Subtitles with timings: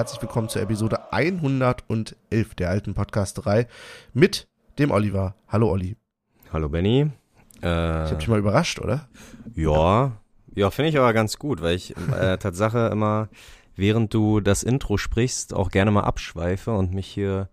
[0.00, 3.66] herzlich willkommen zur Episode 111 der alten Podcasterei
[4.14, 4.48] mit
[4.78, 5.34] dem Oliver.
[5.46, 5.94] Hallo Olli.
[6.50, 7.10] Hallo Benny.
[7.62, 9.10] Äh, ich hab dich mal überrascht, oder?
[9.54, 10.12] Ja,
[10.54, 13.28] ja, finde ich aber ganz gut, weil ich äh, Tatsache immer,
[13.76, 17.50] während du das Intro sprichst, auch gerne mal abschweife und mich hier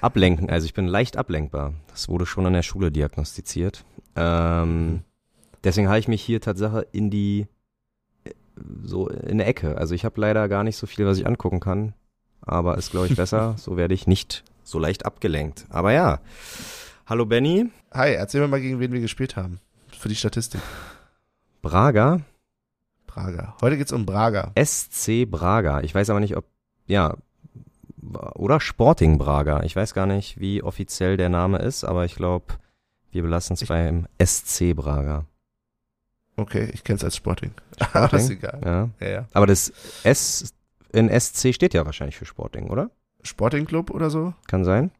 [0.00, 0.50] ablenken.
[0.50, 1.74] Also ich bin leicht ablenkbar.
[1.90, 3.84] Das wurde schon in der Schule diagnostiziert.
[4.16, 5.04] Ähm,
[5.62, 7.46] deswegen habe ich mich hier Tatsache in die
[8.82, 9.76] so in der Ecke.
[9.76, 11.94] Also ich habe leider gar nicht so viel, was ich angucken kann.
[12.40, 13.54] Aber ist, glaube ich, besser.
[13.58, 15.66] so werde ich nicht so leicht abgelenkt.
[15.70, 16.20] Aber ja.
[17.06, 17.70] Hallo Benny.
[17.92, 19.60] Hi, erzähl mir mal, gegen wen wir gespielt haben.
[19.98, 20.60] Für die Statistik.
[21.62, 22.20] Braga.
[23.06, 23.56] Braga.
[23.60, 24.52] Heute geht's um Braga.
[24.62, 25.80] SC Braga.
[25.80, 26.44] Ich weiß aber nicht, ob,
[26.86, 27.16] ja,
[28.34, 29.62] oder Sporting Braga.
[29.64, 32.54] Ich weiß gar nicht, wie offiziell der Name ist, aber ich glaube,
[33.10, 35.24] wir belassen es beim SC Braga.
[36.38, 37.50] Okay, ich kenne es als Sporting.
[37.74, 38.02] Sporting?
[38.02, 38.60] Aber ist egal.
[38.64, 38.88] Ja.
[39.00, 39.28] Ja, ja.
[39.32, 39.72] Aber das
[40.04, 40.54] S
[40.92, 42.90] in SC steht ja wahrscheinlich für Sporting, oder?
[43.22, 44.32] Sporting Club oder so?
[44.46, 44.92] Kann sein.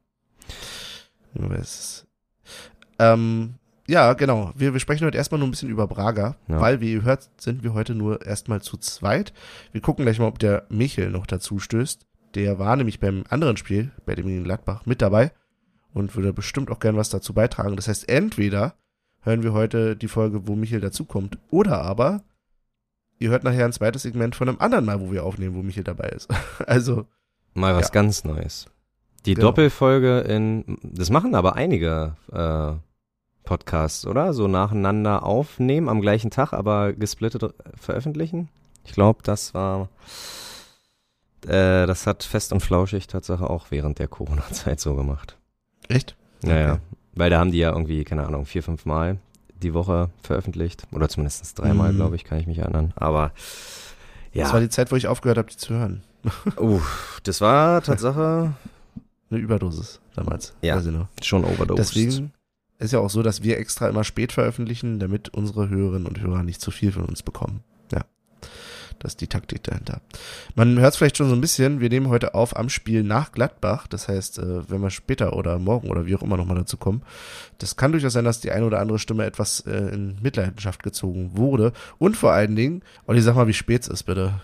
[2.99, 3.55] Ähm,
[3.87, 4.53] ja, genau.
[4.57, 6.61] Wir, wir sprechen heute erstmal nur ein bisschen über Braga, ja.
[6.61, 9.33] weil, wie ihr hört, sind wir heute nur erstmal zu zweit.
[9.71, 12.05] Wir gucken gleich mal, ob der Michel noch dazu stößt.
[12.35, 15.31] Der war nämlich beim anderen Spiel, bei dem in Gladbach, mit dabei
[15.95, 17.77] und würde bestimmt auch gern was dazu beitragen.
[17.77, 18.75] Das heißt, entweder
[19.21, 21.39] hören wir heute die Folge, wo Michael dazukommt.
[21.51, 22.23] Oder aber
[23.19, 25.85] ihr hört nachher ein zweites Segment von einem anderen Mal, wo wir aufnehmen, wo Michael
[25.85, 26.29] dabei ist.
[26.67, 27.07] also.
[27.55, 27.93] Mal was ja.
[27.93, 28.67] ganz Neues.
[29.27, 29.49] Die genau.
[29.49, 32.73] Doppelfolge in, das machen aber einige äh,
[33.45, 34.33] Podcasts, oder?
[34.33, 38.49] So nacheinander aufnehmen am gleichen Tag, aber gesplittet veröffentlichen.
[38.85, 39.89] Ich glaube, das war,
[41.47, 45.37] äh, das hat Fest und Flauschig Tatsache auch während der Corona-Zeit so gemacht.
[45.89, 46.17] Echt?
[46.43, 46.83] Naja, okay.
[47.19, 49.19] Weil da haben die ja irgendwie, keine Ahnung, vier, fünf Mal
[49.61, 50.85] die Woche veröffentlicht.
[50.93, 51.97] Oder zumindest dreimal, mhm.
[51.97, 52.93] glaube ich, kann ich mich erinnern.
[52.95, 53.33] Aber
[54.33, 54.45] ja.
[54.45, 56.05] Das war die Zeit, wo ich aufgehört habe, die zu hören.
[56.61, 56.81] uh,
[57.25, 58.55] das war Tatsache.
[59.31, 60.55] Eine Überdosis damals.
[60.63, 60.81] Ja,
[61.21, 61.83] schon Overdose.
[61.83, 62.33] Deswegen
[62.79, 66.45] ist ja auch so, dass wir extra immer spät veröffentlichen, damit unsere Hörerinnen und Hörer
[66.45, 67.65] nicht zu viel von uns bekommen.
[68.99, 70.01] Das ist die Taktik dahinter.
[70.55, 73.33] Man hört es vielleicht schon so ein bisschen, wir nehmen heute auf am Spiel nach
[73.33, 73.87] Gladbach.
[73.87, 77.03] Das heißt, äh, wenn wir später oder morgen oder wie auch immer nochmal dazu kommen,
[77.59, 81.33] das kann durchaus sein, dass die eine oder andere Stimme etwas äh, in Mitleidenschaft gezogen
[81.35, 81.73] wurde.
[81.99, 84.41] Und vor allen Dingen, Olli, sag mal, wie spät es ist, bitte.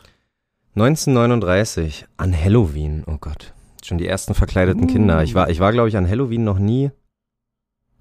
[0.77, 3.53] 1939, an Halloween, oh Gott.
[3.85, 4.87] Schon die ersten verkleideten.
[4.87, 5.23] Kinder.
[5.23, 6.91] Ich war, ich war, glaube ich, an Halloween noch nie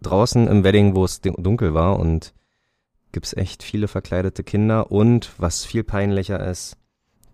[0.01, 2.33] draußen im Wedding, wo es dunkel war und
[3.13, 6.75] gibt es echt viele verkleidete Kinder und was viel peinlicher ist,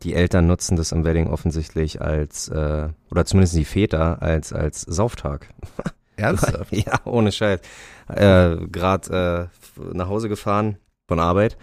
[0.03, 4.81] die Eltern nutzen das im Wedding offensichtlich als, äh, oder zumindest die Väter, als, als
[4.81, 5.49] Sauftag.
[6.15, 6.71] Ernsthaft?
[6.75, 7.61] ja, ohne Scheiß.
[8.09, 11.57] Äh, Gerade äh, nach Hause gefahren von Arbeit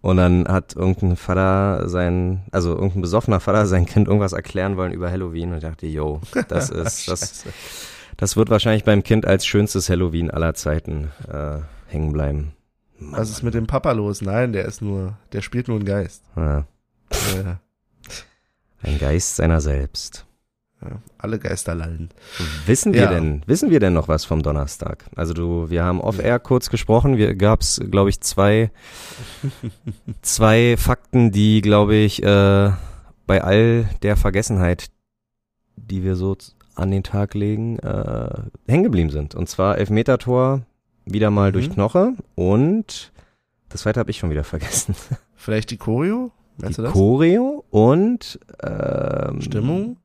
[0.00, 4.92] und dann hat irgendein Vater sein, also irgendein besoffener Vater sein Kind irgendwas erklären wollen
[4.92, 7.44] über Halloween und ich dachte, yo, das ist, das,
[8.16, 11.58] das wird wahrscheinlich beim Kind als schönstes Halloween aller Zeiten äh,
[11.88, 12.55] hängen bleiben.
[12.98, 14.22] Mann, Was ist mit dem Papa los?
[14.22, 16.24] Nein, der ist nur, der spielt nur einen Geist.
[16.36, 16.66] Ja.
[17.34, 17.60] ja.
[18.82, 20.26] Ein Geist seiner selbst.
[20.82, 22.10] Ja, alle Geister lallen.
[22.66, 23.10] Wissen wir ja.
[23.10, 25.06] denn, wissen wir denn noch was vom Donnerstag?
[25.16, 28.70] Also du, wir haben off-air kurz gesprochen, wir gab's, glaube ich, zwei,
[30.22, 32.72] zwei Fakten, die, glaube ich, äh,
[33.26, 34.88] bei all der Vergessenheit,
[35.76, 36.36] die wir so
[36.74, 39.34] an den Tag legen, äh, hängen geblieben sind.
[39.34, 40.66] Und zwar Elfmeter-Tor
[41.06, 41.52] wieder mal mhm.
[41.54, 43.12] durch Knoche und
[43.68, 44.94] das zweite habe ich schon wieder vergessen.
[45.36, 46.30] Vielleicht die Choreo?
[46.58, 46.92] Meinst die du das?
[46.92, 49.96] Choreo und ähm, Stimmung?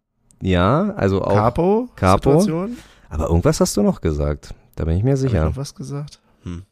[0.41, 2.39] Ja, also auch Capo, Capo.
[2.39, 2.77] Situation.
[3.09, 4.53] Aber irgendwas hast du noch gesagt.
[4.75, 5.41] Da bin ich mir sicher.
[5.41, 6.19] Hab ich noch was gesagt?
[6.43, 6.63] Hm.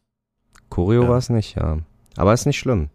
[0.70, 1.10] Choreo ja.
[1.10, 1.80] war es nicht, ja.
[2.16, 2.90] Aber ist nicht schlimm.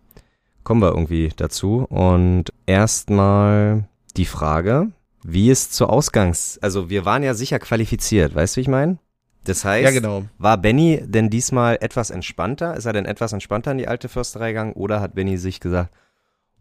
[0.64, 1.86] Kommen wir irgendwie dazu.
[1.88, 4.92] Und erstmal die Frage,
[5.22, 8.98] wie es zur Ausgangs, also wir waren ja sicher qualifiziert, weißt du, wie ich meine?
[9.44, 10.24] Das heißt, ja, genau.
[10.38, 12.76] war Benny denn diesmal etwas entspannter?
[12.76, 14.72] Ist er denn etwas entspannter in die alte Försterei gegangen?
[14.72, 15.92] Oder hat Benny sich gesagt,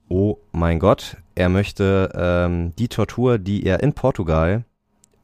[0.10, 4.66] oh mein Gott, er möchte ähm, die Tortur, die er in Portugal,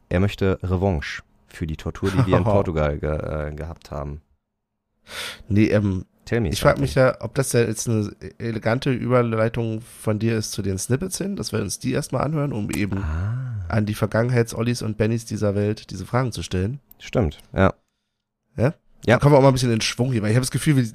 [0.08, 4.22] er möchte Revanche für die Tortur, die wir in Portugal ge, äh, gehabt haben?
[5.48, 10.38] Nee, ähm, ich frage mich ja, ob das ja jetzt eine elegante Überleitung von dir
[10.38, 13.66] ist zu den Snippets hin, dass wir uns die erstmal anhören, um eben ah.
[13.68, 16.80] an die Vergangenheits-Ollis und Bennys dieser Welt diese Fragen zu stellen.
[17.00, 17.74] Stimmt, ja.
[18.56, 18.64] Ja?
[18.64, 18.74] Ja.
[19.06, 20.76] Dann kommen wir auch mal ein bisschen in Schwung hier, weil ich habe das Gefühl,
[20.76, 20.86] wir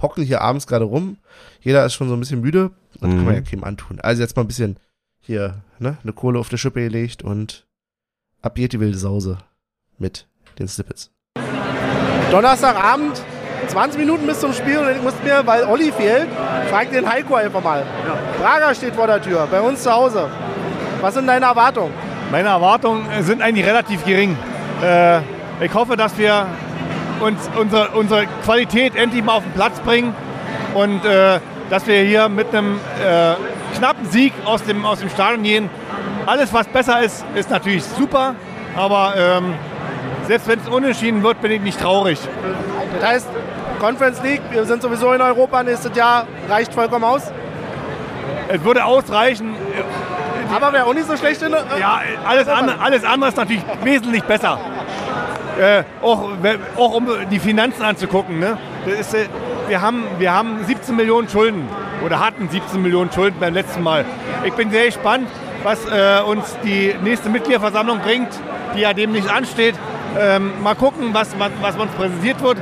[0.00, 1.18] hocken hier abends gerade rum.
[1.60, 2.70] Jeder ist schon so ein bisschen müde.
[3.00, 3.16] Und mhm.
[3.16, 4.00] kann man ja keinem antun.
[4.00, 4.78] Also jetzt mal ein bisschen
[5.20, 7.66] hier, ne, eine Kohle auf der Schippe gelegt und
[8.42, 9.38] ab geht die wilde Sause
[9.98, 10.26] mit
[10.58, 11.10] den Snippets.
[12.30, 13.22] Donnerstagabend,
[13.68, 16.28] 20 Minuten bis zum Spiel und ich muss mir, weil Olli fehlt,
[16.70, 17.80] frag den Heiko einfach mal.
[17.80, 18.18] Ja.
[18.40, 20.28] Braga steht vor der Tür, bei uns zu Hause.
[21.00, 21.92] Was sind deine Erwartungen?
[22.30, 24.36] Meine Erwartungen sind eigentlich relativ gering.
[24.82, 25.20] Äh,
[25.64, 26.46] ich hoffe, dass wir
[27.20, 30.14] uns unsere, unsere Qualität endlich mal auf den Platz bringen
[30.74, 31.40] und äh,
[31.70, 33.34] dass wir hier mit einem äh,
[33.76, 35.70] knappen Sieg aus dem, aus dem Stadion gehen.
[36.26, 38.34] Alles, was besser ist, ist natürlich super,
[38.76, 39.54] aber ähm,
[40.26, 42.18] selbst wenn es unentschieden wird, bin ich nicht traurig.
[43.00, 43.28] Das heißt,
[43.80, 47.30] Conference League, wir sind sowieso in Europa nächstes Jahr, reicht vollkommen aus?
[48.48, 49.54] Es würde ausreichen.
[50.54, 51.42] Aber wäre auch nicht so schlecht.
[51.42, 54.58] In, äh, ja, alles, andere, alles andere ist natürlich wesentlich besser.
[55.58, 56.28] Äh, auch,
[56.76, 58.38] auch um die Finanzen anzugucken.
[58.38, 58.58] Ne?
[58.86, 59.26] Ist, äh,
[59.68, 61.68] wir, haben, wir haben 17 Millionen Schulden
[62.04, 64.04] oder hatten 17 Millionen Schulden beim letzten Mal.
[64.44, 65.28] Ich bin sehr gespannt,
[65.62, 68.28] was äh, uns die nächste Mitgliederversammlung bringt,
[68.74, 69.74] die ja dem nicht ansteht.
[70.18, 72.58] Ähm, mal gucken, was, was, was uns präsentiert wird,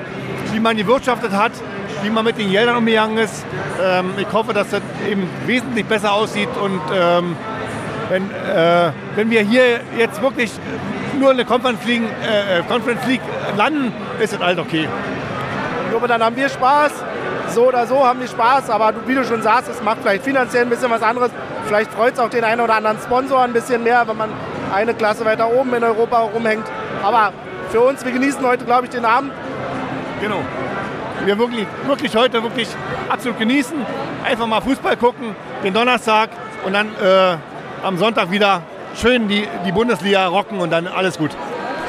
[0.53, 1.53] wie man gewirtschaftet hat,
[2.03, 3.45] wie man mit den Geldern umgegangen ist.
[3.83, 7.37] Ähm, ich hoffe, dass das eben wesentlich besser aussieht und ähm,
[8.09, 10.53] wenn, äh, wenn wir hier jetzt wirklich
[11.19, 13.21] nur in der Conference League, äh, Conference League
[13.57, 14.89] landen, ist das halt okay.
[15.91, 16.93] Glaube, dann haben wir Spaß.
[17.55, 20.63] So oder so haben wir Spaß, aber wie du schon sagst, es macht vielleicht finanziell
[20.63, 21.31] ein bisschen was anderes.
[21.67, 24.31] Vielleicht freut es auch den einen oder anderen Sponsor ein bisschen mehr, wenn man
[24.75, 26.65] eine Klasse weiter oben in Europa rumhängt.
[27.03, 27.33] Aber
[27.71, 29.31] für uns, wir genießen heute, glaube ich, den Abend.
[30.21, 30.41] Genau.
[31.25, 32.69] Wir wirklich, wirklich heute wirklich
[33.09, 33.77] absolut genießen.
[34.25, 36.31] Einfach mal Fußball gucken, den Donnerstag
[36.65, 37.37] und dann äh,
[37.85, 38.63] am Sonntag wieder
[38.97, 41.31] schön die, die Bundesliga rocken und dann alles gut.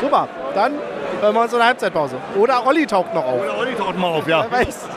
[0.01, 0.73] Super, dann
[1.21, 2.17] hören wir uns in der Halbzeitpause.
[2.35, 3.41] Oder Olli taucht noch auf.
[3.41, 4.45] Oder Olli taucht mal auf, ja.
[4.49, 4.89] Wer weiß.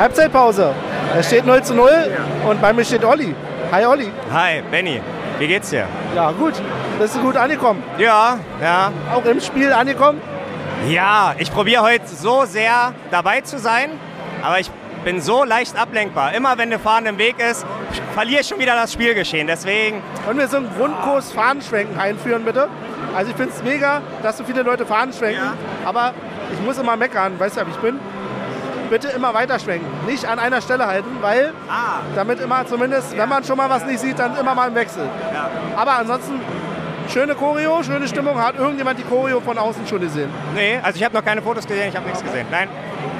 [0.00, 0.72] Halbzeitpause.
[1.14, 1.90] Es steht 0 zu 0
[2.48, 3.34] und bei mir steht Olli.
[3.70, 4.10] Hi Olli.
[4.32, 4.98] Hi Benny.
[5.38, 5.86] Wie geht's dir?
[6.16, 6.54] Ja, gut.
[6.98, 7.82] Bist du gut angekommen?
[7.98, 8.92] Ja, ja.
[9.14, 10.22] Auch im Spiel angekommen?
[10.88, 13.90] Ja, ich probiere heute so sehr dabei zu sein,
[14.42, 14.70] aber ich
[15.04, 16.32] bin so leicht ablenkbar.
[16.32, 17.66] Immer wenn eine Fahne im Weg ist,
[18.14, 19.46] verliere ich schon wieder das Spielgeschehen.
[19.48, 20.02] Deswegen.
[20.24, 22.68] Können wir so einen Grundkurs Fahnenschwenken einführen, bitte?
[23.14, 25.52] Also ich finde es mega, dass so viele Leute Fahnen schwenken, ja.
[25.84, 26.14] aber
[26.54, 28.00] ich muss immer meckern, weißt du, wie ich bin?
[28.90, 29.88] Bitte immer weiterschwenken.
[30.06, 32.00] Nicht an einer Stelle halten, weil ah.
[32.14, 33.22] damit immer zumindest, ja.
[33.22, 35.08] wenn man schon mal was nicht sieht, dann immer mal im Wechsel.
[35.32, 35.48] Ja.
[35.76, 36.40] Aber ansonsten
[37.08, 38.38] schöne Choreo, schöne Stimmung.
[38.38, 40.30] Hat irgendjemand die Choreo von außen schon gesehen?
[40.54, 42.46] Nee, also ich habe noch keine Fotos gesehen, ich habe nichts gesehen.
[42.50, 42.68] Nein.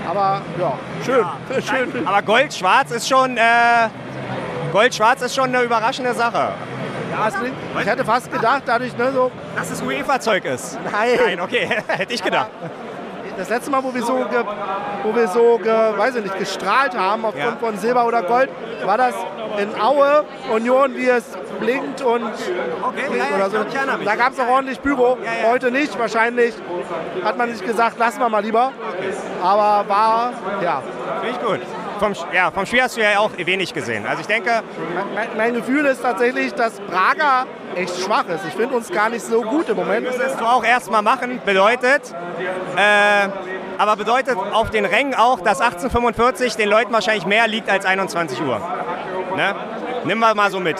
[0.09, 0.73] Aber ja,
[1.05, 1.25] schön.
[1.25, 1.63] Ja.
[1.63, 1.91] schön.
[1.95, 3.41] Nein, aber Gold-Schwarz ist schon äh,
[4.73, 6.53] Gold-Schwarz ist schon eine überraschende Sache.
[7.11, 9.33] Ja, klingt, ich hätte fast gedacht, dadurch, ne, so.
[9.57, 10.79] Dass es UEFA-Zeug ist.
[10.85, 11.19] Nein.
[11.25, 12.50] Nein, okay, hätte ich gedacht.
[12.61, 12.89] Aber
[13.37, 14.45] das letzte Mal, wo wir so, ge,
[15.03, 17.57] wo wir so ge, weiß ich nicht, gestrahlt haben aufgrund ja.
[17.61, 18.51] von Silber oder Gold,
[18.85, 19.15] war das
[19.59, 21.25] in Aue, Union, wie es
[21.59, 22.25] blinkt und
[22.83, 23.59] okay, ja, oder so.
[24.05, 25.19] Da gab es auch ordentlich Büro.
[25.45, 26.55] Heute nicht, wahrscheinlich
[27.25, 28.73] hat man sich gesagt, lassen wir mal lieber.
[29.43, 30.33] Aber war,
[30.63, 30.83] ja.
[31.21, 31.61] Finde ich gut.
[31.99, 34.07] Vom, ja, vom Spiel hast du ja auch wenig gesehen.
[34.07, 34.63] Also ich denke...
[35.15, 37.47] Mein, mein Gefühl ist tatsächlich, dass Braga
[37.77, 38.45] echt schwach ist.
[38.47, 40.07] Ich finde uns gar nicht so gut im Moment.
[40.07, 41.41] Das müsstest du auch erstmal machen.
[41.45, 42.15] Bedeutet,
[42.77, 43.29] äh,
[43.79, 48.41] aber bedeutet auf den Rängen auch, dass 1845 den Leuten wahrscheinlich mehr liegt als 21
[48.43, 48.61] Uhr.
[49.37, 49.55] Ne?
[50.05, 50.77] Nimm mal mal so mit.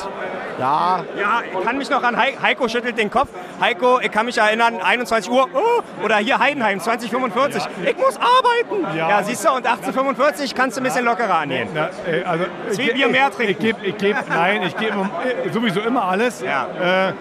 [0.61, 1.05] Ja.
[1.19, 3.29] Ja, ich kann mich noch an Heiko, Heiko schüttelt den Kopf.
[3.61, 7.63] Heiko, ich kann mich erinnern, 21 Uhr, oh, oder hier Heidenheim, 2045.
[7.63, 7.91] Ja.
[7.91, 8.97] Ich muss arbeiten.
[8.97, 9.09] Ja.
[9.09, 9.23] ja.
[9.23, 11.69] siehst du, und 1845 kannst du ein bisschen lockerer angehen.
[11.75, 13.53] Na, äh, also, Zwei Bier mehr trinken.
[13.53, 15.09] Ich, gebe, ich gebe, nein, ich gebe
[15.53, 16.43] sowieso immer alles.
[16.43, 16.67] Ja.
[17.09, 17.13] Äh,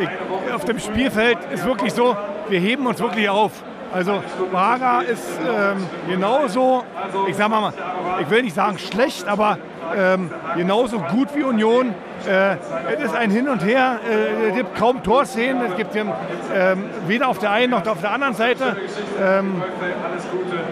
[0.00, 2.16] ich, auf dem Spielfeld ist wirklich so,
[2.48, 3.52] wir heben uns wirklich auf.
[3.92, 6.82] Also Braga ist ähm, genauso,
[7.28, 7.72] ich sag mal,
[8.20, 9.58] ich will nicht sagen schlecht, aber
[9.94, 11.94] ähm, genauso gut wie Union.
[12.26, 12.56] Äh,
[12.94, 17.28] es ist ein Hin und Her, äh, es gibt kaum Torszenen, es gibt ähm, weder
[17.28, 18.76] auf der einen noch auf der anderen Seite.
[19.20, 19.62] Ähm,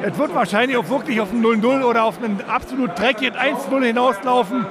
[0.03, 4.65] es wird wahrscheinlich auch wirklich auf ein 0-0 oder auf einen absolut dreckigen 1-0 hinauslaufen.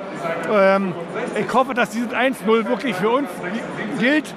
[0.52, 0.94] Ähm,
[1.40, 3.28] ich hoffe, dass dieses 1-0 wirklich für uns
[4.00, 4.34] gilt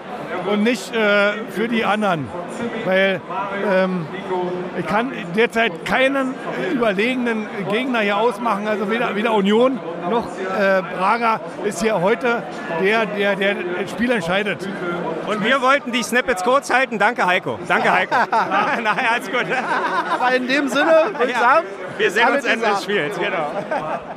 [0.51, 2.29] und nicht äh, für die anderen.
[2.85, 3.21] Weil
[3.71, 4.07] ähm,
[4.79, 6.35] ich kann derzeit keinen
[6.73, 8.67] überlegenen Gegner hier ausmachen.
[8.67, 9.79] Also weder, weder Union
[10.11, 12.43] noch äh, Braga ist hier heute
[12.83, 14.69] der, der, der das Spiel entscheidet.
[15.27, 16.99] Und wir wollten die Snippets kurz halten.
[16.99, 17.59] Danke, Heiko.
[17.69, 18.15] Danke, Heiko.
[18.31, 19.47] Nein, alles gut.
[20.15, 21.67] Aber in dem Sinne, ich sagen,
[21.99, 22.83] Wir sehen uns Ende des.
[22.83, 23.19] Spiels.
[23.19, 23.51] Genau.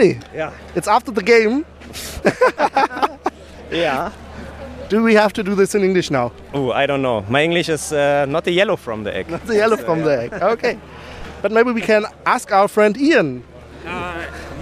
[0.00, 0.50] Olli, Ja.
[0.74, 1.64] it's after the game.
[3.70, 4.10] yeah.
[4.88, 6.32] Do we have to do this in English now?
[6.54, 7.24] Oh, I don't know.
[7.28, 9.28] My English is uh, not the yellow from the egg.
[9.30, 10.32] Not The yellow from the egg.
[10.42, 10.78] Okay.
[11.42, 13.42] But maybe we can ask our friend Ian.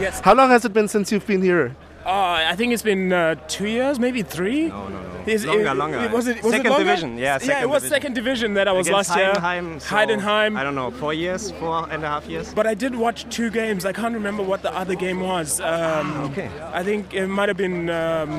[0.01, 0.21] Yes.
[0.21, 1.75] How long has it been since you've been here?
[2.07, 4.69] Uh, I think it's been uh, two years, maybe three.
[4.69, 5.08] No, no, no.
[5.37, 6.09] Longer, it- longer.
[6.09, 6.85] was it, was second it longer?
[6.85, 7.19] division?
[7.19, 7.95] Yeah, second yeah, it was division.
[8.03, 9.33] second division that I was Against last year.
[9.35, 9.81] Heidenheim.
[9.81, 10.57] so, Heidenheim.
[10.59, 12.53] I don't know, four years, four and a half years.
[12.55, 13.85] But I did watch two games.
[13.85, 15.61] I can't remember what the other game was.
[15.61, 16.49] Um, okay.
[16.73, 18.31] I think it might have been um,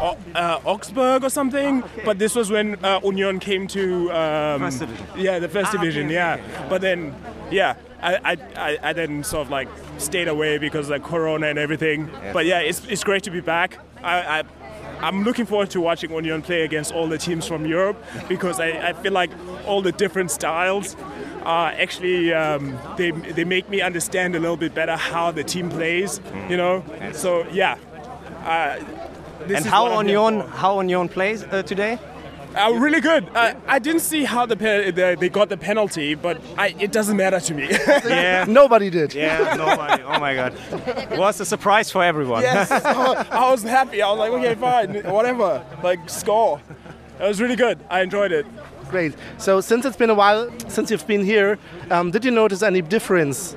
[0.00, 1.82] o- uh, Augsburg or something.
[2.04, 5.06] But this was when uh, Union came to um, First division.
[5.16, 6.06] Yeah, the first Ah, division.
[6.06, 6.34] okay, yeah.
[6.34, 6.66] okay.
[6.68, 7.14] But then,
[7.50, 9.68] yeah, I, I, I, then sort of like
[9.98, 12.08] stayed away because of Corona and everything.
[12.32, 13.78] But yeah, it's, it's great to be back.
[14.02, 14.42] I, I
[15.02, 17.96] I'm looking forward to watching Union play against all the teams from Europe
[18.28, 19.30] because I, I feel like
[19.66, 20.96] all the different styles
[21.42, 25.70] are actually um, they, they make me understand a little bit better how the team
[25.70, 26.20] plays.
[26.48, 27.76] You know, so yeah.
[28.44, 28.78] Uh,
[29.46, 31.98] this And is how what I'm here Union, how Union plays uh, today?
[32.56, 33.28] Uh, really good.
[33.34, 36.90] Uh, I didn't see how the, pe- the they got the penalty, but I, it
[36.92, 37.68] doesn't matter to me.
[38.10, 38.44] Yeah.
[38.48, 39.14] Nobody did.
[39.14, 40.02] Yeah, nobody.
[40.02, 40.54] Oh my God.
[41.12, 42.42] It was a surprise for everyone.
[42.42, 42.70] yes,
[43.30, 44.02] I was happy.
[44.02, 45.64] I was like, okay, fine, whatever.
[45.82, 46.60] Like score.
[47.20, 47.78] It was really good.
[47.90, 48.46] I enjoyed it.
[48.90, 49.14] Great.
[49.38, 51.58] So since it's been a while since you've been here,
[51.90, 53.54] um, did you notice any difference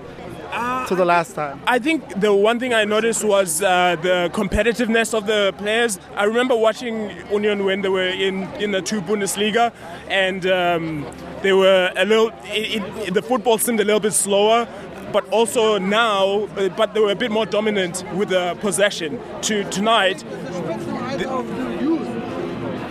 [0.87, 1.61] to the last time?
[1.67, 5.99] I think the one thing I noticed was uh, the competitiveness of the players.
[6.15, 9.73] I remember watching Union when they were in, in the two Bundesliga,
[10.07, 11.05] and um,
[11.41, 12.31] they were a little.
[12.45, 14.67] It, it, the football seemed a little bit slower.
[15.11, 19.19] But also now, uh, but they were a bit more dominant with the possession.
[19.43, 20.23] To tonight,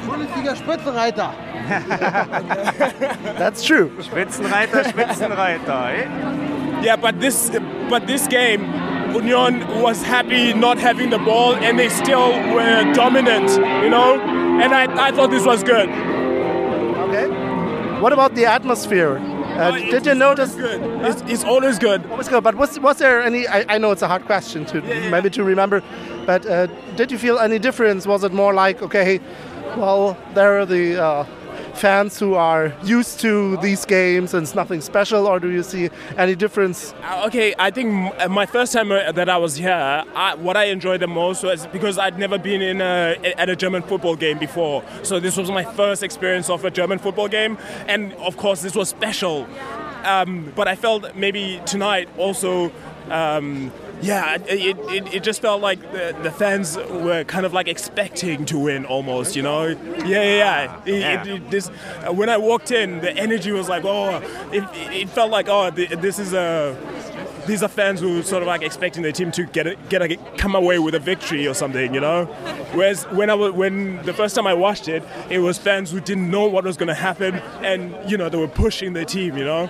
[0.07, 1.35] Bundesliga Spitzenreiter.
[3.38, 3.90] That's true.
[4.00, 5.90] Spitzenreiter, Spitzenreiter.
[5.90, 6.41] Eh?
[6.82, 7.50] Yeah, but this
[7.88, 8.62] but this game,
[9.14, 13.50] Union was happy not having the ball, and they still were dominant,
[13.84, 14.20] you know.
[14.62, 15.88] And I, I thought this was good.
[15.88, 17.28] Okay.
[18.00, 19.18] What about the atmosphere?
[19.18, 20.50] Uh, Oh, did you notice?
[20.54, 20.80] It's good.
[21.04, 22.04] It's, it's always good.
[22.06, 23.46] Always good, but was, was there any?
[23.46, 25.82] I, I know it's a hard question to maybe to remember,
[26.26, 28.06] but uh, did you feel any difference?
[28.06, 29.20] Was it more like okay,
[29.76, 31.24] well, there are the uh,
[31.74, 35.90] fans who are used to these games and it's nothing special, or do you see
[36.16, 36.94] any difference?
[37.02, 40.56] Uh, Okay, I think uh, my first time uh, that I was here, I, what
[40.56, 44.16] I enjoyed the most was because I'd never been in a, at a German football
[44.16, 44.82] game before.
[45.02, 48.74] So this was my first experience of a German football game, and of course this
[48.74, 49.46] was special.
[50.04, 52.72] Um, but I felt maybe tonight also.
[53.08, 53.72] Um,
[54.02, 58.44] yeah, it, it, it just felt like the, the fans were kind of like expecting
[58.47, 59.66] to win almost, you know?
[59.68, 60.80] Yeah, yeah, yeah.
[60.85, 61.71] It- it- it- this,
[62.06, 64.16] uh, when I walked in, the energy was like, oh,
[64.52, 66.76] it, it felt like, oh, this is a
[67.47, 70.00] these are fans who are sort of like expecting their team to get a, get
[70.00, 72.26] a, come away with a victory or something, you know.
[72.73, 75.99] Whereas when I was, when the first time I watched it, it was fans who
[76.00, 79.37] didn't know what was going to happen, and you know they were pushing their team,
[79.37, 79.68] you know.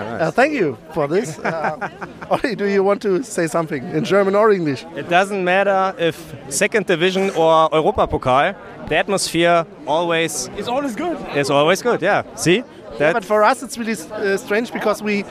[0.00, 0.24] Okay.
[0.24, 1.38] Uh, thank you for this.
[1.44, 1.88] Uh,
[2.30, 4.84] Olli, do you want to say something in German or English?
[4.96, 6.16] It doesn't matter if
[6.48, 8.54] second division or Europa Pokal.
[8.88, 11.16] The atmosphere always It's always good.
[11.36, 12.02] is always good.
[12.02, 12.22] Yeah.
[12.34, 12.62] See?
[12.98, 15.24] That, but for us, it's really uh, strange because we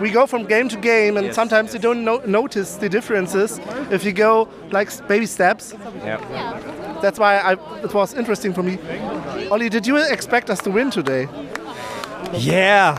[0.00, 3.60] we go from game to game, and Yes, sometimes you don't no- notice the differences
[3.90, 5.74] if you go like baby steps.
[6.04, 6.18] yeah.
[7.02, 7.52] That's why I,
[7.84, 8.78] it was interesting for me.
[9.50, 11.28] Olli, did you expect us to win today?
[12.32, 12.98] Yeah.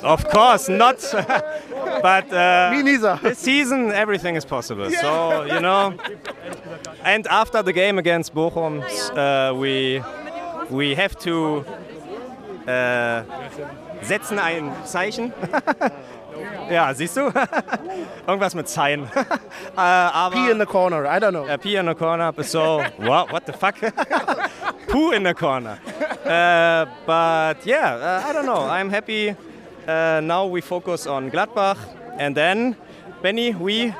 [0.02, 0.98] of course not.
[2.02, 3.18] but uh, Me neither.
[3.22, 4.90] this season everything is possible.
[4.90, 5.94] So you know.
[7.04, 8.82] And after the game against Bochum,
[9.16, 10.02] uh, we
[10.70, 11.64] we have to.
[12.66, 13.22] Uh,
[14.04, 15.32] setzen ein Zeichen.
[16.70, 17.22] ja, siehst du?
[18.26, 19.04] Irgendwas mit Zeichen.
[19.76, 21.44] äh, aber, Pee in the corner, I don't know.
[21.46, 23.76] Uh, pee in the corner, so, what, what the fuck?
[24.88, 25.78] Poo in the corner.
[26.24, 28.62] Uh, but yeah, uh, I don't know.
[28.62, 29.34] I'm happy.
[29.86, 31.76] Uh, now we focus on Gladbach.
[32.18, 32.76] And then,
[33.22, 33.92] Benny, we,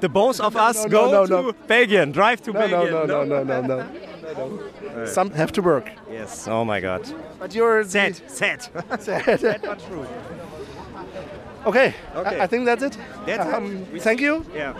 [0.00, 1.52] the both of us, no, go no, to no.
[1.66, 3.08] Belgium, drive to No, no, Belgium.
[3.08, 5.04] no, no, no, no, no.
[5.06, 5.90] Some have to work.
[6.10, 7.02] Yes, oh my god.
[7.38, 8.62] But you're the- Sad, sad.
[9.00, 9.62] Sad.
[9.62, 10.06] Not true.
[11.68, 12.40] Okay, Okay.
[12.40, 12.96] I, I think that's it.
[13.26, 13.54] That's it.
[13.54, 14.42] Um, thank you.
[14.54, 14.72] Yeah.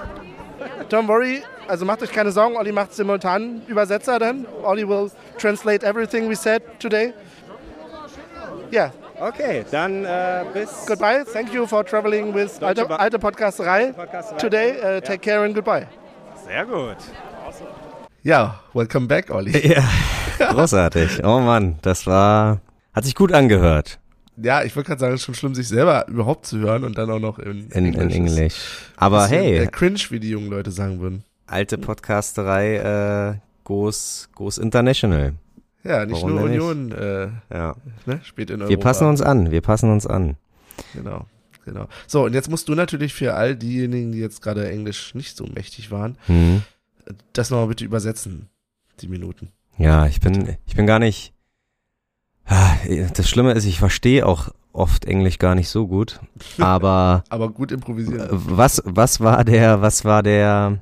[0.88, 1.42] Don't worry.
[1.68, 2.56] Also macht euch keine Sorgen.
[2.56, 4.46] Olli macht simultan Übersetzer dann.
[4.64, 7.12] Olli will translate everything we said today.
[8.72, 8.90] Yeah.
[9.20, 10.86] Okay, dann äh, bis.
[10.86, 11.24] Goodbye.
[11.30, 13.92] Thank you for traveling with Deutsche Alte, Alte Podcasterei
[14.38, 14.78] today.
[14.80, 15.86] Uh, take care and goodbye.
[16.46, 16.96] Sehr gut.
[18.22, 19.74] Ja, welcome back, Olli.
[19.74, 19.82] Ja,
[20.52, 21.22] großartig.
[21.22, 22.60] Oh Mann, das war,
[22.94, 23.98] hat sich gut angehört
[24.40, 26.96] Ja, ich wollte gerade sagen, es ist schon schlimm, sich selber überhaupt zu hören und
[26.98, 28.14] dann auch noch in, in, in Englisch.
[28.14, 28.54] Englisch.
[28.96, 31.24] Aber hey, äh, cringe, wie die jungen Leute sagen würden.
[31.46, 35.34] alte Podcasterei äh, goes, goes international.
[35.84, 36.60] Ja, nicht Warum nur nicht?
[36.60, 37.74] Union äh, Ja.
[38.06, 38.70] ne, spielt in Europa.
[38.70, 40.36] Wir passen uns an, wir passen uns an.
[40.94, 41.26] Genau,
[41.64, 41.88] genau.
[42.06, 45.46] So, und jetzt musst du natürlich für all diejenigen, die jetzt gerade Englisch nicht so
[45.46, 46.62] mächtig waren, Hm.
[47.32, 48.48] das nochmal bitte übersetzen,
[49.00, 49.48] die Minuten.
[49.78, 51.32] Ja, ich bin, ich bin gar nicht.
[52.48, 52.72] Ah,
[53.14, 56.20] Das Schlimme ist, ich verstehe auch oft Englisch gar nicht so gut.
[56.58, 58.28] Aber Aber gut improvisieren.
[58.30, 60.78] was, was war der, was war der,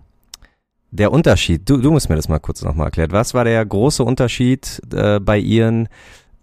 [0.91, 1.69] der Unterschied?
[1.69, 3.13] Du, du musst mir das mal kurz nochmal erklären.
[3.13, 5.89] Was war der große Unterschied äh, bei Ihren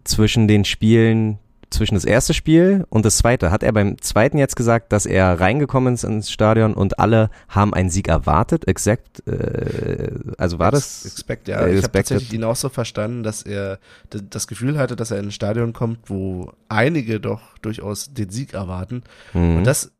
[0.03, 1.39] zwischen den Spielen,
[1.73, 3.51] zwischen das erste Spiel und das zweite?
[3.51, 7.73] Hat er beim zweiten jetzt gesagt, dass er reingekommen ist ins Stadion und alle haben
[7.73, 8.67] einen Sieg erwartet?
[8.67, 11.05] Exakt, äh, also war das?
[11.05, 11.57] Expect, ja.
[11.57, 11.93] äh, ich habe expected?
[12.09, 15.73] tatsächlich ihn auch so verstanden, dass er das Gefühl hatte, dass er in ein Stadion
[15.73, 19.03] kommt, wo einige doch durchaus den Sieg erwarten.
[19.33, 19.57] Mhm.
[19.57, 19.91] Und das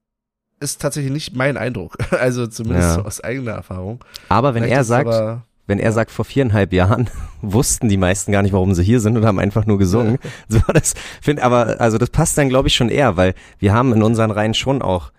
[0.60, 1.98] ist tatsächlich nicht mein Eindruck.
[2.12, 2.94] Also zumindest Ja.
[2.96, 4.04] so aus eigener Erfahrung.
[4.30, 7.10] aber wenn Vielleicht er sagt, wenn er sagt, vor viereinhalb Jahren
[7.42, 10.18] wussten die meisten gar nicht, warum sie hier sind und haben einfach nur gesungen.
[10.50, 13.94] So, das find, aber, also das passt dann, glaube ich, schon eher, weil wir haben
[13.94, 15.12] in unseren Reihen schon auch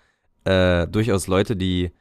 [0.45, 1.91] äh, durchaus Leute, die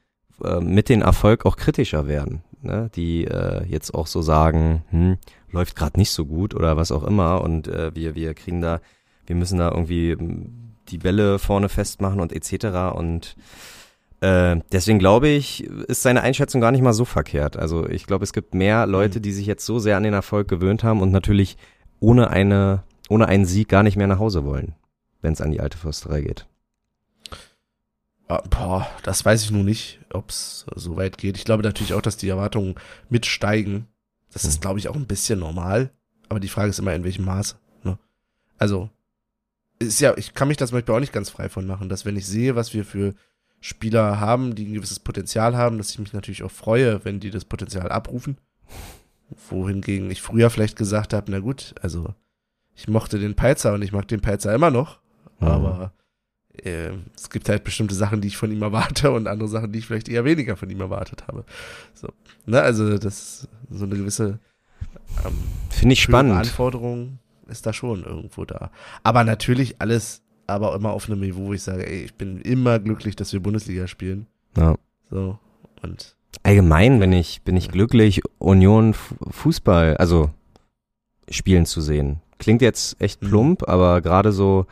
[0.43, 2.91] äh, mit dem Erfolg auch kritischer werden, ne?
[2.95, 5.17] die äh, jetzt auch so sagen, hm,
[5.51, 8.81] läuft gerade nicht so gut oder was auch immer und äh, wir, wir kriegen da,
[9.27, 12.95] wir müssen da irgendwie mm, die Bälle vorne festmachen und etc.
[12.95, 13.37] und
[14.25, 17.59] äh, deswegen glaube ich, ist seine Einschätzung gar nicht mal so verkehrt.
[17.59, 20.49] Also ich glaube, es gibt mehr Leute, die sich jetzt so sehr an den Erfolg
[20.49, 21.59] gewöhnt haben und natürlich
[22.01, 24.75] ohne eine, ohne einen Sieg gar nicht mehr nach Hause wollen,
[25.21, 26.47] wenn es an die alte Försterei geht.
[28.29, 31.37] Ah, boah, das weiß ich nun nicht, ob es so weit geht.
[31.37, 32.77] Ich glaube natürlich auch, dass die Erwartungen
[33.11, 33.89] mitsteigen.
[34.33, 34.61] Das ist, Hm.
[34.63, 35.91] glaube ich, auch ein bisschen normal.
[36.31, 37.57] Aber die Frage ist immer, in welchem Maße.
[37.83, 37.99] Ne?
[38.57, 38.89] Also,
[39.79, 42.17] ist ja, ich kann mich das Beispiel auch nicht ganz frei von machen, dass wenn
[42.17, 43.15] ich sehe, was wir für
[43.65, 47.31] Spieler haben, die ein gewisses Potenzial haben, dass ich mich natürlich auch freue, wenn die
[47.31, 48.37] das Potenzial abrufen.
[49.49, 52.15] Wohingegen ich früher vielleicht gesagt habe, na gut, also
[52.75, 54.99] ich mochte den Peitzer und ich mag den Peitzer immer noch,
[55.41, 55.49] Mhm.
[55.49, 55.93] aber
[56.63, 59.79] äh, es gibt halt bestimmte Sachen, die ich von ihm erwarte und andere Sachen, die
[59.79, 61.45] ich vielleicht eher weniger von ihm erwartet habe.
[61.95, 62.09] So,
[62.47, 64.41] ne, also das so eine gewisse
[65.25, 65.33] ähm,
[65.71, 66.35] Finde ich spannend.
[66.37, 68.71] Anforderung ist da schon irgendwo da.
[69.03, 72.79] Aber natürlich alles, aber immer auf einem Niveau, wo ich sage, ey, ich bin immer
[72.79, 74.27] glücklich, dass wir Bundesliga spielen.
[74.57, 74.75] Ja.
[75.11, 75.39] So
[75.83, 80.31] und Allgemein bin ich, bin ich glücklich, Union Fu- Fußball, also
[81.31, 82.21] spielen zu sehen.
[82.39, 83.29] Klingt jetzt echt Mhm.
[83.29, 84.67] plump, aber gerade so,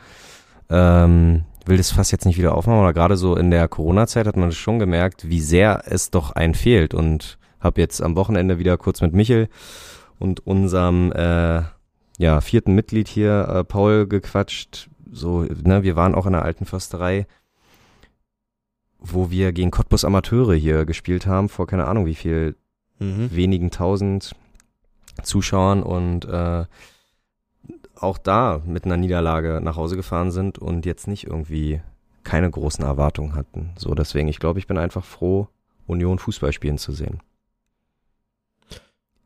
[0.69, 4.35] ähm, will das fast jetzt nicht wieder aufmachen, aber gerade so in der Corona-Zeit hat
[4.37, 8.77] man schon gemerkt, wie sehr es doch einen fehlt und habe jetzt am Wochenende wieder
[8.77, 9.47] kurz mit Michel
[10.19, 11.61] und unserem äh,
[12.19, 14.89] ja, vierten Mitglied hier, äh, Paul, gequatscht.
[15.13, 17.27] So, ne, wir waren auch in der alten Försterei
[19.03, 22.55] wo wir gegen Cottbus Amateure hier gespielt haben, vor keine Ahnung wie viel,
[22.99, 23.29] mhm.
[23.31, 24.33] wenigen tausend
[25.21, 26.65] Zuschauern und äh,
[27.99, 31.81] auch da mit einer Niederlage nach Hause gefahren sind und jetzt nicht irgendwie
[32.23, 33.71] keine großen Erwartungen hatten.
[33.77, 35.49] So, deswegen, ich glaube, ich bin einfach froh,
[35.85, 37.19] Union Fußball spielen zu sehen.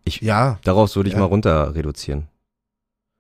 [0.06, 1.20] ja, Daraus würde ich Ja.
[1.20, 2.28] mal runter reduzieren.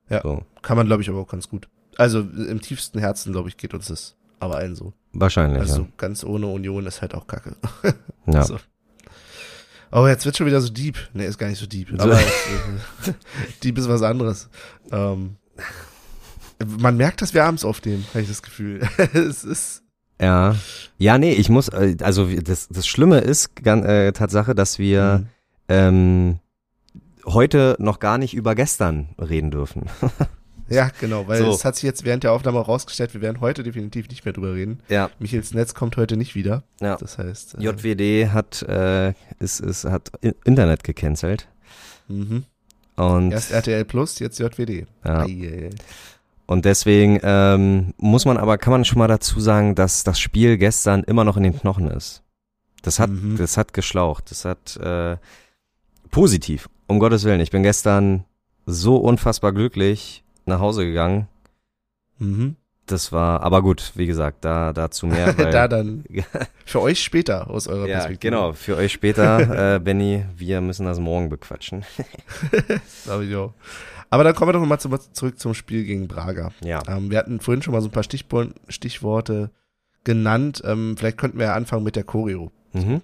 [0.10, 0.22] Ja.
[0.22, 1.68] So, kann man glaube ich aber auch ganz gut.
[1.98, 4.94] Also im tiefsten Herzen glaube ich geht uns das aber allen so.
[5.14, 7.56] wahrscheinlich, Also so ganz ohne Union ist halt auch Kacke.
[7.84, 7.94] ja.
[8.34, 8.44] ja.
[8.44, 8.58] So.
[9.92, 10.98] Oh, jetzt wird schon wieder so deep.
[11.14, 11.90] Nee, ist gar nicht so deep.
[11.90, 11.98] So.
[12.04, 12.20] Aber
[13.64, 14.50] deep ist was anderes.
[14.92, 15.38] Ähm,
[16.66, 18.88] man merkt, dass wir abends aufnehmen, habe ich das Gefühl.
[19.14, 19.84] es ist.
[20.20, 20.56] Ja,
[20.98, 25.28] ja, nee, ich muss, äh, also das, das Schlimme ist äh, Tatsache, dass wir Mhm.
[25.70, 26.40] ähm,
[27.26, 29.86] heute noch gar nicht über gestern reden dürfen.
[30.76, 31.52] Ja, genau, weil So.
[31.52, 34.54] es hat sich jetzt während der Aufnahme rausgestellt, wir werden heute definitiv nicht mehr drüber
[34.54, 34.80] reden.
[34.90, 36.64] Ja, Michels Netz kommt heute nicht wieder.
[36.82, 36.98] ja.
[36.98, 40.12] Das heißt, äh, JWD hat, äh, ist, ist, hat
[40.46, 41.48] Internet gecancelt.
[42.08, 42.44] mhm.
[42.96, 44.88] Und, erst RTL Plus, jetzt JWD.
[45.06, 45.70] ja, Eieiei.
[46.48, 50.58] und deswegen ähm, muss man aber, kann man schon mal dazu sagen, dass das Spiel
[50.58, 52.24] gestern immer noch in den Knochen ist.
[52.82, 53.38] Das hat, Mhm.
[53.38, 54.32] das hat geschlaucht.
[54.32, 55.18] Das hat äh,
[56.10, 57.42] positiv, um Gottes Willen.
[57.42, 58.24] Ich bin gestern
[58.66, 61.28] so unfassbar glücklich nach Hause gegangen.
[62.20, 62.56] Mhm.
[62.88, 65.38] Das war, aber gut, wie gesagt, da dazu mehr.
[65.38, 66.06] Weil, da dann
[66.66, 68.32] für euch später aus eurer ja, Perspektive.
[68.32, 68.54] genau.
[68.54, 71.84] Für euch später, äh, Benny, wir müssen das morgen bequatschen.
[73.04, 73.54] Glaube ich auch.
[74.10, 76.52] Aber dann kommen wir doch nochmal zum, zurück zum Spiel gegen Braga.
[76.64, 76.82] Ja.
[76.88, 79.52] Ähm, wir hatten vorhin schon mal so ein paar Stichpo Stichworte
[80.06, 80.62] genannt.
[80.64, 82.52] Ähm, vielleicht könnten wir ja anfangen mit der Choreo.
[82.72, 83.02] Mhm.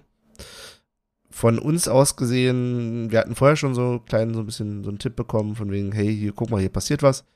[1.28, 4.98] Von uns aus gesehen, wir hatten vorher schon so kleinen, so ein bisschen so einen
[4.98, 7.26] Tipp bekommen, von wegen, hey, hier, guck mal, hier passiert was.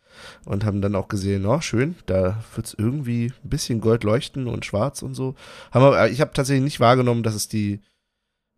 [0.45, 4.65] Und haben dann auch gesehen, oh, schön, da wird's irgendwie ein bisschen Gold leuchten und
[4.65, 5.35] schwarz und so.
[5.71, 7.81] Haben wir, äh, ich habe tatsächlich nicht wahrgenommen, dass es die,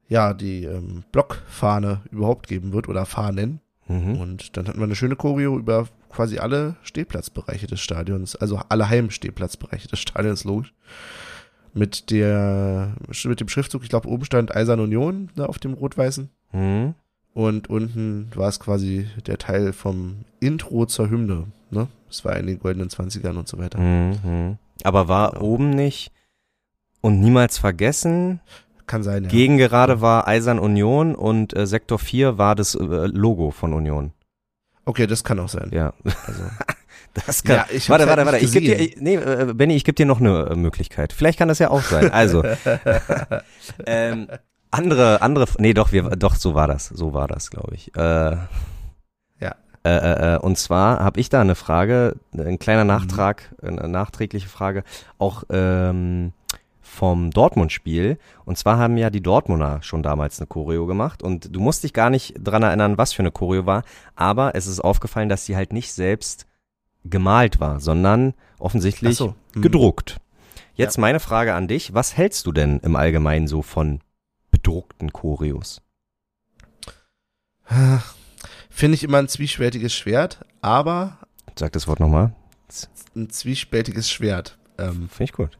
[0.08, 3.60] ja, die ähm, Blockfahne überhaupt geben wird oder Fahnen.
[3.88, 4.20] Mhm.
[4.20, 8.88] Und dann hatten wir eine schöne Choreo über quasi alle Stehplatzbereiche des Stadions, also alle
[8.88, 10.74] Heimstehplatzbereiche des Stadions, logisch.
[11.72, 16.28] Mit der, mit dem Schriftzug, ich glaube, oben stand Eisern Union ne, auf dem rot-weißen.
[16.52, 16.94] Mhm.
[17.32, 21.46] Und unten war es quasi der Teil vom Intro zur Hymne.
[21.70, 21.86] Ne?
[22.08, 23.78] Das war in den goldenen 20ern und so weiter.
[23.78, 24.58] Mhm.
[24.82, 26.10] Aber war oben nicht
[27.00, 28.40] und niemals vergessen,
[28.86, 29.30] Kann sein, ja.
[29.30, 34.12] gegen gerade war Eisern Union und äh, Sektor 4 war das äh, Logo von Union.
[34.84, 35.70] Okay, das kann auch sein.
[35.72, 35.92] Ja.
[36.26, 36.42] Also,
[37.14, 37.56] Das kann.
[37.56, 38.44] Ja, ich warte, warte, halt warte.
[38.44, 41.12] nicht Ich geb dir, ich, nee, äh, Benny, ich gebe dir noch eine äh, Möglichkeit.
[41.12, 42.10] Vielleicht kann das ja auch sein.
[42.12, 42.44] Also,
[43.86, 44.28] ähm,
[44.70, 47.94] andere, andere, nee, doch, wir, doch, so war das, so war das, glaube ich.
[47.96, 48.36] Äh,
[49.40, 49.54] Ja.
[49.84, 54.48] Äh, äh, äh, und zwar habe ich da eine Frage, ein kleiner Nachtrag, eine nachträgliche
[54.48, 54.84] Frage,
[55.18, 56.32] auch ähm,
[56.80, 58.18] vom Dortmund-Spiel.
[58.44, 61.92] Und zwar haben ja die Dortmunder schon damals eine Choreo gemacht und du musst dich
[61.92, 63.84] gar nicht dran erinnern, was für eine Choreo war,
[64.16, 66.46] aber es ist aufgefallen, dass sie halt nicht selbst
[67.04, 69.34] gemalt war, sondern offensichtlich so.
[69.54, 69.62] Mhm.
[69.62, 70.18] gedruckt.
[70.74, 74.00] Jetzt meine Frage an dich, was hältst du denn im Allgemeinen so von
[74.62, 75.80] bedruckten Choreos?
[78.68, 81.18] Finde ich immer ein zwiespältiges Schwert, aber
[81.58, 82.34] Sag das Wort nochmal.
[83.14, 84.58] ein zwiespältiges Schwert.
[84.78, 85.58] Ähm, Finde ich gut.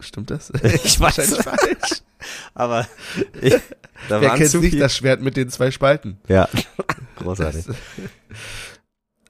[0.00, 0.50] stimmt das?
[0.84, 1.00] Ich weiß.
[1.00, 2.02] Wahrscheinlich falsch.
[2.54, 2.86] Aber
[3.40, 3.54] ich,
[4.08, 6.18] da Wer kennt nicht das Schwert mit den zwei Spalten?
[6.28, 6.48] Ja,
[7.16, 7.66] großartig.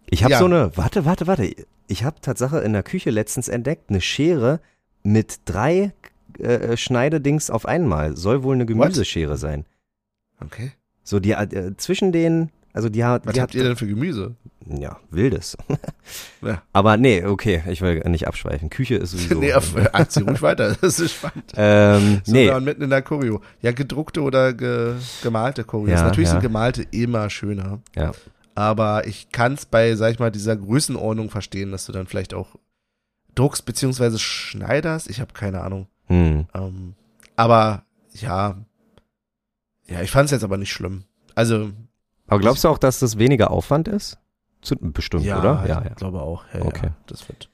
[0.06, 0.38] Ich habe Ja.
[0.38, 1.54] so eine, warte, warte, warte.
[1.88, 4.60] Ich habe Tatsache in der Küche letztens entdeckt, eine Schere
[5.02, 5.92] mit drei
[6.38, 8.16] äh, Schneidedings auf einmal.
[8.16, 9.64] Soll wohl eine Gemüseschere sein.
[10.40, 10.72] Okay.
[11.02, 13.86] So die äh, zwischen den, also die hat, Was die habt hat ihr denn für
[13.86, 14.36] Gemüse?
[14.66, 15.56] ja wildes.
[16.44, 16.60] Ja.
[16.72, 18.68] Aber nee, okay, ich will nicht abschweifen.
[18.68, 19.34] Küche ist sowieso.
[19.38, 21.52] nee, auf, erzähl ruhig weiter, das ist spannend.
[21.56, 23.40] ähm, So, nee, waren mitten in der Choreo.
[23.60, 26.00] Ja, gedruckte oder ge, gemalte Choreos.
[26.00, 26.32] Ja, Natürlich ja.
[26.32, 27.80] sind gemalte immer schöner.
[27.94, 28.10] Ja.
[28.56, 32.34] Aber ich kann es bei, sag ich mal, dieser Größenordnung verstehen, dass du dann vielleicht
[32.34, 32.56] auch
[33.36, 35.08] druckst beziehungsweise schneiderst.
[35.08, 35.86] Ich habe keine Ahnung.
[36.12, 36.46] Hm.
[36.54, 36.94] Ähm,
[37.36, 38.56] aber ja,
[39.86, 41.04] ja, ich fand es jetzt aber nicht schlimm.
[41.34, 41.70] Also
[42.26, 44.18] aber glaubst du auch, dass das weniger Aufwand ist?
[44.60, 45.86] Zu, bestimmt, ja, oder?
[45.90, 46.44] ich glaube auch.
[46.54, 46.86] Ja, Okay.
[46.86, 47.50] ja, das wird,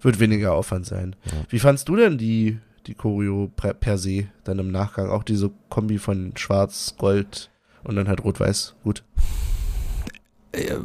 [0.00, 1.16] wird weniger Aufwand sein.
[1.26, 1.32] Ja.
[1.48, 5.10] Wie fandst du denn die, die Choreo per, per se dann im Nachgang?
[5.10, 7.50] Auch diese Kombi von Schwarz, Gold
[7.84, 8.74] und dann halt Rot-Weiß.
[8.84, 9.04] Gut.
[10.52, 10.76] Äh,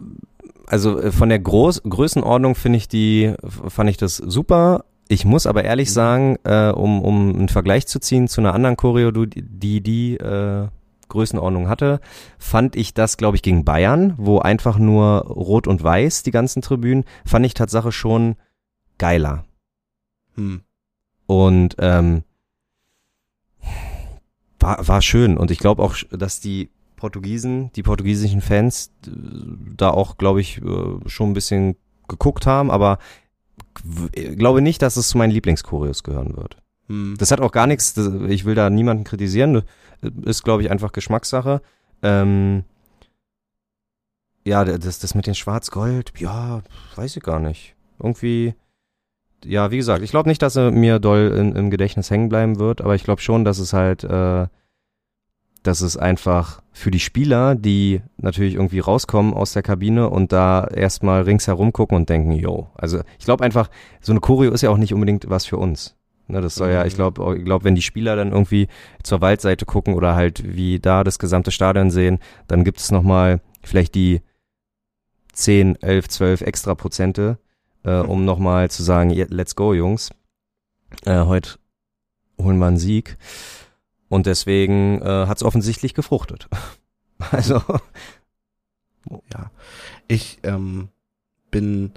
[0.68, 4.86] also äh, von der Groß Größenordnung finde ich die, fand ich das super.
[5.12, 5.94] Ich muss aber ehrlich Mhm.
[5.94, 10.70] sagen, äh, um, um einen Vergleich zu ziehen zu einer anderen Choreo, die die äh,
[11.10, 12.00] Größenordnung hatte,
[12.40, 16.62] fand ich das, glaube ich, gegen Bayern, wo einfach nur Rot und Weiß die ganzen
[16.62, 18.38] Tribünen, fand ich Tatsache schon
[18.98, 19.44] geiler.
[20.36, 20.62] Hm.
[21.26, 22.24] Und ähm,
[24.62, 25.36] war, war schön.
[25.38, 29.10] Und ich glaube auch, dass die Portugiesen, die portugiesischen Fans äh,
[29.76, 31.76] da auch, glaube ich, äh, schon ein bisschen
[32.08, 32.98] geguckt haben, aber
[34.14, 36.58] glaube nicht, dass es zu meinen Lieblingschoreos gehören wird.
[36.88, 37.16] Hm.
[37.18, 39.64] Das hat auch gar nichts, das- ich will da niemanden kritisieren,
[40.24, 41.62] ist, glaube ich, einfach Geschmackssache.
[42.04, 42.64] Ähm,
[44.46, 46.62] ja, das, das mit den Schwarz-Gold, ja,
[46.96, 47.76] weiß ich gar nicht.
[48.02, 48.56] Irgendwie,
[49.46, 52.58] ja, wie gesagt, ich glaube nicht, dass er mir doll in, im Gedächtnis hängen bleiben
[52.58, 54.48] wird, aber ich glaube schon, dass es halt, äh,
[55.64, 60.66] dass es einfach für die Spieler, die natürlich irgendwie rauskommen aus der Kabine und da
[60.66, 63.70] erstmal ringsherum gucken und denken, yo, also ich glaube einfach,
[64.00, 65.96] so eine Choreo ist ja auch nicht unbedingt was für uns.
[66.28, 68.68] Ne, das soll ja, ich glaube, ich glaube, wenn die Spieler dann irgendwie
[69.04, 73.42] zur Waldseite gucken oder halt wie da das gesamte Stadion sehen, dann gibt es nochmal
[73.62, 74.22] vielleicht die
[75.34, 77.38] 10, 11, 12 extra Prozente,
[77.84, 80.12] äh, um nochmal zu sagen, "Ja, let's go, Jungs.
[81.06, 81.58] Äh, heute
[82.42, 83.18] holen wir einen Sieg.
[84.12, 86.48] Und deswegen äh, hat es offensichtlich gefruchtet.
[87.32, 87.62] Also,
[89.32, 89.52] Ja.
[90.08, 90.90] Ich ähm,
[91.52, 91.92] bin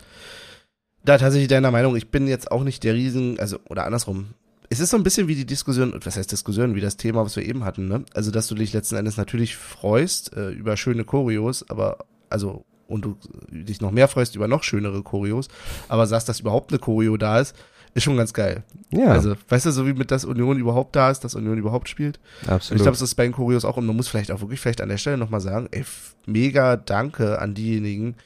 [1.02, 4.34] da tatsächlich deiner Meinung, ich bin jetzt auch nicht der Riesen, also, oder andersrum.
[4.68, 7.36] Es ist so ein bisschen wie die Diskussion, was heißt Diskussion, wie das Thema, was
[7.36, 8.04] wir eben hatten, ne?
[8.12, 13.04] Also, dass du dich letzten Endes natürlich freust äh, über schöne Choreos, aber, also, und
[13.06, 13.16] du
[13.50, 15.48] dich noch mehr freust über noch schönere Choreos,
[15.88, 17.56] aber sagst, dass überhaupt eine Choreo da ist,
[17.94, 18.64] ist schon ganz geil.
[18.90, 21.88] ja, Also, weißt du, so wie mit das Union überhaupt da ist, dass Union überhaupt
[21.88, 22.18] spielt.
[22.42, 22.78] Und absolut.
[22.78, 24.80] ich glaube, es ist bei den Choreos auch, und man muss vielleicht auch wirklich vielleicht
[24.80, 25.84] an der Stelle nochmal sagen, ey,
[26.26, 28.16] mega danke an diejenigen,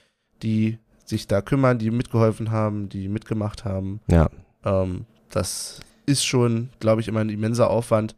[0.42, 4.00] die sich da kümmern, die mitgeholfen haben, die mitgemacht haben.
[4.08, 4.28] ja,
[4.64, 8.16] Ähm, das ist schon, glaube ich, immer ein immenser Aufwand.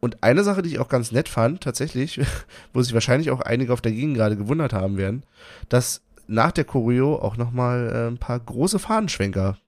[0.00, 2.20] Und eine Sache, die ich auch ganz nett fand, tatsächlich,
[2.72, 5.22] wo sich wahrscheinlich auch einige auf der Gegend gerade gewundert haben werden,
[5.68, 9.58] dass nach der Choreo auch nochmal äh, ein paar große Fahnenschwenker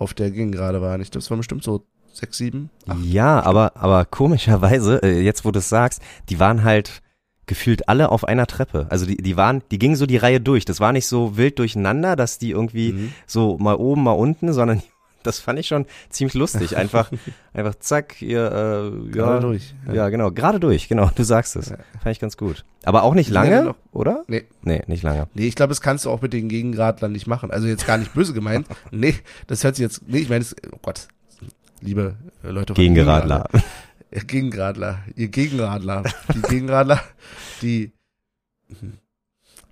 [0.00, 1.00] auf der Gegend gerade waren.
[1.00, 2.98] Ich glaube, es waren bestimmt so sechs, sieben, acht.
[3.04, 7.02] ja, aber, aber komischerweise, äh, jetzt wo du es sagst, die waren halt
[7.46, 8.86] gefühlt alle auf einer Treppe.
[8.90, 10.64] Also die, die waren, die gingen so die Reihe durch.
[10.64, 13.12] Das war nicht so wild durcheinander, dass die irgendwie Mhm.
[13.26, 14.82] so mal oben, mal unten, sondern
[15.22, 16.76] das fand ich schon ziemlich lustig.
[16.76, 17.10] Einfach,
[17.52, 19.74] einfach zack, ihr, äh, Gerade ja, durch.
[19.92, 21.70] ja, genau, gerade durch, genau, du sagst es.
[21.70, 21.76] Ja.
[22.02, 22.64] Fand ich ganz gut.
[22.84, 24.24] Aber auch nicht ja lange, noch- oder?
[24.26, 24.44] Nee.
[24.62, 25.28] Nee, nicht lange.
[25.34, 27.50] Nee, ich glaube, das kannst du auch mit den Gegenradlern nicht machen.
[27.50, 28.66] Also jetzt gar nicht böse gemeint.
[28.90, 29.14] Nee,
[29.46, 31.08] das hört sich jetzt, nee, ich meine, es- oh Gott,
[31.80, 33.48] liebe äh, Leute von Gegenradler.
[33.50, 34.24] Gegenradler.
[34.26, 36.02] Gegenradler, ihr Gegenradler.
[36.34, 37.00] Die Gegenradler,
[37.62, 37.92] die,
[38.80, 38.94] hm.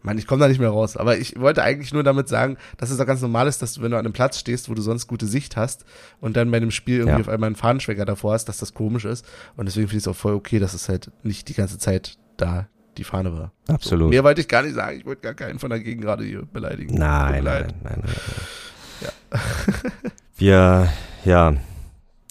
[0.03, 0.97] Mann, ich komme da nicht mehr raus.
[0.97, 3.83] Aber ich wollte eigentlich nur damit sagen, dass es doch ganz normal ist, dass du,
[3.83, 5.85] wenn du an einem Platz stehst, wo du sonst gute Sicht hast
[6.21, 7.21] und dann bei einem Spiel irgendwie Ja.
[7.21, 9.27] auf einmal einen Fahnenschwecker davor hast, dass das komisch ist.
[9.57, 12.17] Und deswegen finde ich es auch voll okay, dass es halt nicht die ganze Zeit
[12.37, 13.53] da die Fahne war.
[13.69, 14.11] Absolut.
[14.11, 14.99] Mehr wollte ich gar nicht sagen.
[14.99, 16.95] Ich wollte gar keinen von der Gegengrade hier beleidigen.
[16.95, 19.41] Nein, nein, nein, nein, nein.
[20.37, 20.89] Wir,
[21.25, 21.55] ja,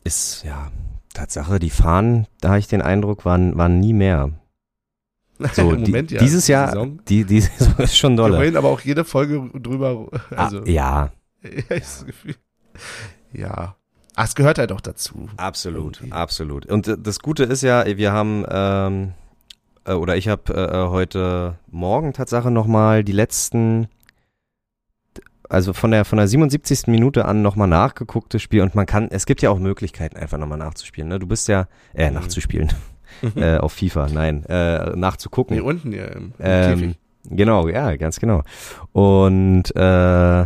[0.03, 0.71] ist, ja,
[1.13, 4.32] Tatsache, die Fahnen, da habe ich den Eindruck, waren, waren nie mehr.
[5.54, 6.19] So, Moment die, ja.
[6.21, 7.00] Dieses die Jahr, Saison.
[7.08, 8.39] die, die Saison ist schon Wir dolle.
[8.39, 10.08] reden aber auch jede Folge drüber.
[10.36, 11.12] Also, ah, ja,
[11.69, 12.36] das Gefühl.
[13.34, 13.76] Ja.
[14.15, 15.30] Ach, es gehört halt auch dazu.
[15.38, 16.12] absolut, Irgendwie.
[16.12, 16.65] absolut.
[16.65, 19.13] Und äh, das Gute ist ja, wir haben, ähm,
[19.86, 23.88] äh, oder ich habe äh, heute Morgen Tatsache nochmal die letzten,
[25.50, 26.88] also von der von der 77.
[26.88, 28.63] Minute an nochmal nachgeguckt, das Spiel.
[28.63, 31.10] Und man kann, es gibt ja auch Möglichkeiten, einfach nochmal nachzuspielen.
[31.10, 31.19] Ne?
[31.19, 32.15] Du bist ja, äh, Mhm.
[33.21, 35.57] Nachzuspielen, äh, auf FIFA, nein, äh, nachzugucken.
[35.57, 36.95] Nee, unten hier im, im Ähm,
[37.29, 38.43] genau, ja, ganz genau.
[38.91, 40.41] Und äh,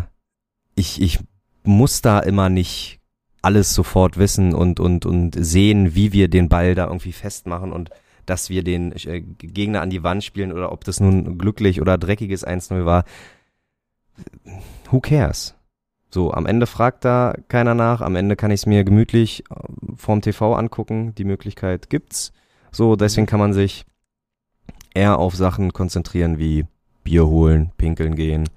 [0.76, 1.20] ich, ich
[1.64, 3.00] muss da immer nicht
[3.42, 7.90] alles sofort wissen und, und, und sehen, wie wir den Ball da irgendwie festmachen und
[8.26, 11.98] dass wir den äh, Gegner an die Wand spielen oder ob das nun glücklich oder
[11.98, 13.04] dreckiges 1-0 war.
[14.90, 15.56] Who cares?
[16.10, 19.56] So, am Ende fragt da keiner nach, am Ende kann ich es mir gemütlich äh,
[19.96, 22.34] vorm TV angucken, die Möglichkeit gibt's.
[22.72, 23.86] So, deswegen kann man sich
[24.94, 26.66] eher auf Sachen konzentrieren wie
[27.04, 28.50] Bier holen, pinkeln gehen.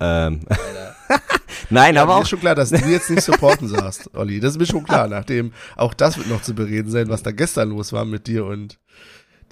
[0.00, 0.40] Ähm.
[1.70, 4.40] Nein, Ja, aber mir auch ist schon klar, dass du jetzt nicht supporten sagst, Olli.
[4.40, 7.30] Das ist mir schon klar, nachdem auch das wird noch zu bereden sein, was da
[7.30, 8.78] gestern los war mit dir und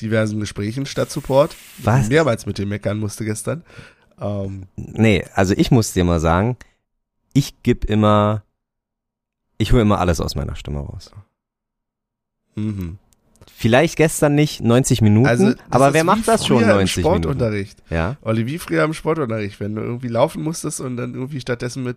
[0.01, 1.55] diversen Gesprächen statt Support.
[1.79, 2.09] Was?
[2.09, 3.64] Mehrmals mit dir meckern musste gestern.
[4.20, 6.57] Ähm, Nee, also ich muss dir mal sagen,
[7.33, 8.42] ich geb immer,
[9.59, 11.11] ich hole immer alles aus meiner Stimme raus.
[12.55, 12.99] mhm.
[13.59, 17.23] Vielleicht gestern nicht 90 Minuten, Also, aber wer macht das schon früher 90 im Minuten?
[17.23, 17.83] Sportunterricht.
[17.88, 21.83] Ja, Olli, wie früher im Sportunterricht, wenn du irgendwie laufen musstest und dann irgendwie stattdessen
[21.83, 21.97] mit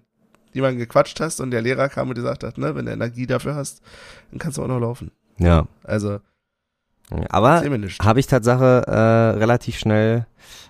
[0.54, 3.56] jemandem gequatscht hast und der Lehrer kam und gesagt hat, ne, wenn du Energie dafür
[3.56, 3.82] hast,
[4.32, 5.12] dann kannst du auch noch laufen.
[5.38, 5.68] ja.
[5.84, 6.20] Also,
[7.28, 7.62] Aber
[8.02, 10.28] habe ich Tatsache äh, relativ schnell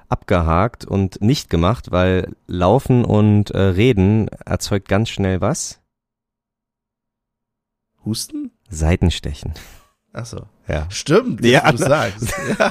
[0.07, 5.81] abgehakt und nicht gemacht, weil Laufen und äh, Reden erzeugt ganz schnell was?
[8.05, 8.49] Husten?
[8.69, 9.53] Seitenstechen.
[10.11, 10.47] Ach so.
[10.67, 10.87] Ja.
[10.89, 12.33] Stimmt, Ja, du sagst.
[12.59, 12.69] Ja.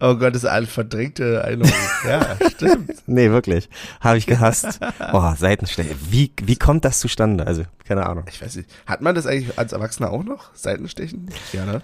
[0.00, 1.72] Oh Gott, das ist eine verdrängte Erinnerung.
[2.06, 2.90] Ja, stimmt.
[3.06, 3.68] Nee, wirklich.
[4.00, 4.80] Habe ich gehasst.
[5.12, 5.96] Oh, Seitenstechen.
[6.08, 7.46] Wie, wie kommt das zustande?
[7.46, 8.24] Also, keine Ahnung.
[8.28, 8.70] Ich weiß nicht.
[8.86, 10.54] Hat man das eigentlich als Erwachsener auch noch?
[10.54, 11.28] Seitenstechen?
[11.52, 11.82] Ja, ne?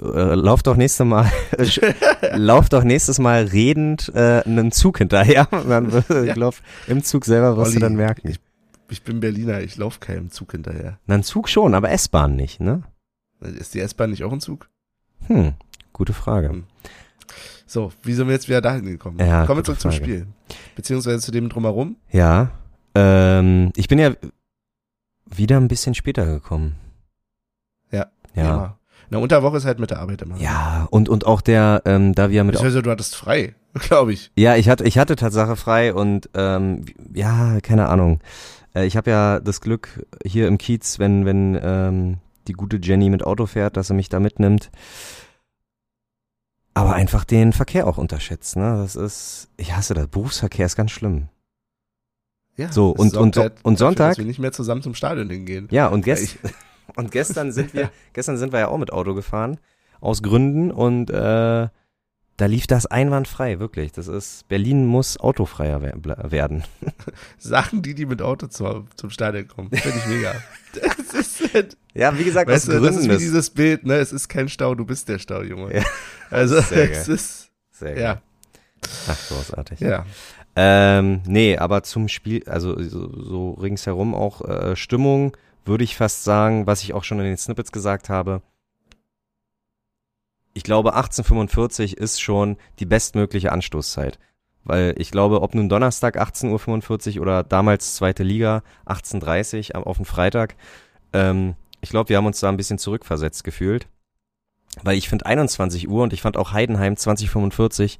[0.00, 1.30] Äh, lauf doch nächstes Mal,
[2.34, 5.48] lauf doch nächstes Mal redend äh, einen Zug hinterher.
[5.50, 6.22] Dann, ja.
[6.24, 8.28] ich glaube, im Zug selber wirst Olli, du dann merken.
[8.28, 8.40] Ich,
[8.90, 10.98] ich bin Berliner, ich laufe keinem Zug hinterher.
[11.06, 12.82] Na, ein Zug schon, aber S-Bahn nicht, ne?
[13.42, 14.68] Ist die S-Bahn nicht auch ein Zug?
[15.26, 15.54] Hm,
[15.92, 16.50] gute Frage.
[16.50, 16.64] Hm.
[17.66, 19.18] So, wie sind wir jetzt wieder dahin gekommen?
[19.18, 20.04] Ja, Kommen wir zurück zum Frage.
[20.04, 20.26] Spiel.
[20.76, 21.96] Beziehungsweise zu dem drumherum.
[22.10, 22.50] Ja,
[22.94, 24.12] ähm, ich bin ja
[25.24, 26.76] wieder ein bisschen später gekommen.
[27.90, 28.06] Ja.
[28.34, 28.76] Ja.
[29.10, 30.36] Na, unter Woche ist halt mit der Arbeit immer.
[30.38, 32.52] Ja, und, und auch der, ähm, da wir mit.
[32.52, 34.30] Beziehungsweise du hattest frei, glaube ich.
[34.36, 38.20] Ja, ich hatte, ich hatte Tatsache frei und ähm, ja, keine Ahnung.
[38.74, 43.10] Äh, ich habe ja das Glück hier im Kiez, wenn, wenn ähm, die gute Jenny
[43.10, 44.70] mit Auto fährt, dass sie mich da mitnimmt.
[46.74, 48.78] Aber einfach den Verkehr auch unterschätzt, ne?
[48.82, 50.08] Das ist, ich hasse das.
[50.08, 51.28] Berufsverkehr ist ganz schlimm.
[52.56, 54.10] Ja, So, und- und- halt und dafür, Sonntag?
[54.12, 55.68] Dass wir nicht mehr zusammen zum Stadion hingehen.
[55.70, 56.38] Ja, und, gest
[56.96, 59.58] und gestern sind wir, gestern sind wir ja auch mit Auto gefahren,
[60.00, 61.68] aus Gründen, und äh,
[62.42, 63.92] da lief das einwandfrei, wirklich.
[63.92, 66.64] Das ist, Berlin muss autofreier werden.
[67.38, 69.70] Sachen, die die mit Auto zu, zum Stadion kommen.
[69.70, 70.34] Finde ich mega.
[70.74, 73.94] Das ist halt, Ja, wie gesagt, weißt du, das ist wie dieses Bild, ne?
[73.94, 75.72] Es ist kein Stau, du bist der Stau, Junge.
[75.72, 75.84] Ja.
[76.30, 77.14] Also, Sehr es geil.
[77.14, 78.22] ist, sehr ja, geil.
[79.06, 79.78] Ach, großartig.
[79.78, 80.04] ja.
[80.56, 86.24] Ähm, nee, aber zum Spiel, also so, so ringsherum auch äh, Stimmung, würde ich fast
[86.24, 88.42] sagen, was ich auch schon in den Snippets gesagt habe.
[90.54, 94.18] Ich glaube, 1845 ist schon die bestmögliche Anstoßzeit.
[94.64, 99.96] Weil ich glaube, ob nun Donnerstag 18.45 Uhr oder damals zweite Liga 18.30 Uhr auf
[99.96, 100.56] den Freitag,
[101.12, 103.88] ähm, ich glaube, wir haben uns da ein bisschen zurückversetzt gefühlt.
[104.82, 107.98] Weil ich finde 21 Uhr und ich fand auch Heidenheim 2045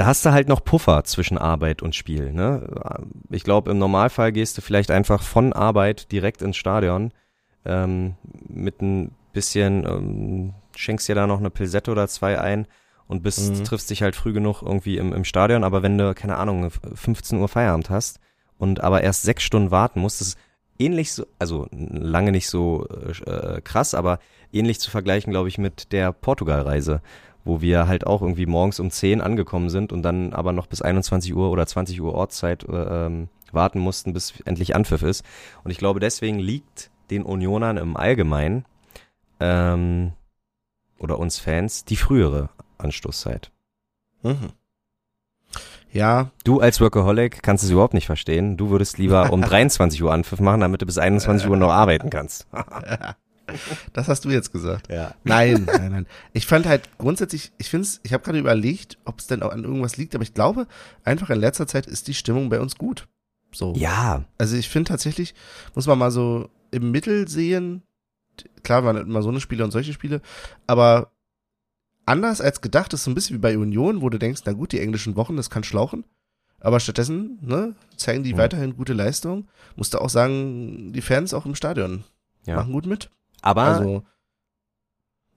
[0.00, 2.32] da hast du halt noch Puffer zwischen Arbeit und Spiel.
[2.32, 2.66] Ne?
[3.28, 7.12] Ich glaube, im Normalfall gehst du vielleicht einfach von Arbeit direkt ins Stadion
[7.66, 8.14] ähm,
[8.48, 12.66] mit ein bisschen, ähm, schenkst dir da noch eine Pilsette oder zwei ein
[13.06, 13.64] und bist, Mhm.
[13.64, 15.64] triffst dich halt früh genug irgendwie im, im Stadion.
[15.64, 18.20] Aber wenn du, keine Ahnung, 15 Uhr Feierabend hast
[18.58, 20.38] und aber erst sechs Stunden warten musst, das ist
[20.78, 24.18] ähnlich so, also lange nicht so äh, krass, aber
[24.52, 27.02] ähnlich zu vergleichen, glaube ich, mit der Portugal-Reise
[27.42, 30.82] wo wir halt auch irgendwie morgens um 10 angekommen sind und dann aber noch bis
[30.82, 35.24] 21 Uhr oder 20 Uhr Ortszeit äh, ähm, warten mussten, bis endlich Anpfiff ist.
[35.64, 38.66] Und ich glaube, deswegen liegt den Unionern im Allgemeinen
[39.40, 40.12] ähm,
[40.98, 43.50] oder uns Fans die frühere Anstoßzeit.
[44.22, 44.50] Mhm.
[45.92, 48.56] Ja, Du als Workaholic kannst es überhaupt nicht verstehen.
[48.56, 52.10] Du würdest lieber um 23 Uhr Anpfiff machen, damit du bis 21 Uhr noch arbeiten
[52.10, 52.46] kannst.
[53.92, 54.88] das hast du jetzt gesagt.
[54.88, 55.14] Ja.
[55.24, 56.06] Nein, nein, nein.
[56.32, 59.50] Ich fand halt grundsätzlich, ich finde es, ich habe gerade überlegt, ob es denn auch
[59.50, 60.68] an irgendwas liegt, aber ich glaube,
[61.02, 63.08] einfach in letzter Zeit ist die Stimmung bei uns gut.
[63.52, 63.74] So.
[63.74, 65.34] Ja, Also ich finde tatsächlich,
[65.74, 67.82] muss man mal so im Mittel sehen,
[68.62, 70.20] klar waren immer so eine Spiele und solche Spiele,
[70.66, 71.12] aber
[72.06, 74.72] anders als gedacht ist so ein bisschen wie bei Union, wo du denkst, na gut,
[74.72, 76.04] die englischen Wochen, das kann schlauchen.
[76.62, 78.38] Aber stattdessen, ne, zeigen die Mhm.
[78.38, 79.48] weiterhin gute Leistung.
[79.76, 82.04] Musst du auch sagen, die Fans auch im Stadion
[82.46, 82.56] Ja.
[82.56, 83.10] machen gut mit.
[83.42, 84.04] aber Also,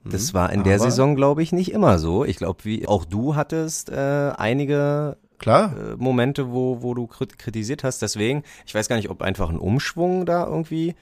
[0.04, 0.34] Das Mhm.
[0.34, 2.26] war in der Saison, glaube ich, nicht immer so.
[2.26, 7.38] Ich glaube, wie auch du hattest äh, einige Klar, äh, Momente, wo, wo du krit
[7.40, 8.02] kritisiert hast.
[8.02, 10.96] Deswegen, ich weiß gar nicht, ob einfach ein Umschwung da irgendwie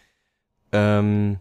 [0.72, 1.40] ähm,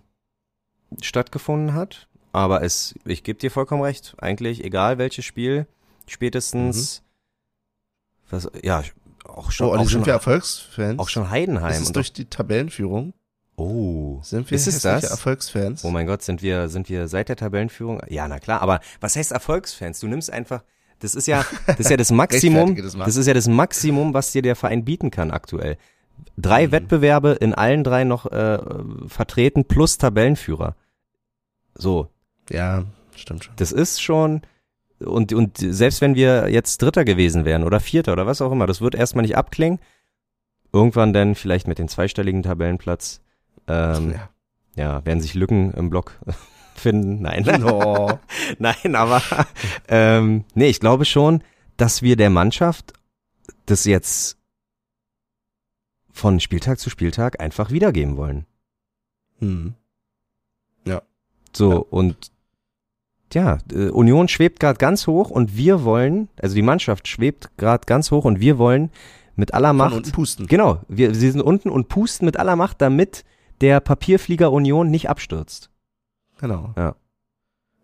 [1.02, 2.08] stattgefunden hat.
[2.32, 4.14] Aber es, ich gebe dir vollkommen recht.
[4.18, 5.66] Eigentlich, egal welches Spiel,
[6.06, 7.02] spätestens,
[8.30, 8.82] was, ja,
[9.24, 10.98] auch schon, oh, auch, sind schon wir Erfolgsfans?
[10.98, 11.72] auch schon Heidenheim.
[11.72, 13.12] Ist es durch die Tabellenführung?
[13.56, 15.04] oh, Sind wir Ist es das?
[15.04, 15.84] Erfolgsfans?
[15.84, 18.00] Oh mein Gott, sind wir, sind wir seit der Tabellenführung?
[18.08, 20.00] Ja, na klar, aber was heißt Erfolgsfans?
[20.00, 20.62] Du nimmst einfach,
[21.00, 24.32] das ist ja, das ist ja das Maximum, das das ist ja das Maximum, was
[24.32, 25.76] dir der Verein bieten kann aktuell.
[26.36, 26.72] Drei Mhm.
[26.72, 28.58] Wettbewerbe in allen drei noch äh,
[29.08, 30.74] vertreten plus Tabellenführer.
[31.74, 32.08] So,
[32.50, 32.84] Ja,
[33.16, 33.54] stimmt schon.
[33.56, 34.42] das ist schon
[34.98, 38.66] und und selbst wenn wir jetzt Dritter gewesen wären oder Vierter oder was auch immer,
[38.66, 39.78] das wird erstmal nicht abklingen.
[40.72, 43.20] Irgendwann dann vielleicht mit dem zweistelligen Tabellenplatz
[43.66, 44.28] ähm, ja.
[44.76, 46.12] ja, werden sich Lücken im Block
[46.74, 47.22] finden.
[47.22, 47.64] Nein.
[47.64, 48.18] Oh.
[48.58, 49.22] Nein, aber
[49.88, 51.42] ähm, nee, ich glaube schon,
[51.76, 52.92] dass wir der Mannschaft
[53.66, 54.36] das jetzt
[56.12, 58.46] von Spieltag zu Spieltag einfach wiedergeben wollen.
[59.38, 59.74] Hm.
[61.52, 61.78] So, Ja.
[61.90, 62.16] und
[63.32, 67.84] ja, äh, Union schwebt gerade ganz hoch und wir wollen, also die Mannschaft schwebt gerade
[67.86, 68.90] ganz hoch und wir wollen
[69.36, 69.94] mit aller Von Macht.
[69.94, 70.46] unten pusten.
[70.48, 73.24] Genau, wir, sie sind unten und pusten mit aller Macht, damit
[73.60, 75.70] der Papierflieger Union nicht abstürzt.
[76.40, 76.72] Genau.
[76.76, 76.96] Ja.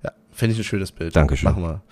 [0.03, 1.15] Ja, finde ich ein schönes Bild.
[1.15, 1.51] Dankeschön.
[1.51, 1.83] Machen wir.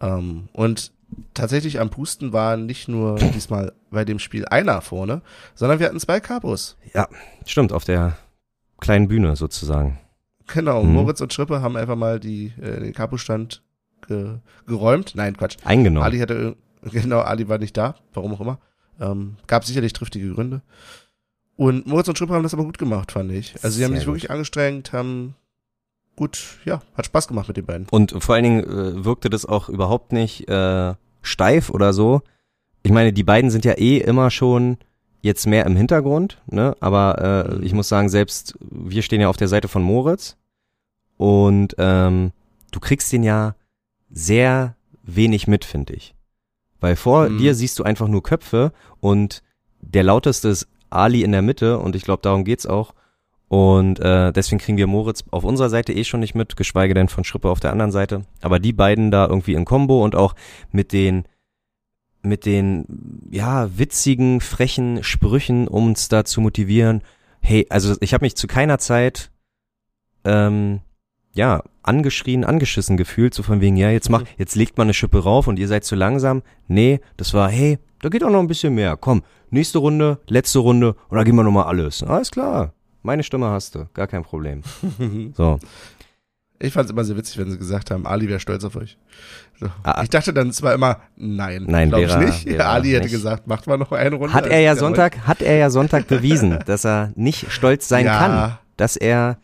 [0.00, 0.92] Ähm, und
[1.32, 5.22] tatsächlich am Pusten war nicht nur diesmal bei dem Spiel einer vorne,
[5.54, 6.76] sondern wir hatten zwei Capos.
[7.46, 8.16] Stimmt, auf der
[8.80, 9.98] kleinen Bühne sozusagen.
[10.46, 10.92] Genau, Mhm.
[10.94, 13.62] Moritz und Schrippe haben einfach mal die, äh, den Capo-Stand
[14.06, 14.36] ge
[14.66, 15.12] geräumt.
[15.14, 15.56] Nein, Quatsch.
[15.64, 16.04] Eingenommen.
[16.04, 18.58] Ali hatte, genau, Ali war nicht da, warum auch immer.
[19.00, 20.62] Ähm, gab sicherlich triftige Gründe.
[21.56, 23.54] Und Moritz und Schrippe haben das aber gut gemacht, fand ich.
[23.62, 24.14] Also sie haben Sehr sich gut.
[24.14, 25.34] wirklich angestrengt, haben
[26.16, 27.86] gut, ja, hat Spaß gemacht mit den beiden.
[27.90, 32.22] Und vor allen Dingen äh, wirkte das auch überhaupt nicht äh, steif oder so.
[32.82, 34.78] Ich meine, die beiden sind ja eh immer schon
[35.22, 36.76] jetzt mehr im Hintergrund, ne?
[36.80, 37.62] Aber äh, Mhm.
[37.62, 40.36] ich muss sagen, selbst wir stehen ja auf der Seite von Moritz.
[41.16, 42.32] Und ähm,
[42.72, 43.54] du kriegst den ja
[44.10, 46.14] sehr wenig mit, finde ich.
[46.80, 47.38] Weil vor Mhm.
[47.38, 49.42] dir siehst du einfach nur Köpfe und
[49.80, 52.92] der lauteste ist Ali in der Mitte und ich glaube, darum geht's auch.
[53.48, 57.08] Und äh, deswegen kriegen wir Moritz auf unserer Seite eh schon nicht mit, geschweige denn
[57.08, 58.24] von Schrippe auf der anderen Seite.
[58.40, 60.34] Aber die beiden da irgendwie in Kombo und auch
[60.70, 61.24] mit den
[62.22, 62.86] mit den
[63.30, 67.02] ja witzigen, frechen Sprüchen, um uns da zu motivieren.
[67.40, 69.30] Hey, also ich habe mich zu keiner Zeit
[70.24, 70.80] ähm,
[71.34, 75.22] ja angeschrien, angeschissen gefühlt, so von wegen ja jetzt mach, jetzt legt man eine Schippe
[75.22, 76.42] rauf und ihr seid zu langsam.
[76.68, 78.96] Nee, das war hey, da geht auch noch ein bisschen mehr.
[78.96, 82.02] Komm, nächste Runde, letzte Runde und dann gehen wir noch mal alles.
[82.02, 82.72] Alles klar.
[83.02, 84.62] Meine Stimme hast du, gar kein Problem.
[85.36, 85.58] So.
[86.64, 88.96] Ich fand es immer sehr witzig, wenn sie gesagt haben, Ali wäre stolz auf euch.
[89.58, 89.66] So.
[89.82, 90.00] Ah.
[90.04, 92.46] Ich dachte dann zwar immer, nein, Nein, glaub ich nicht.
[92.46, 93.12] wäre Ali hätte nicht.
[93.12, 94.32] gesagt, macht mal noch eine Runde.
[94.32, 98.18] Hat er ja Sonntag, hat er ja Sonntag bewiesen, dass er nicht stolz sein Ja.
[98.18, 99.38] kann, dass er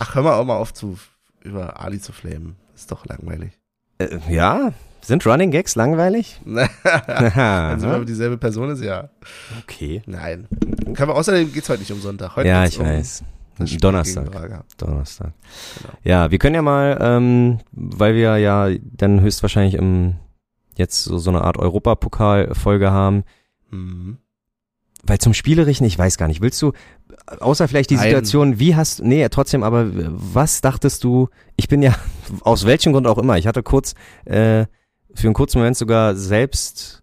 [0.00, 0.98] Ach, hör mal auch mal auf zu,
[1.42, 2.56] über Ali zu flamen.
[2.74, 3.52] Ist doch langweilig.
[3.98, 4.72] äh, ja,
[5.02, 6.40] sind Running Gags langweilig?
[6.44, 9.10] Wenn sie mal dieselbe Person ist, ja.
[9.62, 10.02] okay.
[10.06, 10.48] Nein.
[10.94, 12.34] Können wir, außerdem geht's heute nicht um Sonntag.
[12.34, 13.22] Heute Ja, ich um weiß.
[13.58, 14.30] Donnerstag.
[14.78, 15.32] Donnerstag.
[15.78, 15.94] Genau.
[16.04, 20.16] Ja, wir können ja mal, ähm, weil wir ja dann höchstwahrscheinlich im
[20.76, 23.24] jetzt so, so eine Art Europapokal-Folge haben,
[23.70, 24.18] Mhm.
[25.04, 26.72] weil zum Spielerischen, ich weiß gar nicht, willst du,
[27.40, 28.04] außer vielleicht die Nein.
[28.04, 31.94] Situation, wie hast, nee, trotzdem, aber was dachtest du, ich bin ja,
[32.42, 33.94] aus welchem Grund auch immer, ich hatte kurz,
[34.24, 34.66] äh,
[35.14, 37.02] für einen kurzen Moment sogar selbst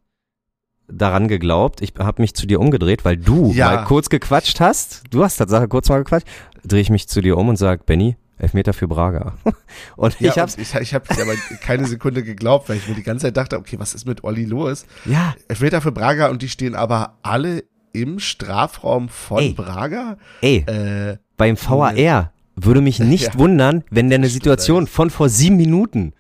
[0.98, 3.66] daran geglaubt, ich habe mich zu dir umgedreht, weil du Ja.
[3.68, 6.28] mal kurz gequatscht hast, du hast Tatsache kurz mal gequatscht,
[6.66, 9.34] drehe ich mich zu dir um und sag, Benny, Elfmeter für Braga.
[9.96, 12.96] Und Ja, ich hab's, und ich, ich habe aber keine Sekunde geglaubt, weil ich mir
[12.96, 14.86] die ganze Zeit dachte, okay, was ist mit Olli los?
[15.06, 17.64] ja, Elfmeter für Braga und die stehen aber alle
[17.94, 19.54] im Strafraum von Ey.
[19.54, 20.18] Braga.
[20.42, 23.40] ey, Äh, beim VAR würde mich nicht Ja.
[23.40, 26.14] wundern, wenn der eine Situation von vor sieben Minuten,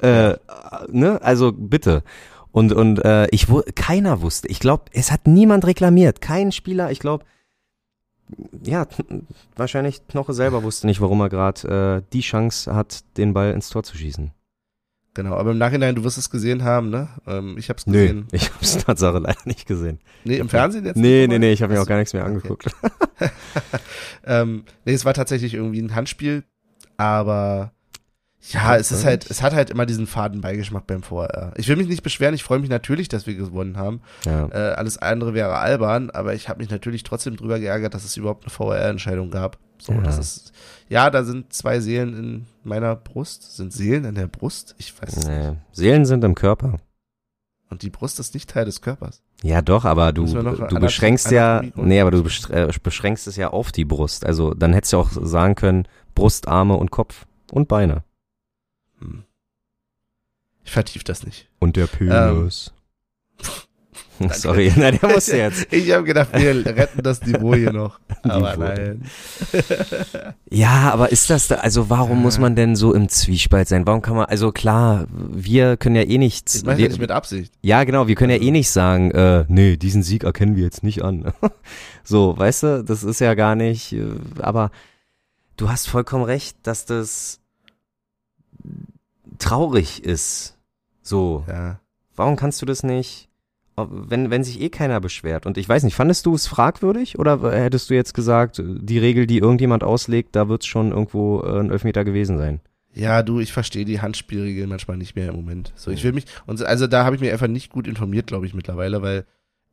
[0.00, 0.34] äh,
[0.90, 2.02] ne, also bitte.
[2.52, 4.48] Und und äh, ich wu- keiner wusste.
[4.48, 6.90] Ich glaube, es hat niemand reklamiert, kein Spieler.
[6.90, 7.24] Ich glaube,
[8.64, 8.86] ja,
[9.56, 13.68] wahrscheinlich Knoche selber wusste nicht, warum er gerade äh, die Chance hat, den Ball ins
[13.70, 14.32] Tor zu schießen.
[15.14, 17.08] genau, aber im Nachhinein, du wirst es gesehen haben, ne?
[17.26, 18.26] Ähm, ich habe es Nö, gesehen.
[18.32, 19.98] ich habe es Tatsache leider nicht gesehen.
[20.24, 20.96] Nee, im Fernsehen jetzt?
[20.96, 22.32] Nee, nee, nee, ich habe mir auch gar nichts mehr Okay.
[22.34, 22.66] angeguckt.
[24.24, 26.44] Ähm, nee, es war tatsächlich irgendwie ein Handspiel,
[26.96, 27.72] aber
[28.40, 31.52] ja, es ist halt, es hat halt immer diesen faden Beigeschmack beim VR.
[31.56, 34.00] Ich will mich nicht beschweren, ich freue mich natürlich, dass wir gewonnen haben.
[34.24, 34.46] Ja.
[34.48, 38.16] Äh, alles andere wäre albern, aber ich habe mich natürlich trotzdem drüber geärgert, dass es
[38.16, 39.58] überhaupt eine VR-Entscheidung gab.
[39.80, 40.00] So, Ja.
[40.00, 40.52] das ist,
[40.88, 43.56] ja, da sind zwei Seelen in meiner Brust.
[43.56, 44.74] Sind Seelen in der Brust?
[44.78, 45.38] Ich weiß es nicht.
[45.38, 45.56] Nee.
[45.72, 46.76] Seelen sind im Körper.
[47.70, 49.22] Und die Brust ist nicht Teil des Körpers.
[49.42, 53.72] Ja, doch, aber du, du beschränkst ja, nee, aber du äh, beschränkst es ja auf
[53.72, 54.24] die Brust.
[54.24, 58.02] Also dann hättest du auch sagen können, Brust, Arme und Kopf und Beine.
[59.00, 59.24] Hm.
[60.64, 61.48] Ich vertief das nicht.
[61.58, 62.72] Und der Penis.
[64.32, 65.68] Sorry, na, der musste jetzt.
[65.72, 68.00] Ich habe gedacht, wir retten das Niveau hier noch.
[68.22, 69.04] Aber nein.
[70.50, 73.86] Ja, aber ist das da, also warum muss man denn so im Zwiespalt sein?
[73.86, 76.56] Warum kann man, also klar, wir können ja eh nichts.
[76.56, 77.52] Ich meine ja nicht mit Absicht.
[77.62, 80.82] Ja, genau, wir können ja eh nicht sagen, äh, nee, diesen Sieg erkennen wir jetzt
[80.82, 81.32] nicht an.
[82.02, 84.06] so, weißt du, das ist ja gar nicht, äh,
[84.38, 84.70] aber
[85.56, 87.40] du hast vollkommen recht, dass das
[89.38, 90.56] traurig ist.
[91.02, 91.80] So, Ja.
[92.16, 93.28] warum kannst du das nicht,
[93.76, 95.46] wenn, wenn sich eh keiner beschwert?
[95.46, 99.26] Und ich weiß nicht, fandest du es fragwürdig oder hättest du jetzt gesagt, die Regel,
[99.26, 102.60] die irgendjemand auslegt, da wird es schon irgendwo äh, ein Elfmeter gewesen sein?
[102.94, 105.72] Ja, du, ich verstehe die Handspielregeln manchmal nicht mehr im Moment.
[105.76, 108.46] So, ich will mich, und also da habe ich mich einfach nicht gut informiert, glaube
[108.46, 109.24] ich, mittlerweile, weil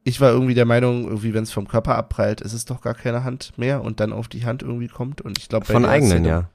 [0.03, 2.93] ich war irgendwie der Meinung, irgendwie, wenn es vom Körper abprallt, ist es doch gar
[2.93, 5.22] keine Hand mehr und dann auf die Hand irgendwie kommt.
[5.22, 6.49] Und ich glaube, Von eigenen, Szene, ja.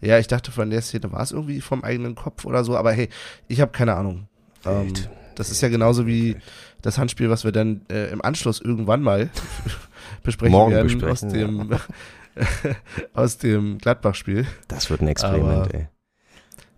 [0.00, 2.92] Ja, ich dachte, von der Szene war es irgendwie vom eigenen Kopf oder so, aber
[2.92, 3.08] hey,
[3.48, 4.28] ich habe keine Ahnung.
[4.64, 4.92] Ähm,
[5.34, 6.36] das ist ja genauso wie
[6.82, 9.30] das Handspiel, was wir dann äh, im Anschluss irgendwann mal
[10.22, 11.78] besprechen Morgen werden besprechen, aus dem
[13.14, 14.46] aus dem Gladbach-Spiel.
[14.68, 15.88] Das wird ein Experiment, Aber- ey.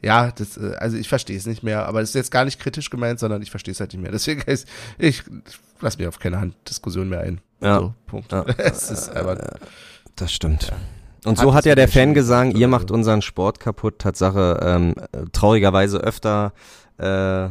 [0.02, 2.60] Ja, das, äh, also ich verstehe es nicht mehr, aber das ist jetzt gar nicht
[2.60, 4.12] kritisch gemeint, sondern ich verstehe es halt nicht mehr.
[4.12, 5.22] Deswegen ist, ich
[5.80, 7.40] lass mir auf keine Handdiskussion mehr ein.
[7.60, 7.80] Ja.
[7.80, 8.30] So, Punkt.
[8.30, 8.44] Ja.
[8.58, 9.38] es ist einfach,
[10.14, 10.70] Das stimmt.
[11.26, 13.98] Und so hat ja der Fan gesagt, ihr macht unseren Sport kaputt.
[13.98, 16.52] Tatsache, ähm, äh, traurigerweise öfter,
[16.98, 17.48] äh,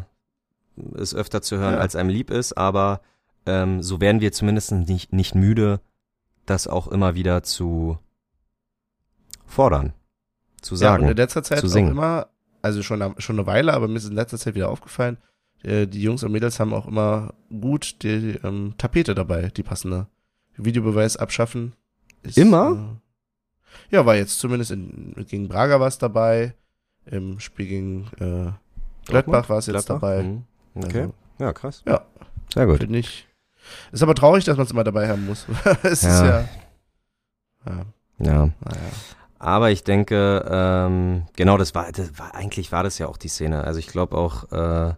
[0.95, 1.79] ist öfter zu hören, Ja.
[1.79, 3.01] als einem lieb ist, aber
[3.45, 5.79] ähm, so werden wir zumindest nicht, nicht müde,
[6.45, 7.97] das auch immer wieder zu
[9.45, 9.93] fordern,
[10.61, 11.09] zu ja, und sagen.
[11.09, 11.91] in letzter Zeit zu auch singen.
[11.91, 12.27] immer,
[12.61, 15.17] also schon, schon eine Weile, aber mir ist in letzter Zeit wieder aufgefallen,
[15.63, 20.07] äh, die Jungs und Mädels haben auch immer gut die ähm, Tapete dabei, die passende.
[20.57, 21.73] Videobeweis abschaffen.
[22.23, 23.01] Ist, Immer?
[23.91, 26.53] Ja, war jetzt zumindest in, gegen Braga was dabei.
[27.05, 28.51] Im Spiel gegen äh,
[29.09, 30.01] Gladbach war es jetzt Gladbach?
[30.01, 30.23] dabei.
[30.23, 30.43] Mhm.
[30.75, 31.01] Okay.
[31.01, 31.83] Also, ja, krass.
[31.85, 32.01] Ja.
[32.53, 32.79] Sehr gut.
[32.79, 33.27] Finde ich.
[33.91, 35.45] Ist aber traurig, dass man es immer dabei haben muss.
[35.83, 36.09] es Ja.
[36.09, 36.45] ist ja.
[37.65, 37.85] Ja,
[38.19, 38.33] Ja.
[38.45, 38.51] naja.
[39.37, 43.27] Aber ich denke, ähm, genau, das war, das war, eigentlich war das ja auch die
[43.27, 43.63] Szene.
[43.63, 44.93] Also ich glaube auch, äh,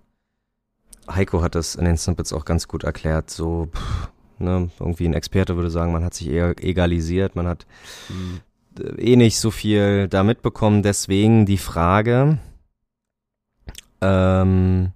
[1.10, 3.30] Heiko hat das in den Snippets auch ganz gut erklärt.
[3.30, 4.10] So, pff,
[4.40, 7.66] ne, irgendwie ein Experte würde sagen, man hat sich eher egalisiert, man hat
[8.08, 8.42] Hm.
[8.80, 10.84] Eh nicht so viel da mitbekommen.
[10.84, 12.38] Deswegen die Frage,
[14.02, 14.92] ähm,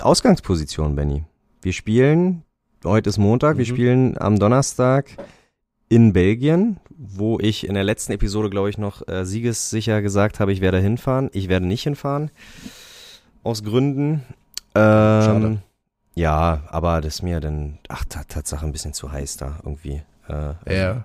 [0.00, 1.24] Ausgangsposition, Benny.
[1.62, 2.42] Wir spielen,
[2.84, 3.68] heute ist Montag, wir Mhm.
[3.68, 5.10] spielen am Donnerstag
[5.88, 10.52] in Belgien, wo ich in der letzten Episode, glaube ich, noch äh, siegessicher gesagt habe,
[10.52, 11.28] ich werde hinfahren.
[11.32, 12.30] Ich werde nicht hinfahren.
[13.42, 14.22] Aus Gründen.
[14.74, 15.62] Ähm, Schade.
[16.14, 20.02] Ja, aber das ist mir dann, ach, Ta- Tatsache ein bisschen zu heiß da irgendwie.
[20.28, 21.04] Äh, Ja.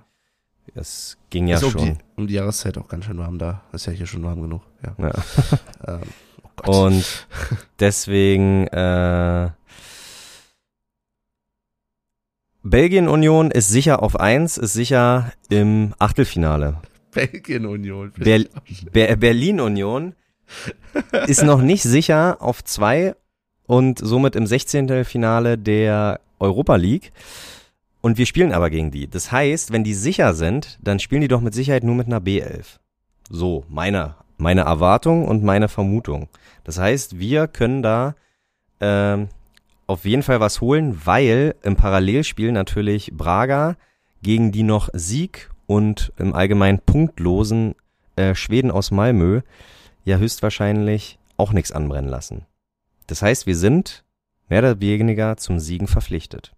[0.73, 1.85] Es ging ja ist um schon.
[1.85, 3.63] die, um die Jahreszeit auch ganz schön warm da.
[3.71, 4.61] Ist ja hier schon warm genug.
[4.83, 4.95] Ja.
[4.97, 5.13] Ja.
[5.87, 6.01] Ähm,
[6.65, 6.85] oh.
[6.85, 7.27] Und
[7.79, 9.51] deswegen, äh,
[12.63, 16.81] Belgien-Union ist sicher auf eins, ist sicher im Achtelfinale.
[17.11, 18.11] Belgien-Union.
[18.17, 18.39] Ber
[18.91, 20.15] Ber Berlin-Union
[21.27, 23.15] ist noch nicht sicher auf zwei
[23.67, 25.05] und somit im 16.
[25.05, 27.11] Finale der Europa League.
[28.05, 29.09] Und wir spielen aber gegen die.
[29.09, 32.19] Das heißt, wenn die sicher sind, dann spielen die doch mit Sicherheit nur mit einer
[32.19, 32.77] B11.
[33.31, 36.29] So, meine, meine Erwartung und meine Vermutung.
[36.65, 38.13] Das heißt, wir können da
[38.79, 39.29] ähm,
[39.87, 43.75] auf jeden Fall was holen, weil im Parallelspiel natürlich Braga
[44.21, 47.73] gegen die noch Sieg und im Allgemeinen punktlosen
[48.17, 49.41] äh, Schweden aus Malmö
[50.03, 52.45] ja höchstwahrscheinlich auch nichts anbrennen lassen.
[53.07, 54.03] Das heißt, wir sind
[54.47, 56.55] mehr oder weniger zum Siegen verpflichtet.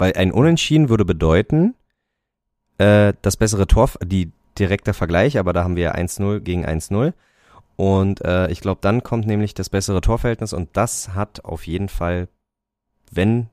[0.00, 1.74] Weil ein Unentschieden würde bedeuten,
[2.78, 7.12] äh, das bessere Tor, die direkter Vergleich, aber da haben wir 1-0 gegen 1-0.
[7.76, 11.90] Und äh, ich glaube, dann kommt nämlich das bessere Torverhältnis und das hat auf jeden
[11.90, 12.28] Fall,
[13.10, 13.50] wenn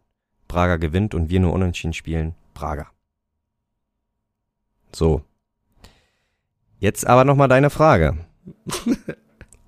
[0.48, 2.88] Braga gewinnt und wir nur unentschieden spielen, Braga.
[4.94, 5.24] So.
[6.80, 8.20] Jetzt aber nochmal deine Frage.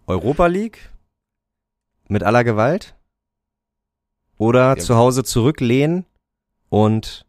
[0.08, 0.90] Europa League
[2.08, 2.96] mit aller Gewalt
[4.38, 4.78] oder Ja.
[4.78, 6.06] zu Hause zurücklehnen
[6.70, 7.26] und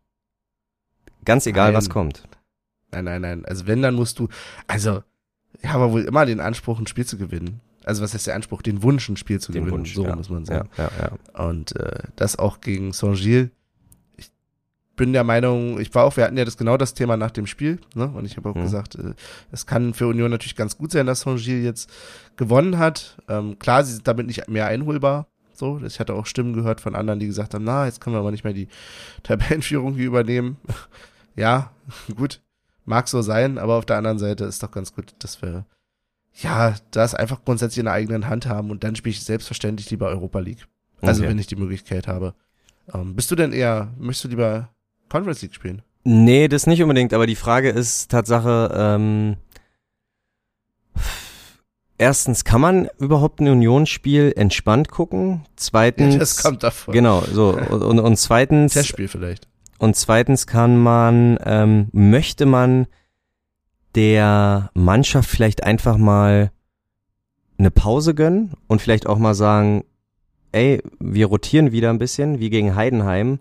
[1.25, 1.75] ganz egal, Nein.
[1.77, 2.25] was kommt.
[2.93, 3.45] Nein, nein, nein.
[3.45, 4.29] Also wenn, dann musst du,
[4.67, 5.03] also,
[5.65, 7.61] haben ja wohl immer den Anspruch, ein Spiel zu gewinnen.
[7.85, 8.63] Also was ist der Anspruch?
[8.63, 9.81] Den Wunsch, ein Spiel zu Den gewinnen.
[9.81, 10.15] Wunsch, so ja.
[10.17, 10.69] muss man Ja, sagen.
[10.77, 11.45] ja, ja.
[11.47, 13.51] Und äh, das auch gegen Saint-Gilles.
[14.17, 14.31] Ich
[14.97, 17.47] bin der Meinung, ich war auch, wir hatten ja das genau das Thema nach dem
[17.47, 18.07] Spiel, ne?
[18.09, 18.63] Und ich habe auch Mhm.
[18.63, 19.15] gesagt, äh,
[19.51, 21.91] es kann für Union natürlich ganz gut sein, dass Saint-Gilles jetzt
[22.37, 23.17] gewonnen hat.
[23.29, 25.27] Ähm, klar, sie sind damit nicht mehr einholbar.
[25.61, 28.21] So, ich hatte auch Stimmen gehört von anderen, die gesagt haben, na, jetzt können wir
[28.21, 28.67] aber nicht mehr die
[29.23, 30.57] Tabellenführung hier übernehmen.
[31.37, 31.71] ja,
[32.17, 32.41] gut,
[32.87, 35.67] mag so sein, aber auf der anderen Seite ist doch ganz gut, dass wir
[36.43, 40.09] ja, das einfach grundsätzlich in der eigenen Hand haben und dann spiele ich selbstverständlich lieber
[40.09, 40.67] Europa League.
[41.03, 41.31] Also Okay.
[41.31, 42.35] wenn ich die Möglichkeit habe.
[42.95, 44.69] Ähm, bist du denn eher, möchtest du lieber
[45.09, 45.83] Conference League spielen?
[46.05, 49.37] Nee, das nicht unbedingt, aber die Frage ist Tatsache, ähm,
[52.01, 55.43] erstens, kann man überhaupt ein Unionsspiel entspannt gucken?
[55.57, 56.93] Zweitens, das kommt davon.
[56.93, 59.47] genau, so, und, und, zweitens, Testspiel vielleicht.
[59.79, 62.87] und zweitens kann man, ähm, möchte man
[63.95, 66.51] der Mannschaft vielleicht einfach mal
[67.59, 69.85] eine Pause gönnen und vielleicht auch mal sagen,
[70.53, 73.41] ey, wir rotieren wieder ein bisschen, wie gegen Heidenheim,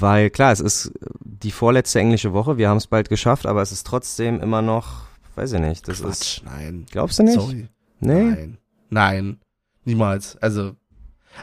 [0.00, 3.72] weil klar, es ist die vorletzte englische Woche, wir haben es bald geschafft, aber es
[3.72, 6.86] ist trotzdem immer noch, weiß ich nicht, das ist, Quatsch, nein.
[6.90, 7.34] glaubst du nicht?
[7.34, 7.68] Sorry.
[8.00, 8.24] Nee?
[8.24, 8.58] Nein.
[8.90, 9.38] Nein.
[9.84, 10.36] Niemals.
[10.36, 10.76] Also,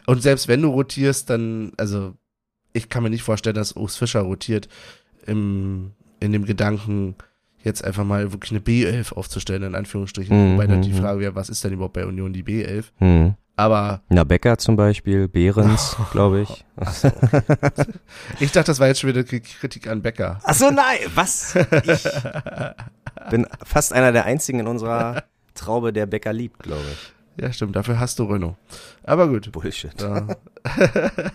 [0.06, 2.14] und selbst wenn du rotierst, dann, also,
[2.74, 4.70] ich kann mir nicht vorstellen, dass Urs Fischer rotiert
[5.26, 7.16] im, in dem Gedanken,
[7.64, 10.36] jetzt einfach mal wirklich eine B11 aufzustellen, in Anführungsstrichen.
[10.36, 10.98] Mhm, Wobei dann die mhm.
[10.98, 12.86] Frage wäre, was ist denn überhaupt bei Union die B11?
[12.98, 13.36] Hm.
[13.56, 16.66] Aber Na, Becker zum Beispiel, Behrens, glaube ich.
[18.40, 20.40] ich dachte, das war jetzt schon wieder Kritik an Becker.
[20.44, 21.58] Ach so, nein, was?
[21.84, 22.08] Ich
[23.30, 25.24] bin fast einer der einzigen in unserer
[25.56, 27.14] Traube, der Becker liebt, glaube ich.
[27.44, 28.56] Ja, stimmt, dafür hast du Renault.
[29.04, 29.52] Aber gut.
[29.52, 29.94] Bullshit.
[30.02, 30.28] Ja.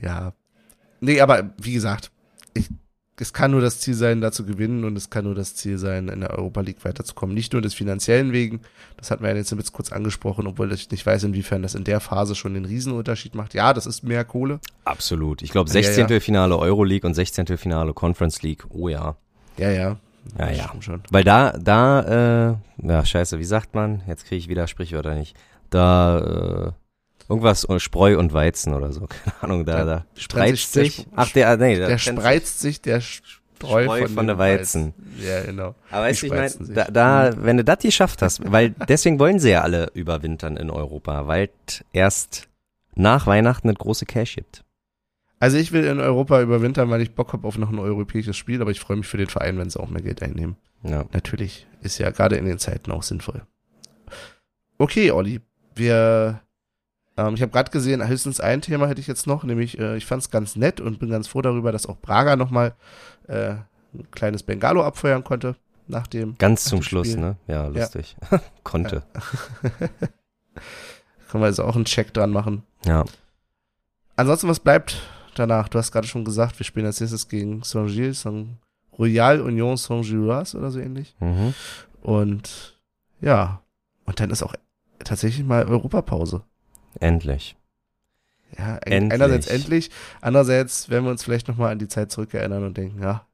[0.00, 0.32] ja.
[1.00, 2.10] Nee, aber wie gesagt,
[2.54, 2.68] ich,
[3.18, 5.76] es kann nur das Ziel sein, da zu gewinnen und es kann nur das Ziel
[5.78, 7.34] sein, in der Europa League weiterzukommen.
[7.34, 8.60] Nicht nur des finanziellen wegen,
[8.96, 11.84] das hatten wir ja jetzt jetzt kurz angesprochen, obwohl ich nicht weiß, inwiefern das in
[11.84, 13.52] der Phase schon den Riesenunterschied macht.
[13.54, 14.60] Ja, das ist mehr Kohle.
[14.84, 15.42] Absolut.
[15.42, 16.08] Ich glaube, Ja, 16.
[16.08, 16.20] ja.
[16.20, 17.58] Finale Euroleague und 16.
[17.58, 18.64] Finale Conference League.
[18.70, 19.16] Oh ja.
[19.58, 19.98] Ja, ja.
[20.38, 20.72] Ja, ja.
[20.80, 21.02] Schon.
[21.10, 22.50] Weil da, da,
[22.80, 24.02] äh, ja, scheiße, wie sagt man?
[24.06, 25.36] Jetzt kriege ich wieder Sprichwörter nicht.
[25.70, 26.72] Da, äh,
[27.28, 29.06] irgendwas, äh, Spreu und Weizen oder so.
[29.24, 33.00] Keine Ahnung, da, Da spreizt sich der Ach, der, nee, Der trennt spreizt sich, der
[33.60, 34.94] Treu Spreu von, der Weizen.
[34.96, 35.26] Weizen.
[35.26, 35.74] Ja, genau.
[35.90, 39.38] Aber weißt du, ich meine, da, da, wenn du das geschafft hast, weil deswegen wollen
[39.38, 41.50] sie ja alle überwintern in Europa, weil
[41.92, 42.48] erst
[42.94, 44.64] nach Weihnachten das große Cash gibt.
[45.40, 48.60] Also ich will in Europa überwintern, weil ich Bock habe auf noch ein europäisches Spiel,
[48.60, 50.56] aber ich freue mich für den Verein, wenn sie auch mehr Geld einnehmen.
[50.82, 51.06] Ja.
[51.12, 51.66] Natürlich.
[51.80, 53.42] Ist ja gerade in den Zeiten auch sinnvoll.
[54.76, 55.40] Okay, Olli.
[55.74, 56.42] Wir,
[57.16, 60.04] ähm, ich habe gerade gesehen, höchstens ein Thema hätte ich jetzt noch, nämlich äh, ich
[60.04, 62.74] fand es ganz nett und bin ganz froh darüber, dass auch Braga nochmal
[63.26, 63.54] äh,
[63.94, 66.36] ein kleines Bengalo abfeuern konnte nach dem.
[66.36, 67.36] Ganz nach zum dem Schluss, ne?
[67.46, 68.14] Ja, lustig.
[68.62, 69.04] Konnte.
[71.30, 72.62] Können wir also auch einen Check dran machen.
[72.84, 73.06] Ja.
[74.16, 75.00] Ansonsten, was bleibt
[75.40, 75.68] danach?
[75.68, 78.48] Du hast gerade schon gesagt, wir spielen als nächstes gegen Saint-Gilles, Saint
[78.98, 81.16] Royal Union Saint-Gilloise oder so ähnlich.
[81.20, 81.54] Mhm.
[82.02, 82.78] Und
[83.20, 83.62] ja,
[84.04, 84.54] und dann ist auch
[84.98, 86.42] tatsächlich mal Europapause.
[86.98, 87.56] Endlich.
[88.58, 89.12] Ja, Endlich.
[89.12, 93.26] einerseits endlich, andererseits werden wir uns vielleicht nochmal an die Zeit zurückerinnern und denken, ja,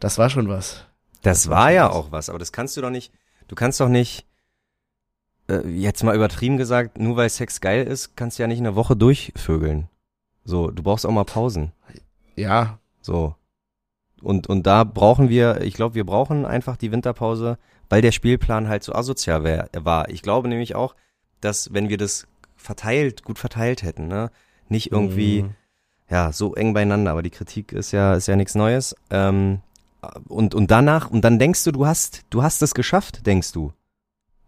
[0.00, 0.84] das war schon was.
[1.22, 3.12] Das war ja auch was, aber das kannst du doch nicht.
[3.48, 4.26] Du kannst doch nicht,
[5.48, 8.76] äh, jetzt mal übertrieben gesagt, nur weil Sex geil ist, kannst du ja nicht eine
[8.76, 9.88] Woche durchvögeln.
[10.48, 11.72] So, du brauchst auch mal Pausen.
[12.36, 13.34] Ja, So.
[14.22, 17.58] Und, und da brauchen wir, ich glaube, wir brauchen einfach die Winterpause,
[17.90, 20.08] weil der Spielplan halt so asozial wär, war.
[20.08, 20.94] Ich glaube nämlich auch,
[21.42, 22.26] dass wenn wir das
[22.56, 24.30] verteilt, gut verteilt hätten, ne,
[24.68, 25.50] nicht irgendwie, Mhm.
[26.08, 28.96] ja, so eng beieinander, aber die Kritik ist ja, ist ja nichts Neues.
[29.10, 29.60] Ähm,
[30.28, 33.72] und, und danach, und dann denkst du, du hast, du hast es geschafft, denkst du.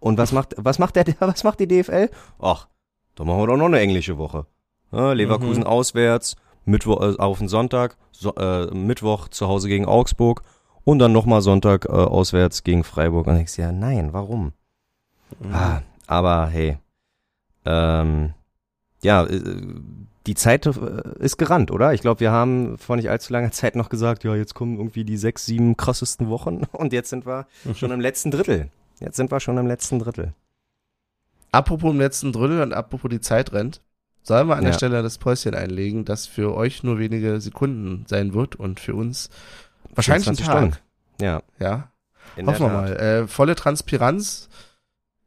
[0.00, 2.08] Und was macht, was macht der, was macht die DFL?
[2.40, 2.66] Ach,
[3.14, 4.46] da machen wir doch noch eine englische Woche.
[4.92, 10.42] Ja, Leverkusen auswärts, Mittwoch äh, auf den Sonntag, so, äh, Mittwoch zu Hause gegen Augsburg
[10.84, 13.26] und dann nochmal Sonntag äh, auswärts gegen Freiburg.
[13.26, 14.52] Und ich ja, nein, warum?
[15.40, 15.54] Mhm.
[15.54, 16.78] Ah, aber hey,
[17.64, 18.34] ähm,
[19.02, 19.62] ja, äh,
[20.26, 20.70] die Zeit äh,
[21.18, 21.94] ist gerannt, oder?
[21.94, 25.04] Ich glaube, wir haben vor nicht allzu langer Zeit noch gesagt, ja, jetzt kommen irgendwie
[25.04, 28.70] die sechs, sieben krassesten Wochen und jetzt sind wir schon im letzten Drittel.
[28.98, 30.34] Jetzt sind wir schon im letzten Drittel.
[31.52, 33.80] Apropos im letzten Drittel und apropos die Zeit rennt,
[34.22, 34.76] sollen wir an der Ja.
[34.78, 39.30] Stelle das Päuschen einlegen, das für euch nur wenige Sekunden sein wird und für uns
[39.94, 40.56] wahrscheinlich ein 24 Tag.
[40.56, 40.76] Stunden.
[41.20, 41.92] Ja, Ja,
[42.36, 42.96] in hoffen wir der mal.
[42.96, 44.48] Äh, volle Transparenz.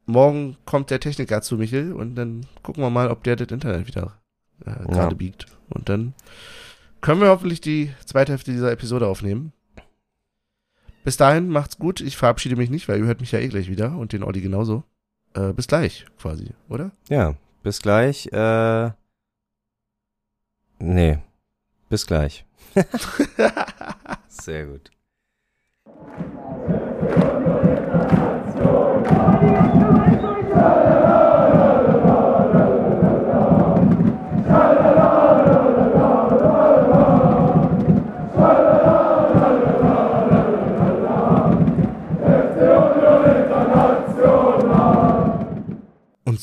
[0.06, 3.88] Morgen kommt der Techniker zu Michel und dann gucken wir mal, ob der das Internet
[3.88, 4.20] wieder
[4.66, 5.14] äh, gerade Ja.
[5.14, 5.46] biegt.
[5.70, 6.14] Und dann
[7.02, 9.54] können wir hoffentlich die zweite Hälfte dieser Episode aufnehmen.
[11.04, 12.00] Bis dahin, macht's gut.
[12.02, 14.40] Ich verabschiede mich nicht, weil ihr hört mich ja eh gleich wieder und den Olli
[14.42, 14.84] genauso.
[15.34, 16.92] Äh, bis gleich, quasi, oder?
[17.10, 18.28] Ja, bis gleich.
[18.32, 18.92] Äh,
[20.80, 21.20] nee,
[21.90, 22.46] bis gleich.
[24.28, 24.92] Sehr gut.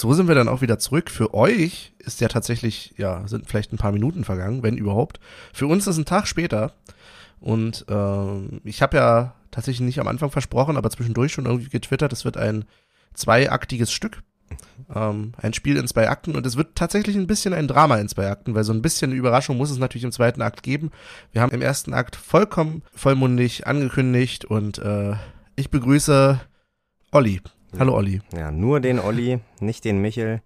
[0.01, 1.11] So sind wir dann auch wieder zurück.
[1.11, 5.21] Für euch ist ja tatsächlich, ja, sind vielleicht ein paar Minuten vergangen, wenn überhaupt.
[5.53, 6.73] Für uns ist ein Tag später.
[7.39, 12.13] Und ähm, ich habe ja tatsächlich nicht am Anfang versprochen, aber zwischendurch schon irgendwie getwittert,
[12.13, 12.65] es wird ein
[13.15, 14.23] zweiaktiges Stück.
[14.95, 18.09] Ähm, ein Spiel in zwei Akten und es wird tatsächlich ein bisschen ein Drama in
[18.09, 20.91] zwei Akten, weil so ein bisschen Überraschung muss es natürlich im zweiten Akt geben.
[21.33, 25.15] Wir haben im ersten Akt vollkommen vollmundig angekündigt und äh,
[25.57, 26.41] ich begrüße
[27.13, 27.41] Olli.
[27.79, 28.21] Hallo Olli.
[28.37, 30.43] Ja, nur den Olli, nicht den Michel.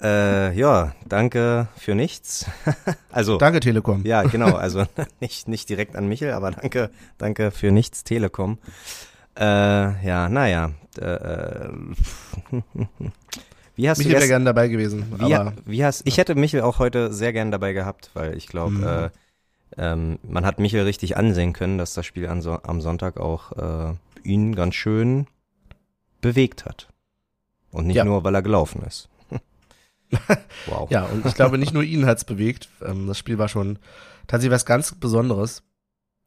[0.00, 2.46] Äh, ja, danke für nichts.
[3.10, 4.04] also, Danke Telekom.
[4.04, 4.84] ja, genau, also
[5.20, 8.58] nicht, nicht direkt an Michel, aber danke, danke für nichts, Telekom.
[9.36, 9.42] Äh,
[10.06, 10.70] ja, naja.
[11.00, 11.68] Äh,
[13.76, 16.78] wie hast Michel wäre gerne dabei gewesen, wie, aber wie hast, ich hätte Michel auch
[16.78, 18.84] heute sehr gern dabei gehabt, weil ich glaube, Mhm.
[18.84, 19.10] äh,
[19.76, 23.52] ähm, man hat Michel richtig ansehen können, dass das Spiel an so, am Sonntag auch
[23.52, 25.26] äh, ihn ganz schön
[26.20, 26.88] bewegt hat.
[27.70, 28.04] Und nicht Ja.
[28.04, 29.08] nur, weil er gelaufen ist.
[30.66, 30.90] wow.
[30.90, 32.68] ja, und ich glaube, nicht nur ihn hat's bewegt.
[32.82, 33.78] Ähm, das Spiel war schon
[34.26, 35.62] tatsächlich was ganz Besonderes.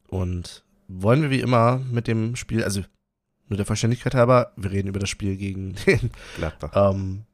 [0.08, 2.82] Und wollen wir wie immer mit dem Spiel, also
[3.48, 6.92] nur der Vollständigkeit halber, wir reden über das Spiel gegen den, Gladbach.
[6.94, 7.24] ähm,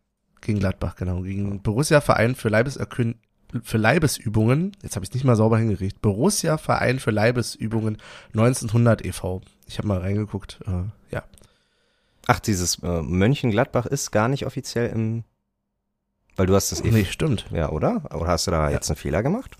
[0.40, 3.16] gegen Gladbach, genau, gegen Borussia Verein für Leibeserkün
[3.62, 7.96] für Leibesübungen, jetzt habe ich es nicht mal sauber hingekriegt, Borussia Verein für Leibesübungen
[8.34, 9.40] 1900 e.V.
[9.66, 10.84] Ich habe mal reingeguckt, äh.
[12.28, 15.24] Ach, dieses äh, Mönchengladbach ist gar nicht offiziell im.
[16.36, 16.90] Weil du hast das eh.
[16.92, 17.46] Nee, stimmt.
[17.50, 18.02] Ja, oder?
[18.14, 18.74] Oder hast du da Ja.
[18.76, 19.56] jetzt einen Fehler gemacht?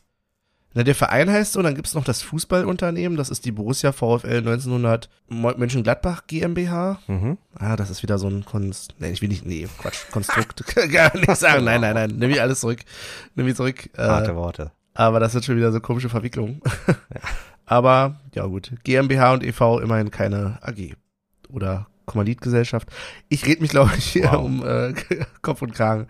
[0.75, 4.37] Na, der Verein heißt so, dann gibt's noch das Fußballunternehmen, das ist die Borussia VfL
[4.47, 7.01] 1900 Mo- Mönchengladbach GmbH.
[7.09, 7.39] Mhm.
[7.55, 8.95] Ah, das ist wieder so ein Konst...
[8.99, 9.47] Nee, ich will nicht...
[9.47, 10.63] Nee, Quatsch, Konstrukt.
[10.93, 11.65] Gar nicht sagen.
[11.65, 12.11] Nein, nein, nein.
[12.17, 12.81] Nimm ich alles zurück.
[13.35, 13.89] Nimm ich zurück.
[13.97, 14.71] Äh, Harte Worte.
[14.93, 16.61] aber das sind schon wieder so komische Verwicklungen.
[17.67, 19.81] Aber ja gut, GmbH und e.V.
[19.81, 20.95] immerhin keine AG
[21.51, 22.89] oder Kommalitgesellschaft.
[23.29, 24.45] Ich rede mich, glaube ich, hier wow.
[24.45, 24.95] um äh,
[25.43, 26.09] Kopf und Kragen.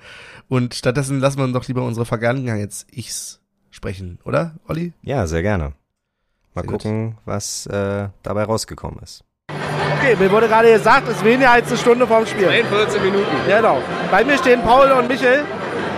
[0.49, 3.41] Und stattdessen lassen wir uns doch lieber unsere Vergangenheit jetzt ichs
[3.71, 4.95] sprechen, oder, Olli?
[5.03, 5.75] Ja, sehr gerne.
[6.55, 7.19] Mal sehr gucken, gut.
[7.27, 9.25] was äh, dabei rausgekommen ist.
[9.99, 12.47] Okay, mir wurde gerade gesagt, es ist weniger als eine Stunde vorm Spiel.
[12.47, 13.27] 42 Minuten.
[13.47, 13.83] Genau.
[14.11, 15.45] Bei mir stehen Paul und Michel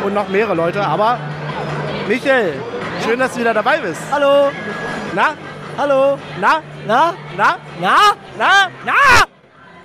[0.04, 1.18] und noch mehrere Leute, aber
[2.08, 2.54] Michel,
[3.04, 4.00] schön, dass du wieder dabei bist.
[4.10, 4.50] Hallo.
[5.14, 5.34] Na?
[5.76, 6.18] Hallo.
[6.40, 6.62] Na?
[6.86, 7.14] Na?
[7.36, 7.56] Na?
[7.80, 7.96] Na?
[8.38, 8.68] Na?
[8.84, 9.29] Na?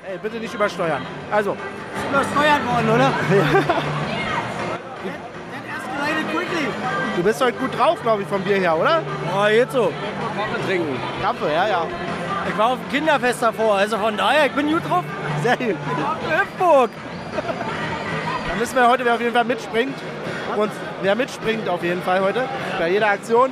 [0.08, 1.02] Ey, bitte nicht übersteuern.
[1.32, 1.54] Also.
[1.54, 3.12] Ist übersteuert worden, oder?
[7.16, 9.02] Du bist heute gut drauf, glaube ich, vom Bier her, oder?
[9.34, 9.92] Ja, jetzt so.
[10.36, 11.00] Kaffee trinken.
[11.22, 11.88] Kaffee, ja, ja.
[12.50, 15.06] Ich war auf dem Kinderfest davor, also von daher, ich bin gut drauf.
[15.42, 15.70] Sehr gut.
[15.70, 16.90] Ich war auf Hüpfburg.
[18.50, 19.98] Dann wissen wir heute, wer auf jeden Fall mitspringt.
[20.58, 22.44] Und wer mitspringt auf jeden Fall heute,
[22.78, 23.52] bei jeder Aktion.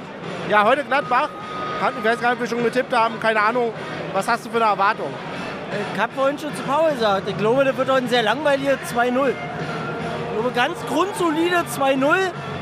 [0.49, 1.29] Ja, heute Gladbach.
[1.97, 3.73] Ich weiß gar nicht, ob wir schon getippt haben, keine Ahnung.
[4.11, 5.11] Was hast du für eine Erwartung?
[5.93, 8.73] Ich habe vorhin schon zu Paul gesagt, ich glaube, das wird heute ein sehr langweiliger
[8.73, 9.29] 2-0.
[9.29, 12.15] Ich glaube, ganz grundsolide 2-0.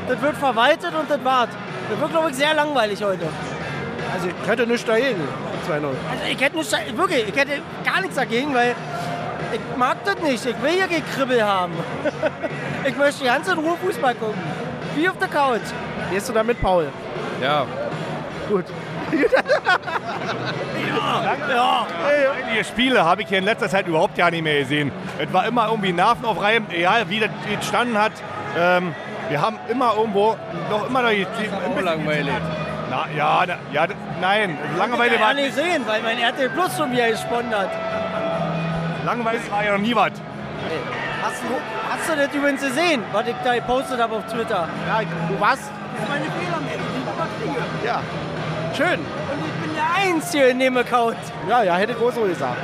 [0.08, 1.50] Das wird verwaltet und das wart.
[1.90, 3.26] Das wird, glaube ich, sehr langweilig heute.
[4.14, 5.20] Also ich hätte nichts dagegen,
[5.68, 5.74] 2-0.
[5.74, 5.94] Also
[6.30, 8.74] ich hätte nichts, wirklich, ich hätte gar nichts dagegen, weil
[9.52, 10.44] ich mag das nicht.
[10.44, 11.72] Ich will hier Gekribbel haben.
[12.84, 14.40] ich möchte ganz in Ruhe Fußball gucken.
[14.94, 15.60] Wie auf der Couch.
[16.10, 16.88] Gehst du da mit, Paul?
[17.40, 17.66] Ja.
[18.48, 18.64] Gut.
[20.88, 21.86] Ja, ja.
[22.46, 24.90] Einige Spiele habe ich hier in letzter Zeit überhaupt gar nicht mehr gesehen.
[25.18, 28.12] Es war immer irgendwie nervenaufreibend, egal wie das gestanden hat.
[28.58, 28.94] Ähm,
[29.28, 30.36] wir haben immer irgendwo
[30.70, 32.34] noch immer noch die, die langweilig.
[32.90, 33.86] Na, ja, na, ja,
[34.20, 37.70] nein, Langeweile war nicht sehen, weil mein RTL Plus schon wieder gesponnen hat.
[39.06, 40.12] Langweilig war ja noch nie was.
[41.22, 41.48] Hast du,
[41.90, 44.68] hast du das übrigens gesehen, was ich da gepostet habe auf Twitter?
[44.86, 45.62] Ja, du warst.
[45.94, 47.86] Das ist meine Fehlermeldung, die ich immer kriege.
[47.86, 48.00] Ja.
[48.76, 49.00] Schön.
[49.00, 51.18] Und ich bin der Einzige in dem Account.
[51.48, 52.56] Ja, ja, hätte groß so gesagt.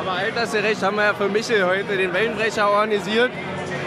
[0.00, 3.30] Aber altersgerecht haben wir ja für Michel heute den Wellenbrecher organisiert.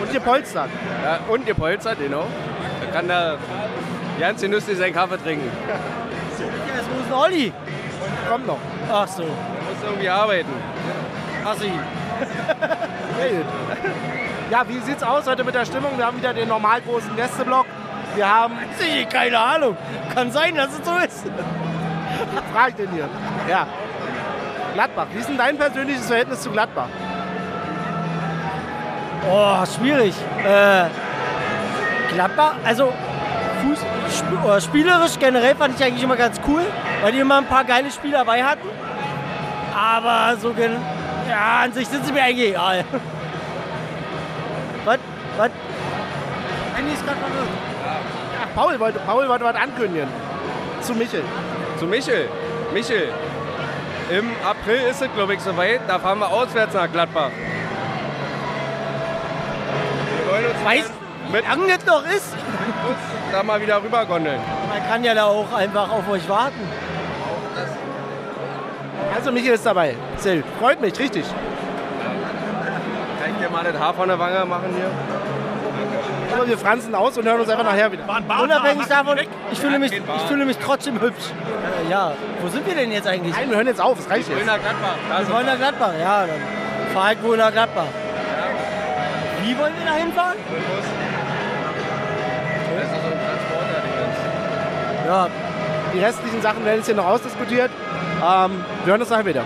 [0.02, 0.70] Und gepolstert.
[1.04, 2.28] Ja, und gepolstert, genau.
[2.82, 3.38] Da kann der
[4.20, 5.50] ganz genüsslich seinen Kaffee trinken.
[5.68, 5.76] Ja,
[6.76, 7.54] jetzt muss ein Olli.
[8.30, 8.60] Kommt noch.
[8.92, 9.24] Ach so.
[9.24, 10.54] Er muss irgendwie arbeiten.
[11.44, 11.72] Assi.
[14.52, 15.98] ja, wie sieht's aus heute mit der Stimmung?
[15.98, 17.66] Wir haben wieder den normal großen Gästeblock.
[18.18, 18.56] Wir haben.
[19.12, 19.78] Keine Ahnung.
[20.14, 21.26] Kann sein, dass es so ist.
[22.52, 23.08] Frag den hier.
[23.48, 23.68] Ja.
[24.74, 25.06] Gladbach.
[25.14, 26.88] Wie ist denn dein persönliches Verhältnis zu Gladbach?
[29.32, 30.16] Oh, schwierig.
[30.44, 30.86] Äh,
[32.14, 32.92] Gladbach, also
[33.62, 34.34] Fuß, sp
[34.66, 36.62] spielerisch generell fand ich eigentlich immer ganz cool,
[37.02, 38.68] weil die immer ein paar geile Spiele dabei hatten.
[39.76, 40.56] Aber so,
[41.30, 42.84] ja, an sich sind sie mir eigentlich egal.
[44.86, 45.00] Was?
[45.38, 45.52] Was?
[46.78, 47.77] Andy ist gerade verwirrt.
[48.56, 50.08] Paul wollte, Paul wollte was ankündigen.
[50.82, 51.24] Zu Michel.
[51.78, 52.30] Zu Michel.
[52.74, 53.10] Michel.
[54.10, 55.82] Im April ist es, glaube ich, soweit.
[55.88, 57.30] Da fahren wir auswärts nach Gladbach.
[60.26, 60.92] Wir wollen uns Weiß,
[61.32, 62.34] mit lang das noch ist.
[63.32, 64.40] da mal wieder rüber gondeln.
[64.70, 66.68] Man kann ja da auch einfach auf euch warten.
[69.16, 69.96] Also Michael ist dabei.
[70.18, 71.26] Sehr Freut mich, richtig.
[73.20, 74.90] Kann ich dir mal das Haar von der Wange machen hier?
[76.34, 78.04] Aber wir franzen aus und hören uns einfach nachher wieder.
[78.42, 79.18] Unabhängig davon,
[79.52, 81.32] ich fühle, mich, ich fühle mich trotzdem hübsch.
[81.88, 82.12] Äh, ja,
[82.42, 83.36] wo sind wir denn jetzt eigentlich?
[83.36, 84.30] Nein, wir hören jetzt auf, es reicht jetzt.
[84.30, 84.96] Wir wollen nach Gladbach.
[85.28, 86.26] wir wollen nach Gladbach, ja.
[86.28, 87.86] Dann fahr ich wohl nach Gladbach.
[87.86, 89.46] Ja.
[89.46, 90.38] Wie wollen wir da hinfahren?
[90.52, 90.86] Mit Bus.
[92.76, 93.82] Das ist so ein Transporter,
[95.08, 95.28] Ja,
[95.94, 97.72] die restlichen Sachen werden jetzt hier noch ausdiskutiert.
[98.18, 99.44] Ähm, wir hören uns nachher wieder.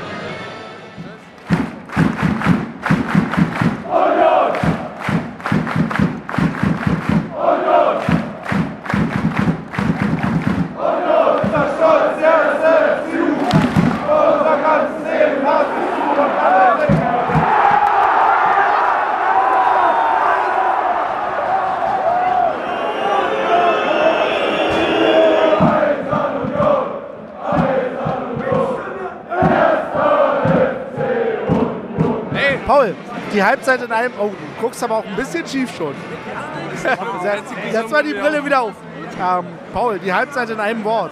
[33.34, 34.14] Die Halbzeit in einem.
[34.20, 35.94] Oh, du guckst aber auch ein bisschen schief schon.
[37.72, 38.74] Setz mal die Brille wieder auf.
[39.20, 41.12] Ähm, Paul, die Halbzeit in einem Wort.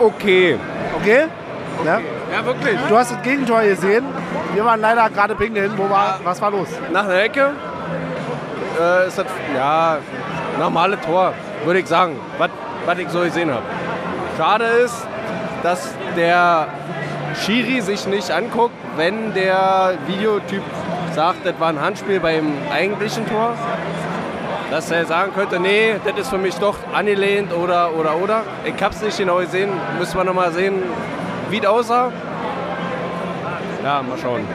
[0.00, 0.58] Okay.
[0.96, 1.26] Okay?
[1.84, 2.00] Ja?
[2.32, 2.78] ja, wirklich.
[2.88, 4.04] Du hast das Gegentor gesehen.
[4.54, 5.72] Wir waren leider gerade pinkeln.
[5.76, 6.68] Wo war, was war los?
[6.92, 7.52] Nach der Ecke
[8.80, 9.98] äh, ist das, ja,
[10.58, 11.34] normale Tor,
[11.64, 13.62] würde ich sagen, was ich so gesehen habe.
[14.36, 15.06] Schade ist,
[15.62, 16.68] dass der
[17.34, 20.62] Schiri sich nicht anguckt, wenn der Videotyp
[21.14, 23.54] sagt, das war ein Handspiel beim eigentlichen Tor.
[24.70, 28.42] dass er sagen könnte, nee, das ist für mich doch angelehnt oder, oder, oder.
[28.64, 29.68] Ich hab's nicht genau gesehen,
[29.98, 30.82] müssen wir nochmal sehen,
[31.50, 32.10] wie es aussah.
[33.84, 34.46] Ja, mal schauen.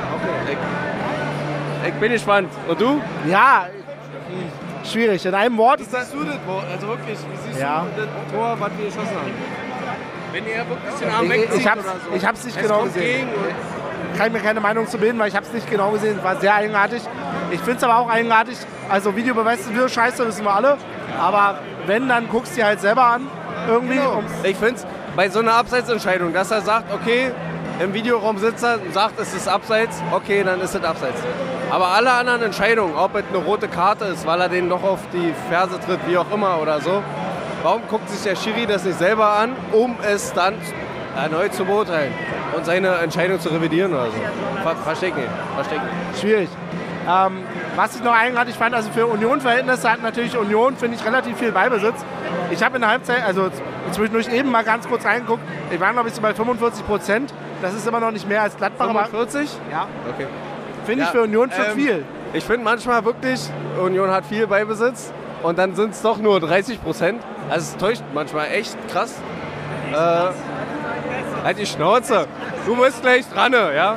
[0.49, 2.49] Ich, ich bin gespannt.
[2.67, 2.99] Und du?
[3.27, 3.67] Ja,
[4.83, 5.23] schwierig.
[5.23, 5.87] In einem Wort das.
[5.91, 6.37] siehst du das,
[6.71, 7.85] also wirklich, wie siehst Ja.
[7.95, 9.56] du das Tor, was wir geschossen haben?
[10.37, 12.15] Wenn er wirklich den Arm Ich, wegzieht ich, hab's, oder so.
[12.15, 13.27] ich nicht Es genau kommt gesehen.
[14.17, 16.23] Kann mir keine Meinung zu bilden, weil ich hab's nicht genau gesehen.
[16.23, 17.01] War sehr eigenartig.
[17.51, 18.57] Ich find's aber auch eigenartig.
[18.87, 20.77] Also Videobeweis ist wieder scheiße, wissen wir alle.
[21.19, 23.27] Aber wenn, dann guckst du dir halt selber an.
[23.67, 23.95] Irgendwie.
[23.95, 24.23] Genau.
[24.43, 24.85] Ich finde es
[25.15, 27.31] bei so einer Abseitsentscheidung, dass er sagt, okay,
[27.79, 31.19] im Videoraum sitzt er und sagt, es ist Abseits, okay, dann ist es Abseits.
[31.71, 34.99] Aber alle anderen Entscheidungen, ob es eine rote Karte ist, weil er den noch auf
[35.11, 37.03] die Ferse tritt, wie auch immer oder so,
[37.67, 40.53] warum guckt sich der Schiri das nicht selber an, um es dann
[41.21, 42.13] erneut zu beurteilen
[42.55, 44.17] und seine Entscheidung zu revidieren oder so?
[44.63, 46.21] Ver Versteck nicht, versteck nicht.
[46.21, 46.49] schwierig.
[47.09, 47.39] Ähm,
[47.75, 51.51] was ich noch eigenartig fand, also für Union-Verhältnisse hat natürlich Union, finde ich, relativ viel
[51.51, 51.95] Beibesitz.
[52.51, 53.49] Ich habe in der Halbzeit, also
[53.91, 57.33] zwischendurch eben mal ganz kurz reingeguckt, ich war glaube ich so bei 45 Prozent.
[57.61, 59.49] Das ist immer noch nicht mehr als Gladbach, aber 45?
[59.69, 60.27] ja, Okay.
[60.85, 62.05] finde ich Ja, für Union schon ähm, viel.
[62.31, 63.41] Ich finde manchmal wirklich,
[63.81, 65.11] Union hat viel Beibesitz
[65.43, 67.21] und dann sind es doch nur 30 Prozent.
[67.49, 69.15] Also es täuscht manchmal echt krass.
[69.91, 69.95] Äh,
[71.43, 72.27] halt die Schnauze.
[72.65, 73.95] Du musst gleich dran, ja?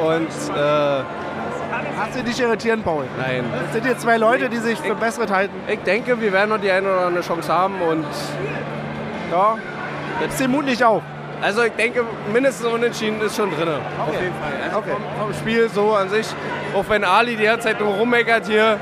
[0.00, 1.02] Und äh,
[1.98, 3.04] Hast du dich irritieren, Paul?
[3.18, 3.44] nein.
[3.64, 5.54] Das sind hier zwei Leute, die sich für bessere halten.
[5.68, 8.04] Ich denke, wir werden noch die eine oder andere Chance haben und
[9.30, 9.56] Ja,
[10.20, 11.02] jetzt den Mut nicht auf.
[11.42, 13.68] also ich denke, mindestens unentschieden ist schon drin.
[13.68, 14.52] Auf jeden Fall.
[14.64, 14.90] Also Okay.
[14.92, 16.26] vom, vom Spiel so an sich,
[16.74, 18.78] auch wenn Ali die ganze Zeit nur rummeckert hier.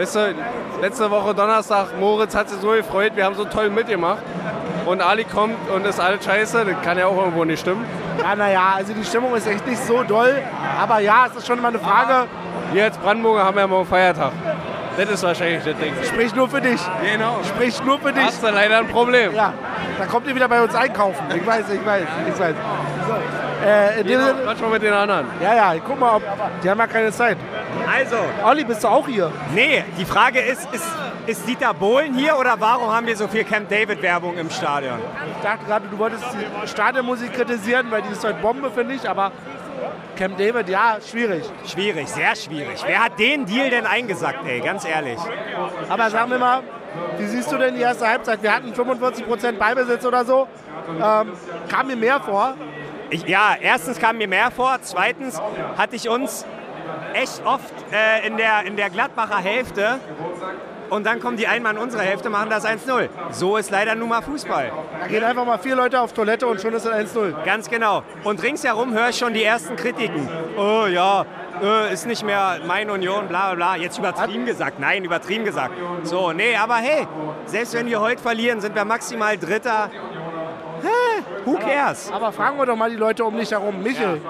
[0.00, 0.34] Weißt du,
[0.80, 4.22] letzte Woche Donnerstag, Moritz hat sich so gefreut, wir haben so toll mitgemacht.
[4.86, 7.84] Und Ali kommt und ist alles scheiße, das kann ja auch irgendwo nicht stimmen.
[8.18, 10.42] Ja, naja, also die Stimmung ist echt nicht so doll.
[10.80, 12.28] Aber ja, es ist schon immer eine Frage.
[12.72, 14.32] Wir als Brandenburger haben ja morgen Feiertag.
[14.96, 15.92] Das ist wahrscheinlich das Ding.
[16.02, 16.80] Sprich nur für dich.
[17.02, 17.36] Genau.
[17.46, 18.24] Sprich nur für dich.
[18.24, 19.34] Hast du leider ein Problem.
[19.34, 19.52] Ja,
[19.98, 21.26] dann kommt ihr wieder bei uns einkaufen.
[21.36, 22.54] Ich weiß, ich weiß, ich weiß.
[23.06, 23.14] So,
[23.64, 25.26] äh, Sinne, Quatsch mal mit den anderen.
[25.42, 26.22] ja, ja, ich guck mal, ob.
[26.62, 27.36] Die haben ja keine Zeit.
[27.92, 29.30] Also, Olli, bist du auch hier?
[29.54, 30.86] nee, die Frage ist, ist,
[31.26, 34.98] ist Dieter Bohlen hier oder warum haben wir so viel Camp David-Werbung im Stadion?
[35.36, 39.08] Ich dachte gerade, du wolltest die Stadionmusik kritisieren, weil die ist halt Bombe, finde ich.
[39.08, 39.32] Aber
[40.16, 41.44] Camp David, ja, schwierig.
[41.66, 42.82] Schwierig, sehr schwierig.
[42.86, 45.18] Wer hat den Deal denn eingesackt, ey, ganz ehrlich?
[45.88, 46.62] Aber sag mir mal,
[47.18, 48.42] wie siehst du denn die erste Halbzeit?
[48.42, 50.48] Wir hatten 45% Beibesitz oder so.
[50.88, 51.32] Ähm,
[51.68, 52.54] kam mir mehr vor.
[53.10, 55.40] Ich, ja, erstens kam mir mehr vor, zweitens
[55.76, 56.46] hatte ich uns
[57.12, 59.98] echt oft äh, in, der, in der Gladbacher Hälfte
[60.90, 63.08] und dann kommen die einmal in unsere Hälfte, machen das 1-0.
[63.30, 64.72] So ist leider nun mal Fußball.
[65.00, 67.44] Da gehen einfach mal vier Leute auf Toilette und schon ist es 1-0.
[67.44, 68.02] Ganz genau.
[68.24, 70.28] Und ringsherum höre ich schon die ersten Kritiken.
[70.56, 71.24] Oh ja,
[71.62, 73.76] äh, ist nicht mehr meine Union, bla bla bla.
[73.76, 74.80] Jetzt übertrieben gesagt.
[74.80, 75.74] Nein, übertrieben gesagt.
[76.02, 77.06] So, nee, aber hey,
[77.46, 79.90] selbst wenn wir heute verlieren, sind wir maximal Dritter.
[81.44, 82.10] Who cares?
[82.12, 83.82] Aber fragen wir doch mal die Leute um dich herum.
[83.82, 84.20] Michel,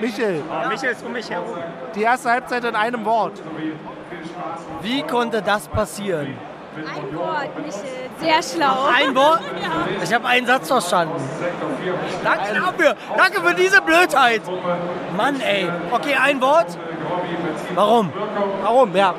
[0.00, 1.56] Michel, Oh, Michael ist um mich herum.
[1.94, 3.40] die erste Halbzeit in einem Wort.
[4.82, 6.36] Wie konnte das passieren?
[6.76, 7.80] Ein Wort, Michel.
[8.20, 8.86] Sehr schlau.
[8.94, 9.40] Ein Wort?
[10.02, 11.14] Ich habe einen Satz verstanden.
[12.24, 12.96] Danke dafür.
[13.16, 14.42] Danke für diese Blödheit.
[15.16, 15.68] Mann, ey.
[15.90, 16.66] Okay, ein Wort?
[17.74, 18.12] Warum?
[18.62, 18.96] Warum?
[18.96, 19.14] Ja.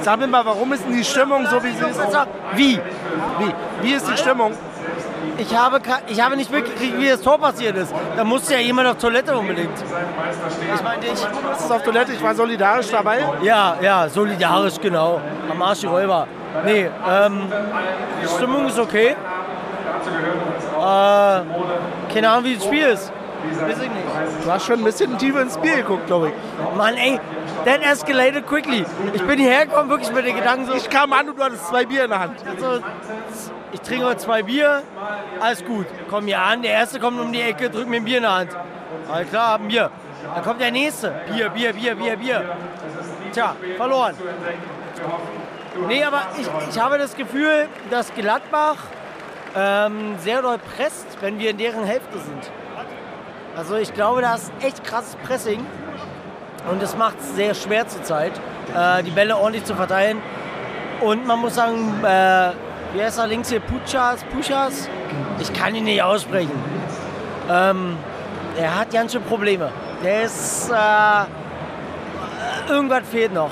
[0.00, 2.00] Sag mir mal, warum ist denn die Stimmung so, wie sie ist?
[2.54, 2.80] Wie?
[3.38, 3.52] Wie?
[3.82, 4.52] Wie ist die Stimmung?
[5.38, 7.94] Ich habe, ich habe nicht mitgekriegt, wie das Tor passiert ist.
[8.16, 9.70] Da musste ja jemand auf Toilette unbedingt.
[10.74, 11.12] Ich meine, ich.
[11.12, 13.20] Ist auf Toilette, ich war solidarisch dabei.
[13.42, 15.20] Ja, ja, solidarisch, genau.
[15.48, 16.26] Am Arsch die Räuber.
[16.64, 17.42] Nee, ähm,
[18.22, 19.10] die Stimmung ist okay.
[19.10, 19.14] Äh,
[22.12, 23.12] keine Ahnung, wie das Spiel ist.
[23.60, 23.92] Weiß ich nicht.
[24.44, 26.34] Du hast schon ein bisschen tiefer ins Spiel geguckt, glaube ich.
[26.76, 27.20] Mann, ey,
[27.64, 28.84] that escalated quickly.
[29.14, 31.66] Ich bin hierher gekommen, wirklich mit den Gedanken so, Ich kam an und du hattest
[31.68, 32.38] zwei Bier in der Hand.
[32.58, 32.80] so
[33.72, 34.82] ich trinke heute zwei Bier,
[35.40, 35.86] alles gut.
[36.08, 38.34] Komm hier an, der erste kommt um die Ecke, drückt mir ein Bier in der
[38.34, 38.56] Hand.
[39.10, 39.90] Alles klar, hab ein Bier.
[40.34, 41.14] Dann kommt der nächste.
[41.32, 42.56] Bier, Bier, Bier, Bier, Bier.
[43.32, 44.14] Tja, verloren.
[45.86, 48.78] Nee, aber ich, ich habe das Gefühl, dass Gladbach
[49.54, 52.50] ähm, sehr doll presst, wenn wir in deren Hälfte sind.
[53.56, 55.64] Also ich glaube, da ist echt krasses Pressing.
[56.70, 58.32] Und das macht es sehr schwer zurzeit,
[58.74, 60.20] äh, die Bälle ordentlich zu verteilen.
[61.00, 62.50] Und man muss sagen, äh,
[62.94, 63.60] wie heißt er links hier?
[63.60, 64.88] Puchas, Puchas?
[65.38, 66.50] Ich kann ihn nicht aussprechen.
[67.50, 67.96] Ähm,
[68.56, 69.70] er hat ganz schön Probleme.
[70.02, 70.70] Der ist.
[70.70, 71.24] Äh,
[72.70, 73.50] irgendwas fehlt noch.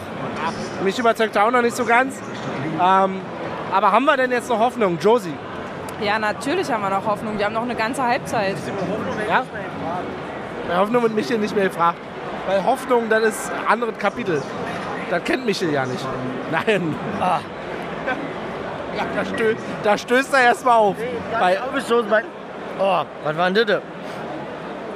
[0.82, 2.16] Mich überzeugt er auch noch nicht so ganz.
[2.80, 3.20] Ähm,
[3.72, 5.34] aber haben wir denn jetzt noch Hoffnung, Josie?
[6.00, 7.38] Ja, natürlich haben wir noch Hoffnung.
[7.38, 8.56] Wir haben noch eine ganze Halbzeit.
[9.28, 9.44] Ja?
[10.68, 11.98] Bei Hoffnung wird Michel nicht mehr gefragt.
[12.46, 14.42] Weil Hoffnung, das ist ein anderes Kapitel.
[15.10, 16.04] Das kennt Michel ja nicht.
[16.50, 16.94] Nein.
[17.20, 17.40] Ah.
[18.96, 20.96] Ja, da, stö da stößt er erstmal auf.
[21.38, 21.58] Bei,
[22.78, 23.80] Oh, was war denn das?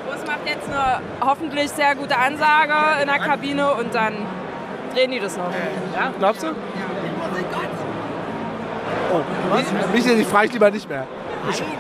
[0.07, 2.72] Bus macht jetzt eine hoffentlich sehr gute Ansage
[3.03, 4.14] in der Kabine und dann
[4.94, 5.51] drehen die das noch.
[5.94, 6.48] ja, glaubst du?
[9.12, 9.20] Oh,
[9.92, 11.07] Michel, ich frage lieber nicht mehr.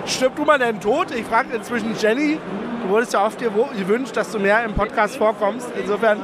[0.06, 1.10] Stirb du mal deinen Tod?
[1.12, 2.38] Ich frage inzwischen Jenny.
[2.90, 5.68] Wurdest ja oft gewünscht, dass du mehr im Podcast vorkommst.
[5.80, 6.22] Insofern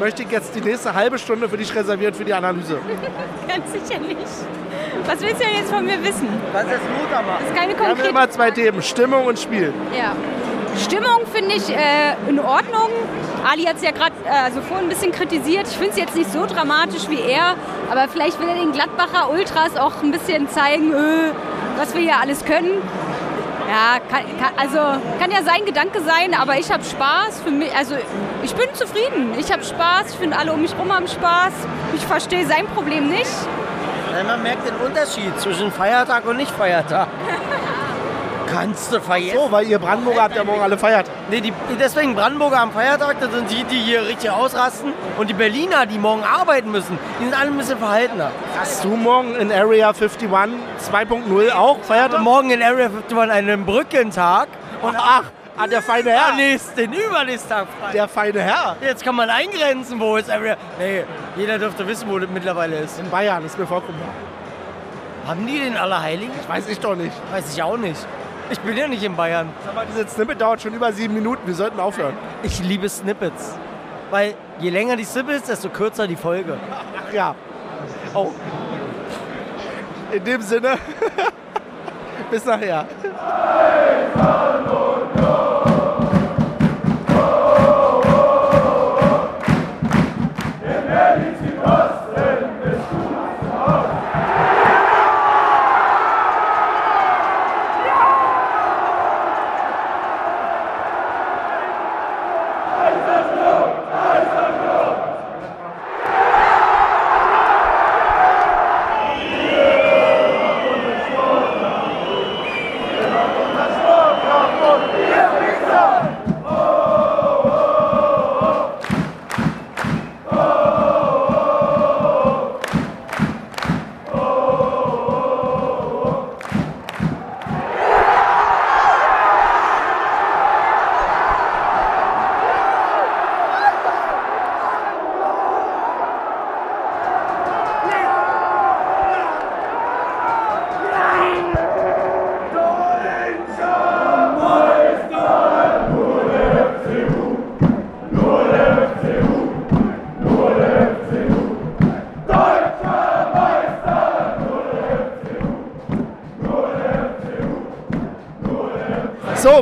[0.00, 2.78] möchte ich jetzt die nächste halbe Stunde für dich reservieren für die Analyse.
[3.48, 4.16] Ganz sicher nicht.
[5.06, 6.28] Was willst du denn jetzt von mir wissen?
[6.52, 7.42] Was ist Lothar macht?
[7.42, 9.72] Das ist keine Wir haben konkrete immer zwei Themen, Stimmung und Spiel.
[9.96, 10.16] Ja.
[10.82, 12.90] Stimmung finde ich äh, in Ordnung.
[13.48, 15.68] Ali hat es ja gerade äh, also vorhin ein bisschen kritisiert.
[15.68, 17.56] Ich finde es jetzt nicht so dramatisch wie er,
[17.90, 21.32] aber vielleicht will er den Gladbacher Ultras auch ein bisschen zeigen, äh,
[21.78, 22.82] was wir hier alles können.
[23.68, 24.78] Ja, kann, kann, also
[25.18, 27.40] kann ja sein Gedanke sein, aber ich habe Spaß.
[27.40, 27.96] Für mich, also
[28.42, 29.34] ich bin zufrieden.
[29.38, 30.10] Ich habe Spaß.
[30.10, 31.52] Ich finde alle um mich herum haben Spaß.
[31.94, 33.30] Ich verstehe sein Problem nicht.
[34.26, 37.08] Man merkt den Unterschied zwischen Feiertag und Nicht-Feiertag.
[38.46, 39.38] Kannst du vergessen.
[39.38, 41.10] So, weil ihr Brandenburger habt ja morgen alle feiert.
[41.30, 44.92] Nee, die, deswegen Brandenburger am Feiertag, das sind die, die hier richtig ausrasten.
[45.18, 48.30] Und die Berliner, die morgen arbeiten müssen, die sind alle ein bisschen verhaltener.
[48.58, 52.12] Hast du morgen in Area 51 2.0 auch feiert?
[52.12, 54.48] Also morgen in Area 51 einen Brückentag.
[54.82, 55.24] Und Ach,
[55.56, 56.30] ah, der feine Herr.
[56.30, 57.92] am nächsten, übernächsten Tag frei.
[57.92, 58.76] Der feine Herr.
[58.80, 60.56] Jetzt kann man eingrenzen, wo ist Area.
[60.78, 61.04] Nee,
[61.36, 62.98] jeder dürfte wissen, wo das mittlerweile ist.
[63.00, 64.00] In Bayern, ist mir vollkommen.
[65.26, 66.34] Haben die den Allerheiligen?
[66.46, 67.12] Weiß ich doch nicht.
[67.32, 68.06] Weiß ich auch nicht.
[68.50, 69.48] Ich bin ja nicht in Bayern.
[69.64, 71.46] Sag mal, diese Snippet dauert schon über sieben Minuten.
[71.46, 72.14] Wir sollten aufhören.
[72.42, 73.56] Ich liebe Snippets.
[74.10, 76.56] Weil je länger die Snippets, desto kürzer die Folge.
[76.70, 77.34] Ach ja.
[78.14, 78.32] Oh.
[80.12, 80.78] In dem Sinne,
[82.30, 82.86] bis nachher.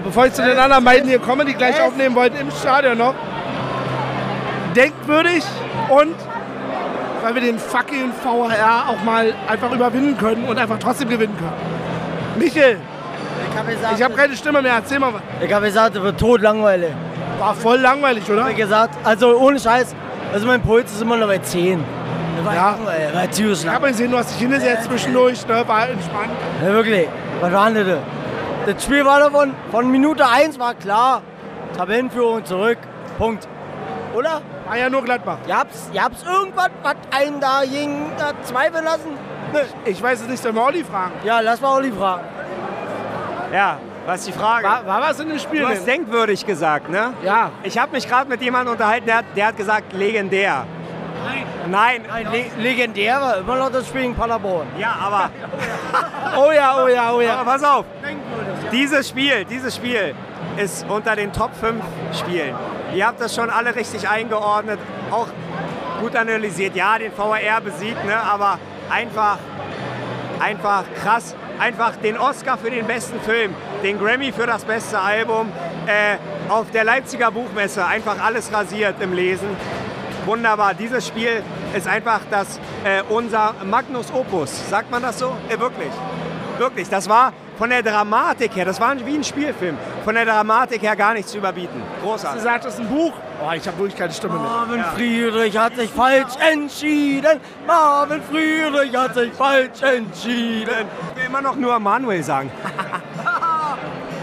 [0.04, 3.14] Bevor ich zu den anderen beiden hier komme, die gleich aufnehmen wollten im Stadion noch.
[4.76, 5.42] Denkwürdig
[5.88, 6.14] und
[7.22, 11.52] weil wir den fucking VHR auch mal einfach überwinden können und einfach trotzdem gewinnen können.
[12.38, 12.78] Michel,
[13.50, 14.74] Ich habe habe keine Stimme mehr.
[14.74, 15.22] Erzähl mal was.
[15.40, 16.90] ich hab gesagt, es wird tot langweilig.
[17.38, 18.38] War voll langweilig, oder?
[18.40, 19.94] Ich habe gesagt, also ohne Scheiß,
[20.32, 21.82] also mein Puls ist immer noch bei 10.
[22.36, 22.70] Das war Ja.
[22.72, 25.62] langweilig, war ziemlich Ich habe gesehen, du hast dich hingesetzt zwischendurch, ne?
[25.66, 26.30] war entspannt.
[26.62, 27.06] Ja, wirklich.
[27.40, 27.98] Was war denn das?
[28.66, 31.20] Das Spiel war davon, von Minute 1 war klar,
[31.76, 32.78] Tabellenführung zurück,
[33.18, 33.46] Punkt.
[34.14, 34.40] Oder?
[34.66, 35.38] War ja nur Gladbach.
[35.46, 39.18] Gab's, gab's irgendwas, was einen da gegen da zweifeln lassen?
[39.52, 39.60] Nö.
[39.84, 41.12] Ich weiß es nicht, soll mal Olli fragen.
[41.24, 42.24] Ja, lass mal Olli fragen.
[43.52, 44.66] Ja, was ist die Frage?
[44.66, 45.60] War, war was in dem Spiel?
[45.60, 47.12] du hast denkwürdig gesagt, ne?
[47.22, 47.50] Ja.
[47.64, 50.66] Ich habe mich gerade mit jemandem unterhalten, der hat, der hat gesagt legendär.
[51.24, 51.44] Nein.
[51.70, 52.02] Nein.
[52.08, 54.66] Nein, le legendär war immer noch das Spiel gegen Paderborn.
[54.78, 55.30] Ja, aber,
[56.36, 57.36] Oh ja, oh ja, oh ja.
[57.36, 57.84] aber pass auf.
[58.72, 60.14] Dieses Spiel, dieses Spiel
[60.56, 62.54] ist unter den Top 5 Spielen.
[62.94, 64.78] Ihr habt das schon alle richtig eingeordnet,
[65.10, 65.28] auch
[66.00, 66.74] gut analysiert.
[66.76, 68.16] Ja, den VAR besiegt, ne?
[68.16, 68.58] aber
[68.90, 69.38] einfach,
[70.40, 71.34] einfach krass.
[71.56, 73.54] Einfach den Oscar für den besten Film,
[73.84, 75.52] den Grammy für das beste Album,
[75.86, 76.16] äh,
[76.48, 79.48] auf der Leipziger Buchmesse einfach alles rasiert im Lesen.
[80.26, 80.74] Wunderbar.
[80.74, 81.42] Dieses Spiel
[81.76, 84.70] ist einfach das, äh, unser Magnus Opus.
[84.70, 85.32] Sagt man das so?
[85.48, 85.90] Äh, wirklich.
[86.58, 86.88] Wirklich.
[86.88, 89.76] Das war von der Dramatik her, das war wie ein Spielfilm.
[90.04, 91.82] Von der Dramatik her gar nicht zu überbieten.
[92.00, 92.42] Du Großartig.
[92.42, 93.12] sagst, das ist ein Buch.
[93.40, 94.42] Oh, ich habe wirklich keine Stimme mehr.
[94.42, 97.40] Marvin Friedrich hat sich falsch entschieden.
[97.66, 100.86] Marvin Friedrich hat sich falsch entschieden.
[101.10, 102.50] Ich will immer noch nur Manuel sagen.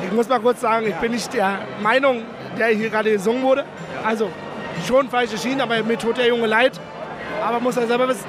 [0.04, 2.24] Ich muss mal kurz sagen, ich bin nicht der Meinung,
[2.60, 3.64] der hier gerade gesungen wurde.
[4.04, 4.30] Also
[4.88, 6.80] schon falsch erschienen, aber mir tut der Junge leid.
[7.43, 8.26] Aber muss er selber wissen.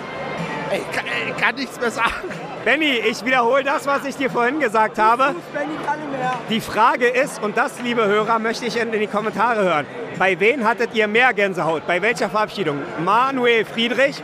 [0.70, 2.30] Ey, ich kann, ey, ich kann nichts mehr sagen.
[2.64, 5.34] Benny, ich wiederhole das, was ich dir vorhin gesagt habe.
[6.49, 9.86] Die Frage ist, und das, liebe Hörer, möchte ich in, die Kommentare hören.
[10.18, 11.86] Bei wem hattet ihr mehr Gänsehaut?
[11.86, 12.78] Bei welcher Verabschiedung?
[13.05, 14.22] Manuel Friedrich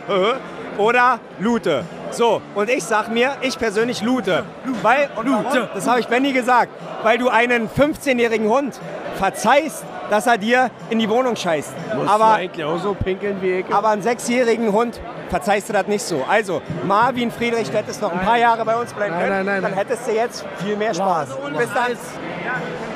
[0.77, 1.83] oder Lute?
[2.11, 4.43] So, und ich sag mir, ich persönlich Lute.
[4.81, 6.71] Weil, Lute, das habe ich Benny gesagt,
[7.03, 8.79] weil du einen 15-jährigen Hund
[9.17, 11.73] verzeihst, dass er dir in die Wohnung scheißt.
[11.95, 13.73] Musst Aber eigentlich auch so pinkeln wie ich?
[13.73, 14.99] aber einen sechsjährigen Hund
[15.29, 16.25] verzeihst du das nicht so.
[16.27, 19.29] Also, Marvin Friedrich, du hättest noch ein paar Jahre bei uns bleiben können.
[19.29, 19.79] nein, nein, dann nein.
[19.79, 21.29] hättest du jetzt viel mehr Spaß.
[21.57, 21.97] Bis dann.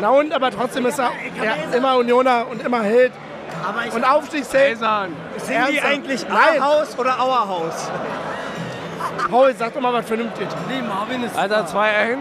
[0.01, 1.11] Na und, aber trotzdem ist er
[1.43, 3.11] ja, immer Unioner und immer Held.
[3.95, 4.79] Und Aufstiegsheld.
[4.79, 5.15] sagen.
[5.37, 6.25] Sind die eigentlich.
[6.29, 7.89] Auerhaus oder Auerhaus?
[9.29, 10.47] Paul, sag doch mal was vernünftig.
[10.67, 12.17] Nee, Marvin ist Alter, 2-1.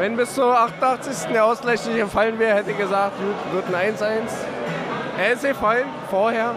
[0.00, 1.30] Wenn bis zur 88.
[1.30, 4.30] der Ausgleich nicht gefallen wäre, hätte ich gesagt, gut, wird ein 1-1.
[5.18, 6.54] Er ist gefallen, vorher.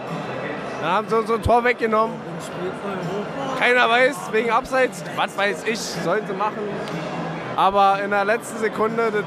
[0.80, 2.16] Dann haben sie uns so ein Tor weggenommen.
[3.58, 6.56] Keiner weiß, wegen Abseits, was weiß ich, sollen sie machen.
[7.54, 9.24] Aber in der letzten Sekunde das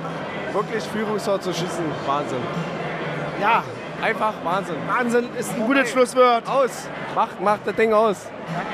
[0.52, 2.42] wirklich Führungstor zu schießen, Wahnsinn.
[3.40, 3.64] Ja,
[4.02, 4.76] Einfach Wahnsinn.
[4.88, 6.48] Wahnsinn ist ein gutes Schlusswort.
[6.48, 6.88] Aus.
[7.16, 8.28] Macht, macht das Ding aus.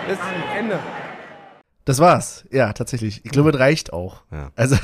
[0.08, 0.18] Bis
[0.58, 0.80] Ende.
[1.86, 2.46] Das war's.
[2.50, 3.26] Ja, tatsächlich.
[3.26, 4.22] Ich glaube, es reicht auch.
[4.32, 4.52] Ja.
[4.56, 4.76] Also,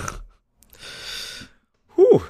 [2.00, 2.22] Huh.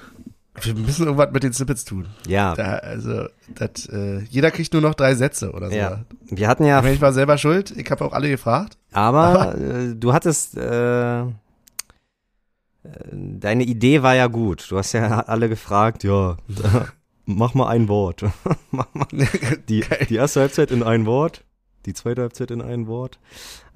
[0.62, 2.08] wir müssen irgendwas mit den Snippets tun.
[2.28, 5.76] Ja, Da, also, das, äh, jeder kriegt nur noch drei Sätze oder so.
[5.76, 6.04] ja.
[6.30, 7.72] Wir hatten ja, Ich war selber schuld.
[7.78, 8.78] Ich habe auch alle gefragt.
[8.92, 11.28] aber äh, du hattest, äh, äh,
[13.12, 14.66] deine Idee war ja gut.
[14.70, 16.38] Du hast ja alle gefragt, ja,
[17.26, 18.24] mach mal ein Wort.
[18.72, 19.08] mach mal
[19.70, 21.44] die, die erste Halbzeit in ein Wort,
[21.86, 23.20] die zweite Halbzeit in ein Wort.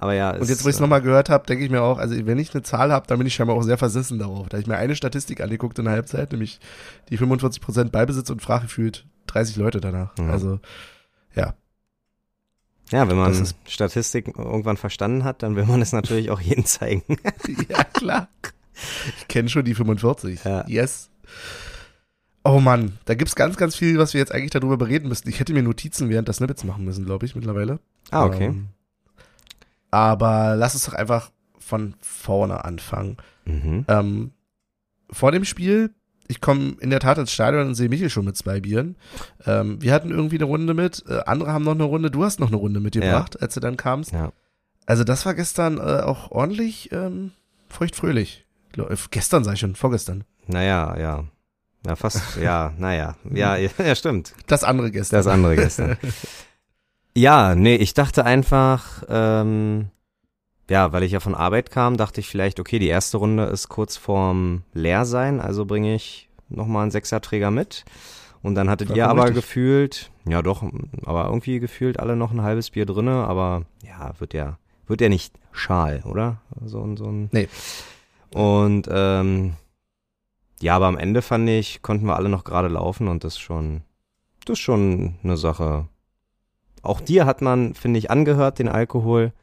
[0.04, 2.14] Aber ja, Und jetzt, wo ich es nochmal gehört habe, denke ich mir auch, also
[2.26, 4.49] wenn ich eine Zahl habe, dann bin ich scheinbar auch sehr versessen darauf.
[4.49, 6.60] Da hab ich mir eine Statistik angeguckt in der Halbzeit, nämlich
[7.08, 10.12] die 45% Ballbesitz und Frage gefühlt 30 Leute danach.
[10.18, 10.28] Ja.
[10.28, 10.60] Also,
[11.36, 11.54] ja.
[12.91, 17.04] Ja, wenn man Statistik irgendwann verstanden hat, dann will man es natürlich auch jedem zeigen.
[17.70, 18.28] ja, klar.
[19.20, 20.43] Ich kenne schon die 45.
[20.43, 20.68] Ja.
[20.68, 21.12] Yes.
[22.43, 25.30] Oh Mann, da gibt's ganz, ganz viel, was wir jetzt eigentlich darüber bereden müssten.
[25.30, 27.80] Ich hätte mir Notizen während der Snippets machen müssen, glaube ich, mittlerweile.
[28.12, 28.47] Ah, okay.
[28.47, 28.68] Ähm,
[29.94, 31.30] aber lass uns doch einfach
[31.60, 33.18] von vorne anfangen.
[33.46, 33.86] Mhm.
[33.88, 34.32] Ähm,
[35.12, 35.91] vor dem Spiel,
[36.28, 38.96] ich komme in der Tat ins Stadion und sehe Michel schon mit zwei Bieren.
[39.46, 42.39] Ähm, wir hatten irgendwie eine Runde mit, äh, andere haben noch eine Runde, du hast
[42.39, 44.14] noch eine Runde mitgebracht, als du dann kamst.
[44.14, 44.32] Ja.
[44.88, 47.32] Also das war gestern äh, auch ordentlich ähm,
[47.70, 48.48] feuchtfröhlich.
[48.76, 50.24] Äh, Gestern sei ich schon, vorgestern.
[50.48, 51.24] Naja, ja.
[51.86, 53.16] Ja, fast, ja, naja.
[53.32, 54.34] Ja, ja, stimmt.
[54.48, 55.18] Das andere gestern.
[55.20, 55.98] Das andere gestern.
[57.16, 59.89] Ja, nee, ich dachte einfach, ähm,
[60.70, 63.70] ja, weil ich ja von Arbeit kam, dachte ich vielleicht, okay, die erste Runde ist
[63.70, 67.86] kurz vorm Leersein, also bringe ich nochmal einen Sechserträger mit.
[68.41, 69.38] Und dann hattet ihr aber richtig.
[69.38, 70.64] gefühlt, ja doch,
[71.05, 75.07] aber irgendwie gefühlt alle noch ein halbes Bier drinne, aber ja, wird ja, wird ja
[75.07, 76.41] nicht schal, oder?
[76.66, 77.30] So, ein so ein.
[77.32, 77.47] Nee.
[78.34, 79.53] Und ähm,
[80.61, 83.82] ja, aber am Ende fand ich, konnten wir alle noch gerade laufen und das schon,
[84.45, 85.88] das ist schon eine Sache.
[86.84, 89.34] Auch dir hat man, finde ich, angehört, den Alkohol.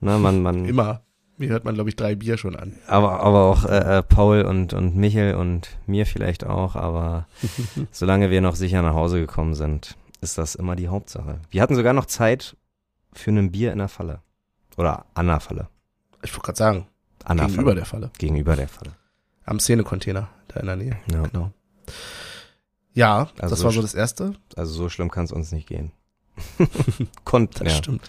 [0.00, 1.02] Ne, man, man, Immer.
[1.38, 2.78] Mir hört man, glaube ich, drei Bier schon an.
[2.86, 7.26] aber, aber auch äh, äh, Paul und, und Michel und mir vielleicht auch, aber
[7.92, 11.40] solange wir noch sicher nach Hause gekommen sind, ist das immer die Hauptsache.
[11.50, 12.56] Wir hatten sogar noch Zeit
[13.12, 14.20] für ein Bier in der Falle.
[14.78, 15.68] Oder an der Falle.
[16.22, 16.86] Ich wollte gerade sagen,
[17.24, 17.76] An der gegenüber Falle.
[17.76, 18.10] der Falle.
[18.16, 18.92] Gegenüber der Falle.
[19.44, 20.96] Am Szenecontainer, da in der Nähe.
[21.12, 21.22] Ja.
[21.22, 21.50] Genau.
[22.94, 24.32] Ja, Also das so war so das Erste.
[24.56, 25.92] Also so schlimm kann es uns nicht gehen.
[27.24, 27.78] Konnt, Das ja.
[27.78, 28.02] stimmt.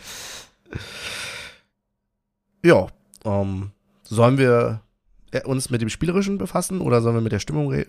[2.63, 2.87] Ja,
[3.25, 3.71] ähm,
[4.03, 4.81] sollen wir
[5.31, 7.85] äh, uns mit dem Spielerischen befassen oder sollen wir mit der Stimmung äh,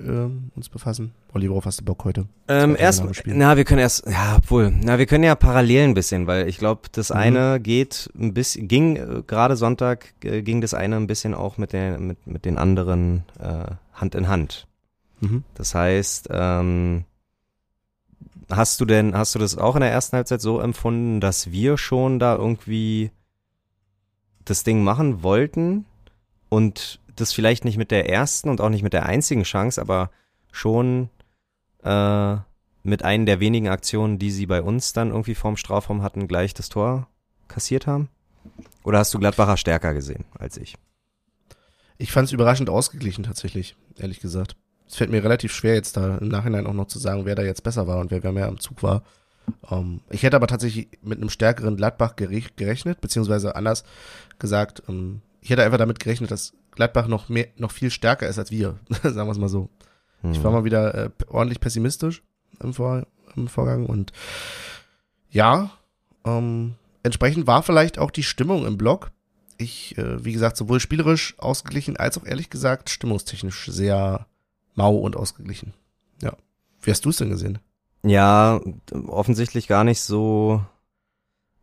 [0.54, 1.12] uns befassen?
[1.32, 2.26] Olli, worauf hast du Bock heute?
[2.48, 6.26] Ähm, erst, na, wir können erst, ja, obwohl, na, wir können ja parallel ein bisschen,
[6.26, 7.16] weil ich glaube, das Mhm.
[7.16, 11.58] eine geht ein bisschen, ging äh, gerade Sonntag, äh, ging das eine ein bisschen auch
[11.58, 14.66] mit den, mit, mit den anderen äh, Hand in Hand.
[15.20, 15.42] Mhm.
[15.54, 17.04] Das heißt, ähm,
[18.50, 21.78] hast du denn, hast du das auch in der ersten Halbzeit so empfunden, dass wir
[21.78, 23.10] schon da irgendwie
[24.44, 25.84] das Ding machen wollten
[26.48, 30.10] und das vielleicht nicht mit der ersten und auch nicht mit der einzigen Chance, aber
[30.50, 31.10] schon
[31.82, 32.36] äh,
[32.82, 36.54] mit einer der wenigen Aktionen, die sie bei uns dann irgendwie vorm Strafraum hatten, gleich
[36.54, 37.08] das Tor
[37.48, 38.08] kassiert haben?
[38.84, 40.76] Oder hast du Gladbacher stärker gesehen als ich?
[41.98, 44.56] Ich fand es überraschend ausgeglichen tatsächlich, ehrlich gesagt.
[44.88, 47.42] Es fällt mir relativ schwer jetzt da im Nachhinein auch noch zu sagen, wer da
[47.42, 49.02] jetzt besser war und wer, wer mehr am Zug war.
[49.70, 53.84] Ähm, ich hätte aber tatsächlich mit einem stärkeren Gladbach gere- gerechnet, beziehungsweise anders
[54.38, 58.38] gesagt, ähm, ich hätte einfach damit gerechnet, dass Gladbach noch mehr, noch viel stärker ist
[58.38, 59.68] als wir, sagen wir es mal so.
[60.22, 60.44] Ich Hm.
[60.44, 62.22] war mal wieder äh, ordentlich pessimistisch
[62.60, 63.06] im, Vor
[63.36, 64.12] im Vorgang und
[65.30, 65.70] ja,
[66.24, 69.10] ähm, entsprechend war vielleicht auch die Stimmung im Block.
[69.58, 74.26] Ich, äh, wie gesagt, sowohl spielerisch ausgeglichen als auch ehrlich gesagt stimmungstechnisch sehr
[74.78, 75.74] mau und ausgeglichen.
[76.22, 76.32] Ja.
[76.80, 77.58] Wie hast du es denn gesehen?
[78.02, 78.60] Ja,
[79.08, 80.62] offensichtlich gar nicht so.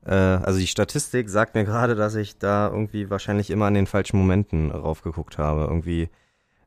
[0.05, 3.87] Äh, also die Statistik sagt mir gerade, dass ich da irgendwie wahrscheinlich immer an den
[3.87, 5.61] falschen Momenten raufgeguckt habe.
[5.61, 6.09] Irgendwie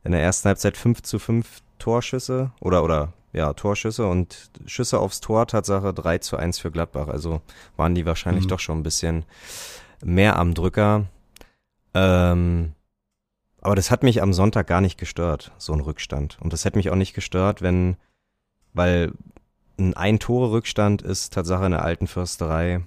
[0.02, 5.20] in der ersten Halbzeit 5 zu 5 Torschüsse oder oder ja, Torschüsse und Schüsse aufs
[5.20, 7.08] Tor, Tatsache 3 zu 1 für Gladbach.
[7.08, 7.42] Also
[7.76, 8.48] waren die wahrscheinlich mhm.
[8.48, 9.26] doch schon ein bisschen
[10.02, 11.04] mehr am Drücker.
[11.92, 12.72] Ähm,
[13.60, 16.38] aber das hat mich am Sonntag gar nicht gestört, so ein Rückstand.
[16.40, 17.96] Und das hätte mich auch nicht gestört, wenn,
[18.72, 19.12] weil
[19.78, 22.82] ein Ein-Tore-Rückstand ist Tatsache in der alten Fürsterei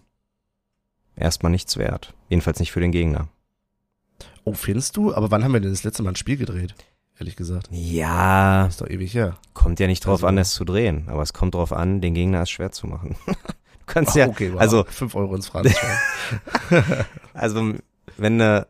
[1.16, 2.14] erstmal nichts wert.
[2.30, 3.28] Jedenfalls nicht für den Gegner.
[4.44, 5.14] Oh, findest du?
[5.14, 6.76] Aber wann haben wir denn das letzte Mal ein Spiel gedreht?
[7.20, 7.68] Ehrlich gesagt.
[7.72, 8.66] Ja.
[8.66, 9.38] ist doch ewig her.
[9.54, 11.08] Kommt ja nicht drauf also, an, es zu drehen.
[11.08, 13.16] Aber es kommt drauf an, den Gegner es schwer zu machen.
[13.28, 13.34] du
[13.86, 14.60] kannst oh, ja, okay, wow.
[14.60, 14.84] also.
[14.86, 15.98] fünf Euro ins Phrasenschwein.
[17.34, 17.74] also,
[18.18, 18.68] wenn du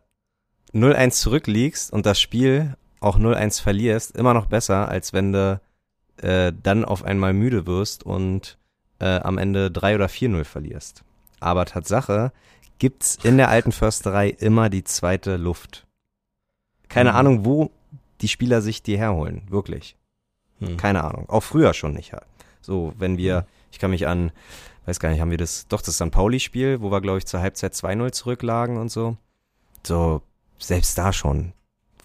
[0.74, 5.60] 0-1 zurückliegst und das Spiel auch 0-1 verlierst, immer noch besser, als wenn du
[6.18, 8.58] äh, dann auf einmal müde wirst und
[9.00, 11.04] äh, am Ende 3 oder 4-0 verlierst.
[11.40, 12.32] Aber Tatsache
[12.78, 15.88] gibt's in der alten Försterei immer die zweite Luft.
[16.90, 17.16] Keine mhm.
[17.16, 17.72] Ahnung, wo
[18.22, 19.96] die Spieler sich die herholen, wirklich.
[20.60, 20.78] Mhm.
[20.78, 21.28] Keine Ahnung.
[21.28, 22.14] Auch früher schon nicht.
[22.62, 23.46] So, wenn wir, mhm.
[23.72, 24.32] ich kann mich an,
[24.86, 26.12] weiß gar nicht, haben wir das, doch das St.
[26.12, 29.18] Pauli-Spiel, wo wir, glaube ich, zur Halbzeit 2-0 zurücklagen und so.
[29.84, 30.22] So,
[30.62, 31.54] selbst da schon.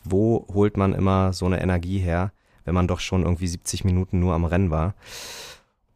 [0.05, 2.33] Wo holt man immer so eine Energie her,
[2.65, 4.95] wenn man doch schon irgendwie 70 Minuten nur am Rennen war?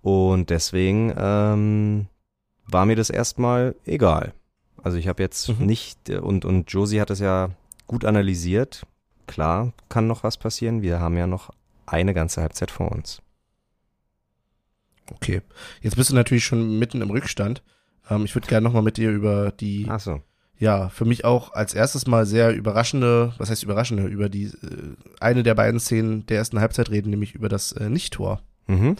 [0.03, 2.07] Und deswegen ähm,
[2.67, 4.33] war mir das erstmal egal.
[4.83, 5.67] Also ich habe jetzt mhm.
[5.67, 7.51] nicht, und, und Josie hat es ja
[7.87, 8.87] gut analysiert.
[9.27, 10.83] Klar kann noch was passieren.
[10.83, 11.51] Wir haben ja noch
[11.87, 13.21] eine ganze Halbzeit vor uns.
[15.13, 15.43] Okay.
[15.83, 17.63] Jetzt bist du natürlich schon mitten im Rückstand.
[18.09, 20.23] Ähm, ich würde gerne nochmal mit dir über die Ach so
[20.61, 24.95] ja, für mich auch als erstes Mal sehr überraschende, was heißt überraschende, über die äh,
[25.19, 28.43] eine der beiden Szenen der ersten Halbzeit reden, nämlich über das äh, Nicht-Tor.
[28.67, 28.97] Mhm.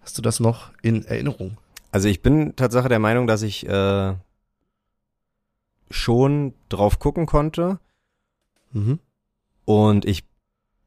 [0.00, 1.58] Hast du das noch in Erinnerung?
[1.90, 4.14] Also ich bin Tatsache der Meinung, dass ich äh,
[5.90, 7.80] schon drauf gucken konnte.
[8.72, 9.00] Mhm.
[9.64, 10.24] Und ich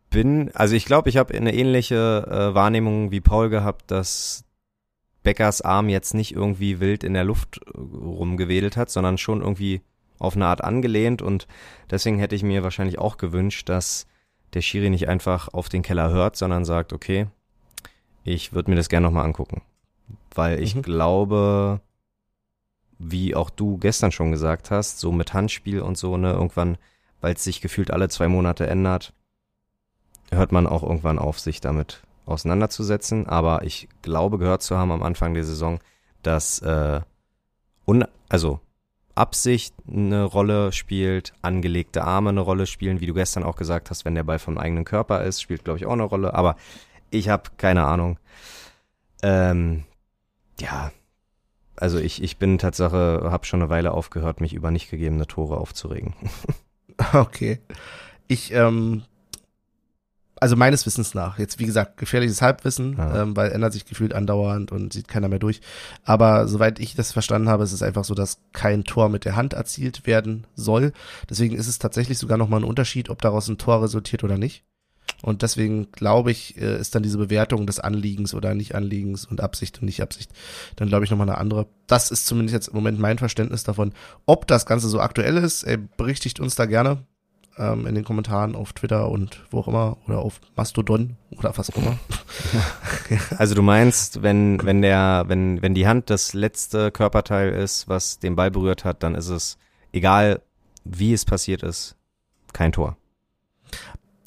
[0.10, 4.46] bin, also ich glaube, ich habe eine ähnliche äh, Wahrnehmung wie Paul gehabt, dass
[5.22, 9.82] Beckers Arm jetzt nicht irgendwie wild in der Luft äh, rumgewedelt hat, sondern schon irgendwie
[10.20, 11.48] auf eine Art angelehnt und
[11.90, 14.08] deswegen hätte ich mir wahrscheinlich auch gewünscht, dass
[14.54, 17.28] der Schiri nicht einfach auf den Keller hört, sondern sagt, okay,
[18.24, 19.62] ich würde mir das gerne nochmal angucken.
[20.34, 20.82] Weil ich mhm.
[20.82, 21.82] glaube,
[23.00, 26.78] wie auch du gestern schon gesagt hast, so mit Handspiel und so, ne, irgendwann,
[27.22, 29.14] weil es sich gefühlt alle zwei Monate ändert,
[30.32, 33.28] hört man auch irgendwann auf, sich damit auseinanderzusetzen.
[33.28, 35.80] Aber ich glaube gehört zu haben am Anfang der Saison,
[36.22, 37.02] dass äh,
[37.86, 38.60] un also
[39.16, 44.06] Absicht eine Rolle spielt, angelegte Arme eine Rolle spielen, wie du gestern auch gesagt hast,
[44.06, 46.56] wenn der Ball vom eigenen Körper ist, spielt glaube ich auch eine Rolle, aber
[47.10, 48.18] ich habe keine Ahnung.
[49.22, 49.84] Ähm,
[50.60, 50.92] ja,
[51.76, 55.58] also ich, ich bin Tatsache, habe schon eine Weile aufgehört, mich über nicht gegebene Tore
[55.58, 56.14] aufzuregen.
[57.14, 57.60] okay.
[58.28, 59.04] Ich ähm,
[60.44, 61.40] also meines Wissens nach.
[61.40, 63.22] Jetzt, wie gesagt, gefährliches Halbwissen, ja.
[63.22, 65.62] ähm, weil ändert sich gefühlt andauernd und sieht keiner mehr durch.
[66.04, 69.38] Aber soweit ich das verstanden habe, ist es einfach so, dass kein Tor mit der
[69.38, 70.92] Hand erzielt werden soll.
[71.30, 74.66] Deswegen ist es tatsächlich sogar nochmal ein Unterschied, ob daraus ein Tor resultiert oder nicht.
[75.22, 79.80] Und deswegen glaube ich, äh, ist dann diese Bewertung des Anliegens oder Nicht-Anliegens und Absicht
[79.80, 80.30] und Nicht-Absicht
[80.76, 81.68] dann glaube ich nochmal eine andere.
[81.88, 83.94] Das ist zumindest jetzt im Moment mein Verständnis davon.
[84.26, 87.06] Ob das Ganze so aktuell ist, ey, berichtigt uns da gerne
[87.58, 91.70] ähm, in den Kommentaren auf Twitter und wo auch immer oder auf Mastodon oder was
[91.70, 91.98] auch immer.
[93.38, 98.18] Also du meinst, wenn wenn der wenn wenn die Hand das letzte Körperteil ist, was
[98.18, 99.58] den Ball berührt hat, dann ist es
[99.92, 100.42] egal,
[100.84, 101.96] wie es passiert ist,
[102.54, 102.98] kein Tor.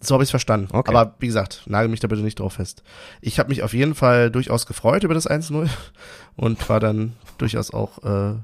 [0.01, 0.69] So habe ich es verstanden.
[0.71, 0.95] Okay.
[0.95, 2.83] Aber wie gesagt, nagel mich da bitte nicht drauf fest.
[3.21, 5.69] Ich habe mich auf jeden Fall durchaus gefreut über das 1-0
[6.37, 8.35] und war dann durchaus auch äh,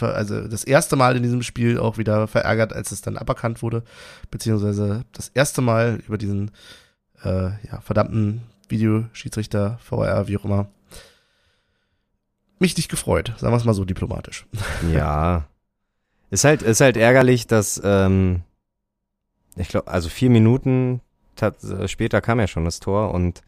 [0.00, 3.82] also das erste Mal in diesem Spiel auch wieder verärgert, als es dann aberkannt wurde,
[4.30, 6.50] beziehungsweise das erste Mal über diesen
[7.22, 10.68] äh, ja, verdammten Videoschiedsrichter, VR, wie auch immer,
[12.58, 14.46] mich nicht gefreut, sagen wir es mal so diplomatisch.
[14.92, 15.46] Ja.
[16.30, 18.42] Ist halt, ist halt ärgerlich, dass, ähm,
[19.56, 21.00] ich glaube, also vier Minuten
[21.40, 23.42] äh, später kam ja schon das Tor und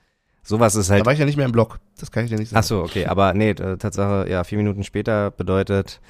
[0.46, 1.02] sowas ist halt.
[1.02, 2.60] Da war ich ja nicht mehr im Block, das kann ich dir nicht sagen.
[2.60, 6.00] Ach so, okay, aber nee, Tatsache, ja, vier Minuten später bedeutet,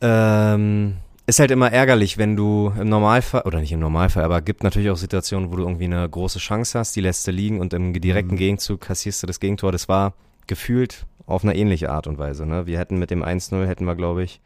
[0.00, 0.96] ähm,
[1.26, 4.90] ist halt immer ärgerlich, wenn du im Normalfall, oder nicht im Normalfall, aber gibt natürlich
[4.90, 7.92] auch Situationen, wo du irgendwie eine große Chance hast, die lässt du liegen und im
[7.92, 8.38] direkten mhm.
[8.38, 9.70] Gegenzug kassierst du das Gegentor.
[9.70, 10.14] Das war
[10.48, 12.44] gefühlt auf eine ähnliche Art und Weise.
[12.44, 12.66] Ne?
[12.66, 14.40] Wir hätten mit dem 1-0, hätten wir, glaube ich,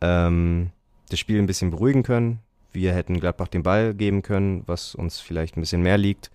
[0.00, 0.70] ähm,
[1.10, 2.40] das Spiel ein bisschen beruhigen können.
[2.72, 6.30] Wir hätten Gladbach den Ball geben können, was uns vielleicht ein bisschen mehr liegt.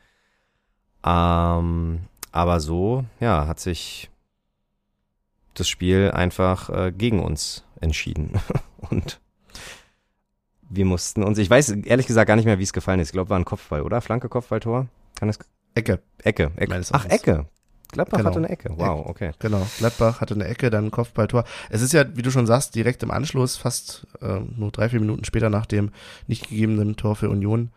[1.04, 2.02] Ähm,
[2.32, 4.10] aber so, ja, hat sich
[5.54, 8.40] das Spiel einfach äh, gegen uns entschieden.
[8.90, 9.20] Und
[10.70, 13.10] wir mussten uns, ich weiß ehrlich gesagt gar nicht mehr, wie es gefallen ist.
[13.10, 14.00] Ich glaube, war ein Kopfball, oder?
[14.02, 14.88] Flanke, Kopfballtor?
[15.20, 15.40] Kann es?
[15.76, 16.02] Ecke.
[16.24, 16.52] Ecke.
[16.56, 16.82] Ecke.
[16.92, 17.06] Ach.
[17.06, 17.46] Ecke.
[17.92, 18.30] Gladbach Genau.
[18.30, 18.70] hatte eine Ecke.
[18.78, 19.32] Wow, okay.
[19.40, 21.44] Genau, Gladbach hatte eine Ecke, dann Kopfballtor.
[21.70, 25.02] Es ist ja, wie du schon sagst, direkt im Anschluss, fast ähm, nur drei, vier
[25.02, 25.92] Minuten später nach dem
[26.28, 27.72] nicht gegebenen Tor für Union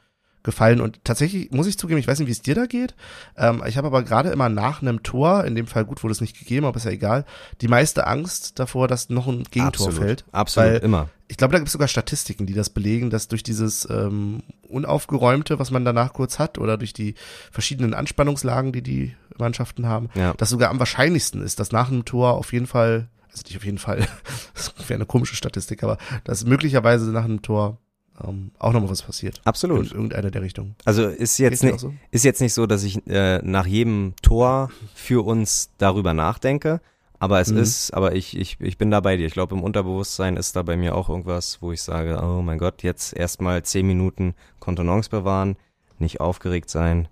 [0.44, 0.80] gefallen.
[0.80, 2.94] Und tatsächlich muss ich zugeben, ich weiß nicht, wie es dir da geht.
[3.36, 6.20] Ähm, ich habe aber gerade immer nach einem Tor, in dem Fall gut wurde es
[6.20, 7.24] nicht gegeben, aber ist ja egal,
[7.60, 9.94] die meiste Angst davor, dass noch ein Gegentor Absolut.
[9.94, 10.24] fällt.
[10.32, 11.08] Absolut, Weil immer.
[11.28, 15.58] ich glaube, da gibt es sogar Statistiken, die das belegen, dass durch dieses ähm, Unaufgeräumte,
[15.58, 17.14] was man danach kurz hat, oder durch die
[17.50, 20.34] verschiedenen Anspannungslagen, die die Mannschaften haben, Ja.
[20.36, 23.64] das sogar am wahrscheinlichsten ist, dass nach einem Tor auf jeden Fall, also nicht auf
[23.64, 24.06] jeden Fall,
[24.54, 27.78] das wäre eine komische Statistik, aber dass möglicherweise nach einem Tor
[28.22, 29.40] ähm, auch nochmal was passiert.
[29.44, 29.90] Absolut.
[29.90, 30.74] In irgendeiner der Richtung.
[30.84, 31.92] Also ist jetzt, nicht, so?
[32.10, 36.80] ist jetzt nicht so, dass ich äh, nach jedem Tor für uns darüber nachdenke,
[37.18, 37.58] aber es Mhm.
[37.58, 39.26] ist, aber ich, ich, ich bin da bei dir.
[39.26, 42.58] Ich glaube, im Unterbewusstsein ist da bei mir auch irgendwas, wo ich sage, oh mein
[42.58, 45.56] Gott, jetzt erstmal zehn Minuten Kontenance bewahren,
[45.98, 47.08] nicht aufgeregt sein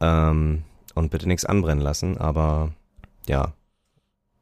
[0.00, 0.64] ähm,
[0.94, 2.72] und bitte nichts anbrennen lassen, aber
[3.26, 3.52] ja,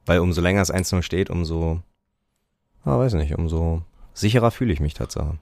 [0.06, 1.80] weil umso länger es 1-0 steht, umso,
[2.84, 3.82] ah, weiß nicht, umso
[4.14, 5.38] sicherer fühle ich mich tatsächlich.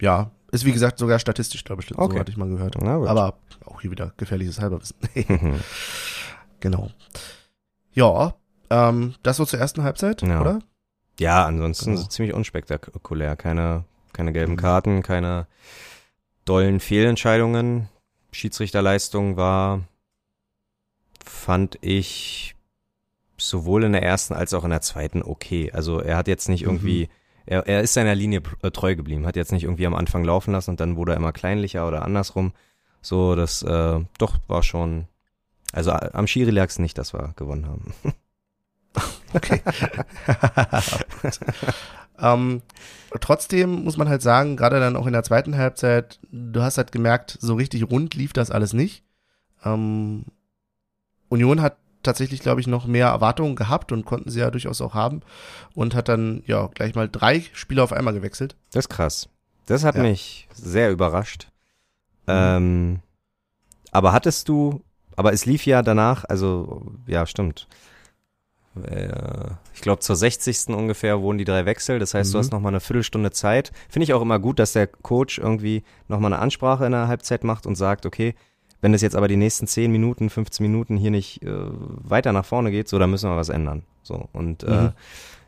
[0.00, 2.18] Ja, ist wie gesagt sogar statistisch, glaube ich, so Okay.
[2.18, 2.76] hatte ich mal gehört.
[2.82, 4.96] Aber auch hier wieder gefährliches Halberwissen.
[6.60, 6.90] genau.
[7.92, 8.34] Ja,
[8.70, 10.40] ähm, das so zur ersten Halbzeit, Ja.
[10.40, 10.60] oder?
[11.20, 12.06] Ja, ansonsten Genau.
[12.06, 13.34] ziemlich unspektakulär.
[13.36, 15.46] Keine, keine gelben Karten, keine
[16.44, 17.88] dollen Fehlentscheidungen.
[18.30, 19.80] Schiedsrichterleistung war,
[21.24, 22.54] fand ich,
[23.36, 25.70] sowohl in der ersten als auch in der zweiten okay.
[25.72, 27.08] Also er hat jetzt nicht irgendwie,
[27.48, 30.52] er, er ist seiner Linie äh, treu geblieben, hat jetzt nicht irgendwie am Anfang laufen
[30.52, 32.52] lassen und dann wurde er immer kleinlicher oder andersrum.
[33.00, 35.06] So, das, äh, doch, war schon,
[35.72, 37.94] also am Schiri lag es nicht, dass wir gewonnen haben.
[39.34, 39.60] Okay.
[42.18, 42.62] ähm,
[43.20, 46.90] trotzdem muss man halt sagen, gerade dann auch in der zweiten Halbzeit, du hast halt
[46.90, 49.04] gemerkt, so richtig rund lief das alles nicht.
[49.64, 50.24] Ähm,
[51.28, 54.94] Union hat tatsächlich, glaube ich, noch mehr Erwartungen gehabt und konnten sie ja durchaus auch
[54.94, 55.20] haben
[55.74, 58.56] und hat dann ja gleich mal drei Spieler auf einmal gewechselt.
[58.72, 59.28] Das ist krass.
[59.66, 60.02] Das hat Ja.
[60.02, 61.48] mich sehr überrascht.
[62.26, 63.00] Ähm,
[63.90, 64.82] aber hattest du,
[65.16, 67.66] aber es lief ja danach, also ja, stimmt.
[68.82, 70.68] Äh, Ich glaube, zur 60.
[70.76, 71.98] ungefähr wurden die drei Wechsel.
[72.00, 72.40] Das heißt, du Mhm.
[72.40, 73.72] hast noch mal eine Viertelstunde Zeit.
[73.88, 77.06] Finde ich auch immer gut, dass der Coach irgendwie noch mal eine Ansprache in der
[77.08, 78.34] Halbzeit macht und sagt, okay,
[78.80, 82.44] wenn es jetzt aber die nächsten 10 Minuten, 15 Minuten hier nicht äh, weiter nach
[82.44, 83.82] vorne geht, so, dann müssen wir was ändern.
[84.02, 84.92] So und äh, Mhm.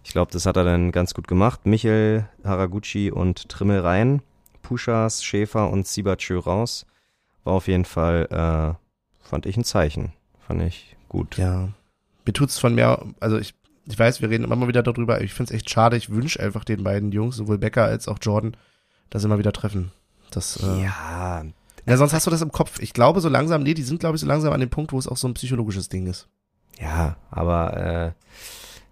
[0.05, 1.67] ich glaube, das hat er dann ganz gut gemacht.
[1.67, 4.23] Michel, Haraguchi und Trimmel rein,
[4.63, 6.87] Puschas, Schäfer und Sibachö raus.
[7.45, 10.13] War auf jeden Fall, äh, fand ich ein Zeichen.
[10.47, 11.37] Fand ich gut.
[11.39, 11.69] Ja.
[12.27, 13.55] Mir tut's von mehr, also ich,
[13.89, 15.97] ich weiß, wir reden immer mal wieder darüber, ich find's echt schade.
[15.97, 18.57] Ich wünsche einfach den beiden Jungs, sowohl Becker als auch Jordan,
[19.09, 19.91] dass sie mal wieder treffen.
[20.31, 21.45] Das, äh, Ja,
[21.87, 22.79] ja, sonst hast du das im Kopf.
[22.81, 24.99] Ich glaube so langsam, nee, die sind, glaube ich, so langsam an dem Punkt, wo
[24.99, 26.29] es auch so ein psychologisches Ding ist.
[26.81, 28.13] Ja, aber äh,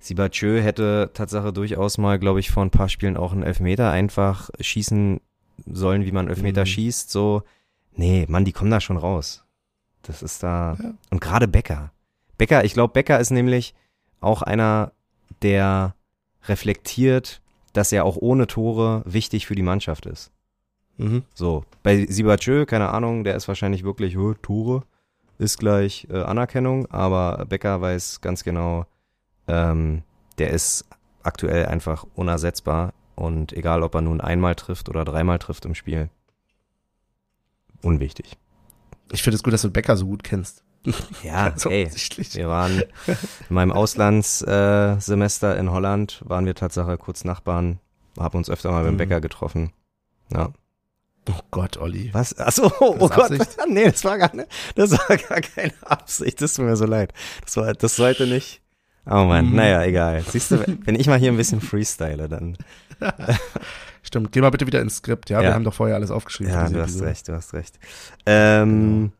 [0.01, 4.51] Sibachö hätte Tatsache durchaus mal, glaube ich, vor ein paar Spielen auch einen Elfmeter einfach
[4.61, 5.21] schießen
[5.67, 6.67] sollen, wie man Elfmeter Mhm.
[6.67, 7.11] schießt.
[7.11, 7.43] So,
[7.95, 9.45] nee, Mann, die kommen da schon raus.
[10.03, 10.77] Das ist da.
[10.83, 10.93] Ja.
[11.11, 11.91] Und gerade Becker.
[12.39, 13.75] Becker, ich glaube, Becker ist nämlich
[14.21, 14.93] auch einer,
[15.43, 15.95] der
[16.47, 17.41] reflektiert,
[17.73, 20.31] dass er auch ohne Tore wichtig für die Mannschaft ist.
[20.99, 21.23] Mhm.
[21.35, 24.83] So, bei Sibachö, keine Ahnung, der ist wahrscheinlich wirklich, oh, Tore
[25.39, 28.85] ist gleich äh, Anerkennung, aber Becker weiß ganz genau,
[29.47, 30.03] ähm,
[30.39, 30.85] der ist
[31.23, 36.11] aktuell einfach unersetzbar und egal, ob er nun einmal trifft oder dreimal trifft im Spiel,
[37.83, 38.37] unwichtig.
[39.13, 40.65] Ich finde es gut, dass du Becker so gut kennst.
[41.23, 41.89] Ja, Ganz ey,
[42.33, 42.81] wir waren
[43.49, 47.79] in meinem Auslandssemester äh, in Holland, waren wir Tatsache kurz Nachbarn,
[48.19, 48.99] haben uns öfter mal beim Mhm.
[48.99, 49.73] Bäcker getroffen.
[50.33, 50.51] Ja.
[51.31, 52.09] Oh Gott, Olli.
[52.13, 52.37] Was?
[52.39, 53.49] Achso, oh, das Gott.
[53.69, 56.41] Nee, das war gar nicht, das war gar keine Absicht.
[56.41, 57.13] Das tut mir so leid.
[57.45, 58.63] Das war, das sollte nicht.
[59.07, 59.57] Oh Mann, Mhm.
[59.57, 60.23] naja, egal.
[60.23, 62.57] Siehst du, wenn ich mal hier ein bisschen freestyle, dann.
[64.03, 65.39] Stimmt, geh mal bitte wieder ins Skript, ja?
[65.43, 65.49] Ja.
[65.49, 66.53] Wir haben doch vorher alles aufgeschrieben.
[66.53, 67.07] Ja, du hast Episode.
[67.07, 67.79] recht, du hast recht.
[68.27, 69.13] Ähm,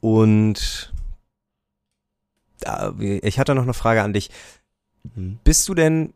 [0.00, 0.92] und
[2.60, 4.30] da, ich hatte noch eine Frage an dich.
[5.14, 5.38] Mhm.
[5.44, 6.12] Bist du denn,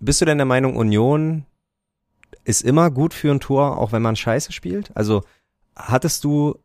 [0.00, 1.44] bist du denn der Meinung, Union
[2.44, 4.94] ist immer gut für ein Tor, auch wenn man scheiße spielt?
[4.96, 5.22] Also
[5.74, 6.58] hattest du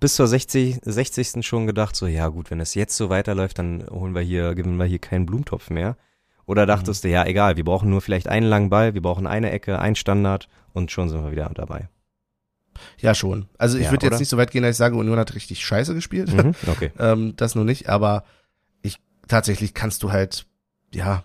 [0.00, 1.46] bis zur 60, 60.
[1.46, 4.76] schon gedacht, so, ja gut, wenn es jetzt so weiterläuft, dann holen wir hier, gewinnen
[4.78, 5.96] wir hier keinen Blumentopf mehr.
[6.46, 9.50] Oder dachtest du, ja, egal, wir brauchen nur vielleicht einen langen Ball, wir brauchen eine
[9.50, 11.88] Ecke, ein Standard und schon sind wir wieder dabei.
[12.98, 13.46] Ja, schon.
[13.58, 15.64] Also ich Ja, würde jetzt nicht so weit gehen, dass ich sage, Union hat richtig
[15.64, 16.32] scheiße gespielt.
[16.32, 16.90] Mhm, okay.
[16.98, 18.24] ähm, das nur nicht, aber
[18.82, 20.46] ich tatsächlich kannst du halt,
[20.94, 21.24] ja,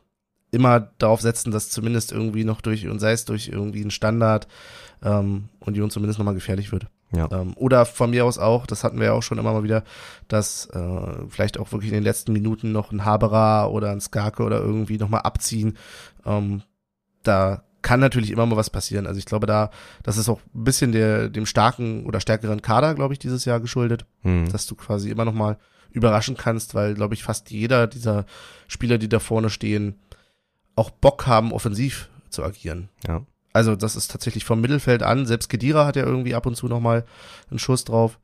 [0.54, 4.48] immer darauf setzen, dass zumindest irgendwie noch durch, und sei es durch irgendwie einen Standard,
[5.02, 6.88] ähm, Union zumindest nochmal gefährlich wird.
[7.16, 7.30] Ja.
[7.32, 9.84] Ähm, oder von mir aus auch, das hatten wir ja auch schon immer mal wieder,
[10.28, 14.44] dass äh, vielleicht auch wirklich in den letzten Minuten noch ein Haberer oder ein Skarke
[14.44, 15.78] oder irgendwie nochmal abziehen.
[16.26, 16.64] Ähm,
[17.24, 19.08] da kann natürlich immer mal was passieren.
[19.08, 19.70] Also ich glaube da,
[20.04, 23.60] das ist auch ein bisschen der, dem starken oder stärkeren Kader, glaube ich, dieses Jahr
[23.60, 24.52] geschuldet Hm.
[24.52, 25.58] dass du quasi immer noch mal
[25.92, 28.26] überraschen kannst, weil, glaube ich, fast jeder dieser
[28.68, 29.96] Spieler, die da vorne stehen,
[30.76, 32.90] auch Bock haben, offensiv zu agieren.
[33.08, 33.26] Ja.
[33.54, 35.26] Also das ist tatsächlich vom Mittelfeld an.
[35.26, 37.06] Selbst Kedira hat ja irgendwie ab und zu noch mal
[37.50, 38.20] einen Schuss drauf.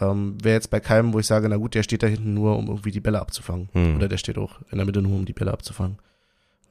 [0.00, 2.56] Ähm, Wäre jetzt bei keinem, wo ich sage, na gut, der steht da hinten nur,
[2.56, 3.70] um irgendwie die Bälle abzufangen.
[3.72, 3.96] Hm.
[3.96, 5.98] Oder der steht auch in der Mitte nur, um die Bälle abzufangen.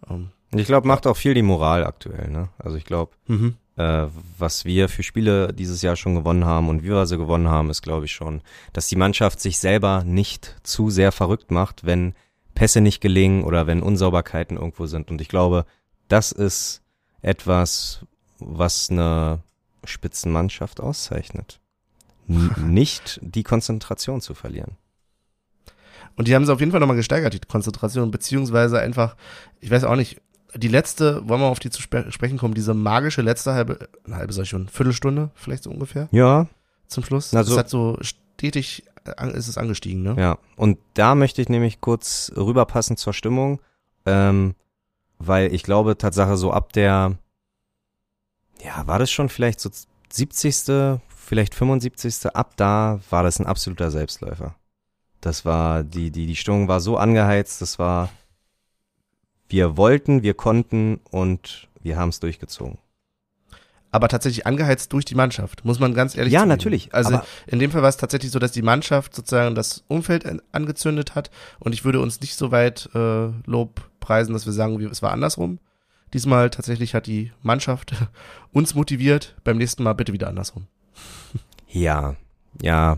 [0.10, 2.50] Ähm, ich glaube, macht auch viel die Moral aktuell, ne?
[2.60, 3.56] Also ich glaube, mhm.
[3.76, 4.06] äh,
[4.38, 7.70] was wir für Spiele dieses Jahr schon gewonnen haben und wie wir sie gewonnen haben,
[7.70, 8.42] ist, glaube ich, schon,
[8.72, 12.14] dass die Mannschaft sich selber nicht zu sehr verrückt macht, wenn
[12.56, 15.10] Pässe nicht gelingen oder wenn Unsauberkeiten irgendwo sind.
[15.12, 15.66] Und ich glaube,
[16.08, 16.82] das ist
[17.22, 18.06] etwas,
[18.40, 19.40] was eine
[19.84, 21.60] Spitzenmannschaft auszeichnet.
[22.28, 24.78] Nicht die Konzentration zu verlieren.
[26.16, 29.16] Und die haben sie auf jeden Fall nochmal gesteigert, die Konzentration, beziehungsweise einfach,
[29.62, 30.22] ich weiß auch nicht,
[30.56, 34.18] die letzte, wollen wir auf die zu spe sprechen kommen, diese magische letzte halbe, eine
[34.18, 36.48] halbe sag ich schon, Viertelstunde, vielleicht so ungefähr, Ja,
[36.88, 37.34] zum Schluss.
[37.34, 38.84] Also- das hat so stetig,
[39.34, 40.16] ist es angestiegen, ne?
[40.18, 43.62] Ja, und da möchte ich nämlich kurz rüberpassen zur Stimmung,
[44.06, 44.56] ähm,
[45.18, 47.18] weil ich glaube, Tatsache so ab der,
[48.62, 49.70] ja, war das schon vielleicht so
[50.12, 54.56] 70., vielleicht 75., ab da war das ein absoluter Selbstläufer.
[55.22, 58.10] Das war, die, die, die Stimmung war so angeheizt, das war,
[59.48, 62.78] wir wollten, wir konnten und wir haben es durchgezogen.
[63.94, 66.50] Aber tatsächlich angeheizt durch die Mannschaft, muss man ganz ehrlich Ja, zugeben.
[66.50, 70.26] natürlich, Also in dem Fall war es tatsächlich so, dass die Mannschaft sozusagen das Umfeld
[70.26, 71.30] an- angezündet hat
[71.60, 75.02] und ich würde uns nicht so weit äh, Lob preisen, dass wir sagen, wie, es
[75.04, 75.60] war andersrum.
[76.12, 77.94] Diesmal tatsächlich hat die Mannschaft
[78.52, 80.66] uns motiviert, beim nächsten Mal bitte wieder andersrum.
[81.70, 82.16] Ja,
[82.62, 82.98] ja,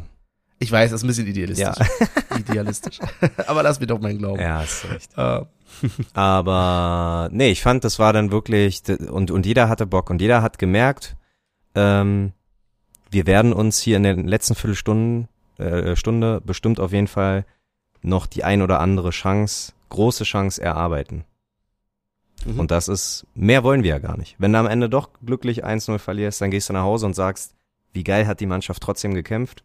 [0.65, 1.75] Ich weiß, das ist ein bisschen idealistisch.
[2.39, 2.97] Idealistisch.
[3.47, 4.41] Aber lass mir doch meinen Glauben.
[4.41, 5.15] ja, hast recht.
[5.15, 5.41] Äh,
[6.15, 8.81] Aber nee, ich fand, das war dann wirklich
[9.11, 11.17] und und jeder hatte Bock und jeder hat gemerkt,
[11.75, 12.31] ähm,
[13.11, 15.27] wir werden uns hier in den letzten Viertelstunden
[15.59, 17.45] äh, Stunde bestimmt auf jeden Fall
[18.01, 21.25] noch die ein oder andere Chance, große Chance erarbeiten.
[22.43, 22.59] mhm.
[22.59, 24.35] Und das ist mehr wollen wir ja gar nicht.
[24.39, 27.53] Wenn du am Ende doch glücklich 1-0 verlierst, dann gehst du nach Hause und sagst,
[27.93, 29.63] wie geil hat die Mannschaft trotzdem gekämpft.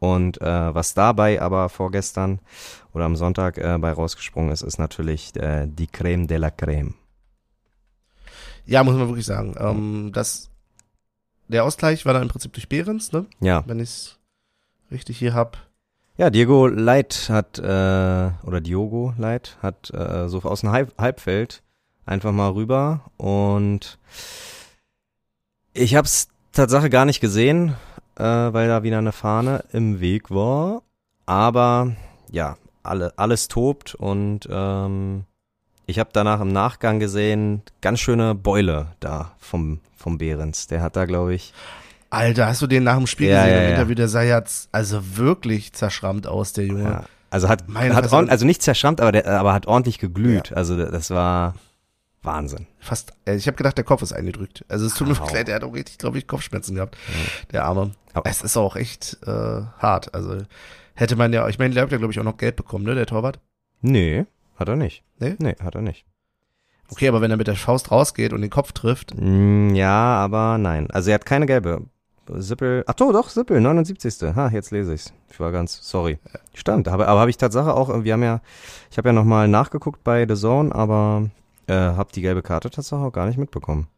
[0.00, 2.40] Und äh, was dabei aber vorgestern
[2.94, 6.94] oder am Sonntag äh, bei rausgesprungen ist, ist natürlich äh, die Creme de la Creme.
[8.66, 9.54] ja, muss man wirklich sagen.
[9.58, 10.48] Ähm, das,
[11.48, 13.26] der Ausgleich war dann im Prinzip durch Behrens, ne?
[13.40, 14.18] Ja, Wenn ich es
[14.90, 15.58] richtig hier hab.
[16.16, 17.62] ja, Diego Leit hat äh,
[18.42, 21.62] oder Diogo Leit hat äh, so aus dem Halb Halbfeld
[22.06, 23.98] einfach mal rüber und
[25.74, 27.76] ich hab's Tatsache gar nicht gesehen,
[28.20, 30.82] äh, weil da wieder eine Fahne im Weg war.
[31.26, 31.92] Aber
[32.30, 35.24] ja, alle, alles tobt und ähm,
[35.86, 40.66] ich habe danach im Nachgang gesehen, ganz schöne Beule da vom, vom Behrens.
[40.68, 41.52] Der hat da, glaube ich,
[42.10, 43.70] Alter, hast du den nach dem Spiel Ja, gesehen ja, im ja.
[43.70, 43.94] Interview?
[43.94, 46.82] Der sah jetzt also wirklich zerschrammt aus, der Junge.
[46.82, 50.52] ja, also hat, Meine hat ordentlich, also nicht zerschrammt, aber, der, aber hat ordentlich geglüht.
[50.52, 51.54] Also das war
[52.22, 52.66] Wahnsinn.
[52.78, 54.64] Fast, äh, ich habe gedacht, der Kopf ist eingedrückt.
[54.68, 55.16] Also es tut mir Au.
[55.16, 56.96] wirklich leid, der hat auch richtig, glaube ich, Kopfschmerzen gehabt,
[57.52, 57.92] der Arme.
[58.12, 59.30] Aber- es ist auch echt äh,
[59.78, 60.14] hart.
[60.14, 60.38] Also
[60.94, 62.94] hätte man ja, ich meine, der hat ja, glaube ich, auch noch Geld bekommen, ne,
[62.94, 63.38] der Torwart.
[63.80, 64.26] Nee,
[64.56, 65.02] hat er nicht.
[65.18, 65.36] Nee?
[65.38, 66.04] Nee, hat er nicht.
[66.90, 70.58] Okay, aber wenn er mit der Faust rausgeht und den Kopf trifft, Mm, Ja, aber
[70.58, 70.90] nein.
[70.90, 71.86] Also er hat keine gelbe.
[72.32, 74.34] Sippel, ach doch, doch, Sippel, 79.
[74.36, 75.12] Ha, jetzt lese ich's.
[75.30, 76.18] Ich war ganz, sorry.
[76.54, 78.40] Stand, aber, aber habe ich Tatsache auch, wir haben ja,
[78.90, 81.30] ich habe ja nochmal nachgeguckt bei The Zone, aber
[81.70, 83.88] äh, habe die gelbe Karte Tatsache auch gar nicht mitbekommen.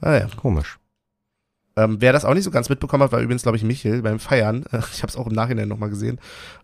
[0.00, 0.28] ah ja.
[0.36, 0.78] Komisch.
[1.78, 4.18] Ähm, wer das auch nicht so ganz mitbekommen hat, war übrigens, glaube ich, Michel beim
[4.18, 4.64] Feiern.
[4.94, 6.18] Ich habe es auch im Nachhinein nochmal gesehen.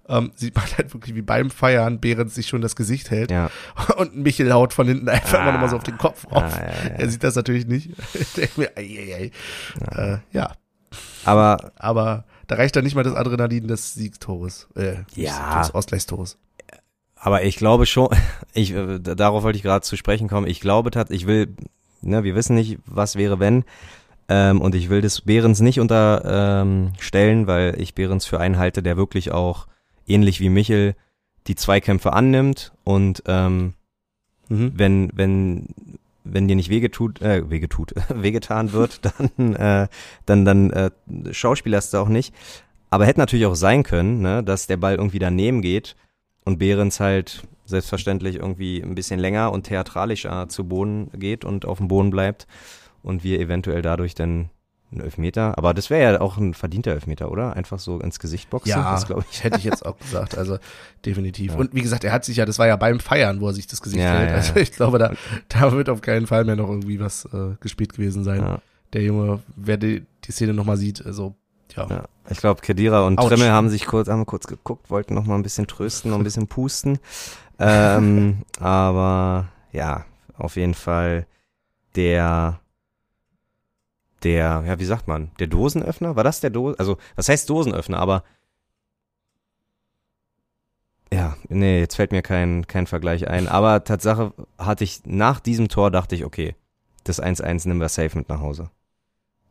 [0.08, 3.30] Ähm, sieht man halt wirklich, wie beim Feiern Behrens sich schon das Gesicht hält.
[3.30, 3.50] Ja.
[3.98, 6.56] Und Michel haut von hinten einfach immer nochmal so auf den Kopf Ah, rauf.
[6.56, 7.90] ja, ja, Er sieht das natürlich nicht.
[8.38, 9.32] Denkt mir, ei, ei,
[9.94, 10.02] ei.
[10.14, 10.52] Äh, ja,
[11.26, 14.68] Aber aber da reicht dann nicht mal das Adrenalin des Siegtores.
[14.76, 15.58] Äh, Ja.
[15.60, 16.38] Des Ausgleichstores.
[17.24, 18.08] Aber ich glaube schon,
[18.52, 20.48] ich, äh, darauf wollte ich gerade zu sprechen kommen.
[20.48, 21.54] Ich glaube tatsächlich, ich will,
[22.02, 23.64] ne, wir wissen nicht, was wäre, wenn.
[24.28, 28.82] Ähm, und ich will das Behrens nicht unterstellen, ähm, weil ich Behrens für einen halte,
[28.82, 29.68] der wirklich auch
[30.06, 30.96] ähnlich wie Michel
[31.46, 33.74] die Zweikämpfe annimmt und ähm,
[34.48, 34.72] mhm.
[34.74, 35.68] wenn, wenn,
[36.24, 39.00] wenn dir nicht wegetut, äh, wegetut, wehgetan wird,
[39.36, 39.86] dann, äh,
[40.26, 40.90] dann, dann äh,
[41.30, 42.34] schauspielerst du auch nicht.
[42.90, 45.94] Aber hätte natürlich auch sein können, ne, dass der Ball irgendwie daneben geht
[46.44, 51.78] und Behrens halt selbstverständlich irgendwie ein bisschen länger und theatralischer zu Boden geht und auf
[51.78, 52.46] dem Boden bleibt
[53.02, 54.50] und wir eventuell dadurch dann
[54.92, 57.56] ein Elfmeter, aber das wäre ja auch ein verdienter Elfmeter, oder?
[57.56, 58.70] Einfach so ins Gesicht boxen.
[58.70, 59.42] Ja, das ich.
[59.42, 60.36] hätte ich jetzt auch gesagt.
[60.36, 60.58] Also
[61.04, 61.52] definitiv.
[61.52, 61.58] Ja.
[61.58, 63.66] Und wie gesagt, er hat sich ja, das war ja beim Feiern, wo er sich
[63.66, 64.30] das Gesicht ja, hält.
[64.30, 65.12] Ja, also ich glaube, da,
[65.48, 68.58] da wird auf keinen Fall mehr noch irgendwie was äh, gespielt gewesen sein.
[68.92, 71.34] Der Junge, wer die, die Szene nochmal sieht, also
[71.76, 71.86] ja.
[71.88, 72.04] ja.
[72.28, 73.28] Ich glaube, Kedira und Ouch.
[73.28, 76.24] Trimmel haben sich kurz, haben kurz geguckt, wollten noch mal ein bisschen trösten, noch ein
[76.24, 76.98] bisschen pusten.
[77.58, 80.04] ähm, aber ja,
[80.36, 81.26] auf jeden Fall
[81.96, 82.60] der
[84.22, 86.16] der, ja, wie sagt man, der Dosenöffner?
[86.16, 86.78] War das der Dosen?
[86.78, 87.98] Also, was heißt Dosenöffner?
[87.98, 88.22] Aber
[91.12, 93.48] ja, nee, jetzt fällt mir kein, kein Vergleich ein.
[93.48, 96.54] Aber Tatsache hatte ich, nach diesem Tor dachte ich, okay,
[97.04, 98.70] das 1-1 nehmen wir safe mit nach Hause.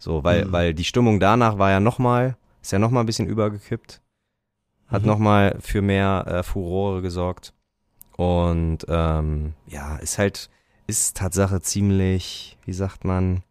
[0.02, 0.52] So, weil, mhm.
[0.52, 4.02] weil die Stimmung danach war ja nochmal, ist ja nochmal ein bisschen übergekippt.
[4.88, 5.08] Hat mhm.
[5.08, 7.54] nochmal für mehr äh, Furore gesorgt.
[8.18, 10.50] Und ähm, ja, ist halt,
[10.88, 13.44] ist Tatsache ziemlich, wie sagt man,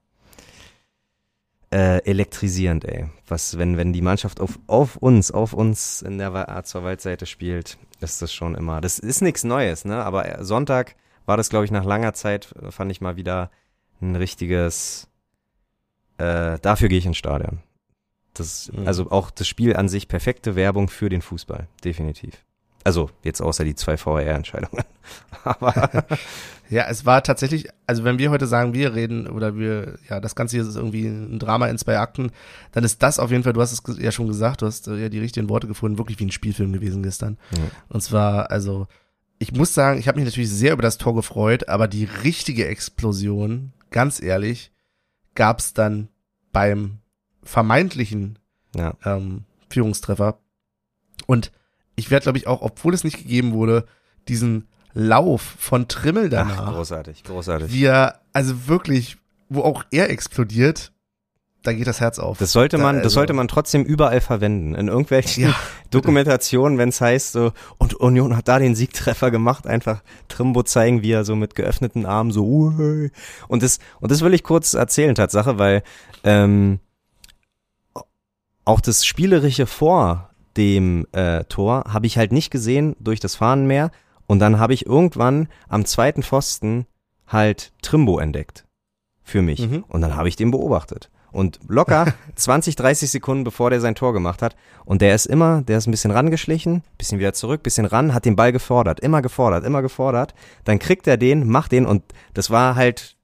[1.73, 3.07] äh, elektrisierend, ey.
[3.29, 7.79] Was, wenn, wenn die Mannschaft auf, auf uns, auf uns in der zur Waldseite spielt,
[8.01, 8.81] ist das schon immer.
[8.81, 10.05] Das ist nichts Neues, ne?
[10.05, 10.97] Aber Sonntag
[11.27, 13.53] war das, glaube ich, nach langer Zeit, fand ich mal wieder
[14.03, 15.07] ein richtiges.
[16.21, 17.61] Äh, dafür gehe ich ins Stadion.
[18.35, 18.87] Das, mhm.
[18.87, 22.45] Also auch das Spiel an sich perfekte Werbung für den Fußball, definitiv.
[22.83, 24.85] Also jetzt außer die zwei VR-Entscheidungen.
[25.45, 26.07] Aber
[26.71, 30.35] ja, es war tatsächlich, also wenn wir heute sagen, wir reden oder wir, ja, das
[30.35, 32.31] Ganze hier ist irgendwie ein Drama in zwei Akten,
[32.73, 35.09] dann ist das auf jeden Fall, du hast es ja schon gesagt, du hast ja
[35.09, 37.37] die richtigen Worte gefunden, wirklich wie ein Spielfilm gewesen gestern.
[37.53, 37.65] Ja.
[37.89, 38.87] Und zwar, also,
[39.39, 42.67] ich muss sagen, ich habe mich natürlich sehr über das Tor gefreut, aber die richtige
[42.67, 44.71] Explosion, ganz ehrlich,
[45.35, 46.09] gab's dann
[46.53, 46.99] beim
[47.43, 48.39] vermeintlichen
[48.75, 48.95] ja.
[49.05, 50.39] ähm, Führungstreffer.
[51.27, 51.53] Und
[51.97, 53.87] ich werde, glaube ich, auch, obwohl es nicht gegeben wurde,
[54.29, 56.67] diesen Lauf von Trimmel danach.
[56.67, 57.73] Ach, großartig, großartig.
[57.73, 60.93] Wie er, also wirklich, wo auch er explodiert,
[61.63, 62.39] da geht das Herz auf.
[62.39, 63.03] Das sollte man, da, also.
[63.05, 64.75] das sollte man trotzdem überall verwenden.
[64.75, 65.55] In irgendwelchen ja,
[65.91, 71.03] Dokumentationen, wenn es heißt so, und Union hat da den Siegtreffer gemacht, einfach Trimbo zeigen,
[71.03, 73.11] wie er so mit geöffneten Armen so, Uäh.
[73.49, 75.83] und das, und das will ich kurz erzählen, Tatsache, weil
[76.25, 76.81] ähm,
[78.65, 83.67] auch das spielerische vor dem äh, Tor habe ich halt nicht gesehen durch das Fahren
[83.67, 83.91] mehr.
[84.27, 86.87] Und dann habe ich irgendwann am zweiten Pfosten
[87.27, 88.67] halt Trimbo entdeckt.
[89.23, 89.61] Für mich.
[89.61, 89.85] Mhm.
[89.89, 91.11] Und dann habe ich den beobachtet.
[91.33, 94.57] Und locker 20, 30 Sekunden bevor der sein Tor gemacht hat.
[94.85, 98.25] Und der ist immer, der ist ein bisschen rangeschlichen, bisschen wieder zurück, bisschen ran, hat
[98.25, 100.35] den Ball gefordert, immer gefordert, immer gefordert.
[100.65, 102.03] Dann kriegt er den, macht den und
[102.35, 103.17] das war halt,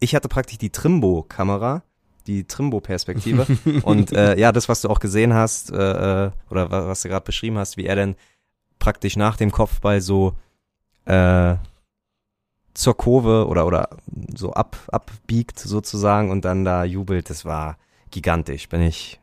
[0.00, 1.82] ich hatte praktisch die Trimbo-Kamera
[2.26, 3.46] die Trimbo-Perspektive.
[3.82, 7.24] und äh, ja, das, was du auch gesehen hast, äh, äh oder was du gerade
[7.24, 8.16] beschrieben hast, wie er denn
[8.78, 10.34] praktisch nach dem Kopfball so
[11.06, 11.54] äh,
[12.76, 13.88] zur Kurve oder oder
[14.36, 17.78] so ab abbiegt sozusagen und dann da jubelt, das war
[18.10, 18.68] gigantisch.
[18.68, 19.20] Bin ich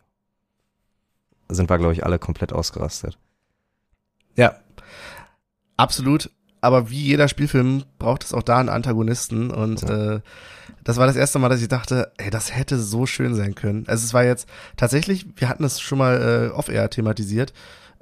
[1.49, 3.17] sind wir glaube ich alle komplett ausgerastet.
[4.35, 4.55] Ja.
[5.77, 6.29] Absolut,
[6.61, 10.15] aber wie jeder Spielfilm braucht es auch da einen Antagonisten und ja.
[10.15, 10.21] äh,
[10.83, 13.85] das war das erste Mal, dass ich dachte, ey, das hätte so schön sein können.
[13.87, 17.53] Also es war jetzt tatsächlich, wir hatten es schon mal äh, off-air thematisiert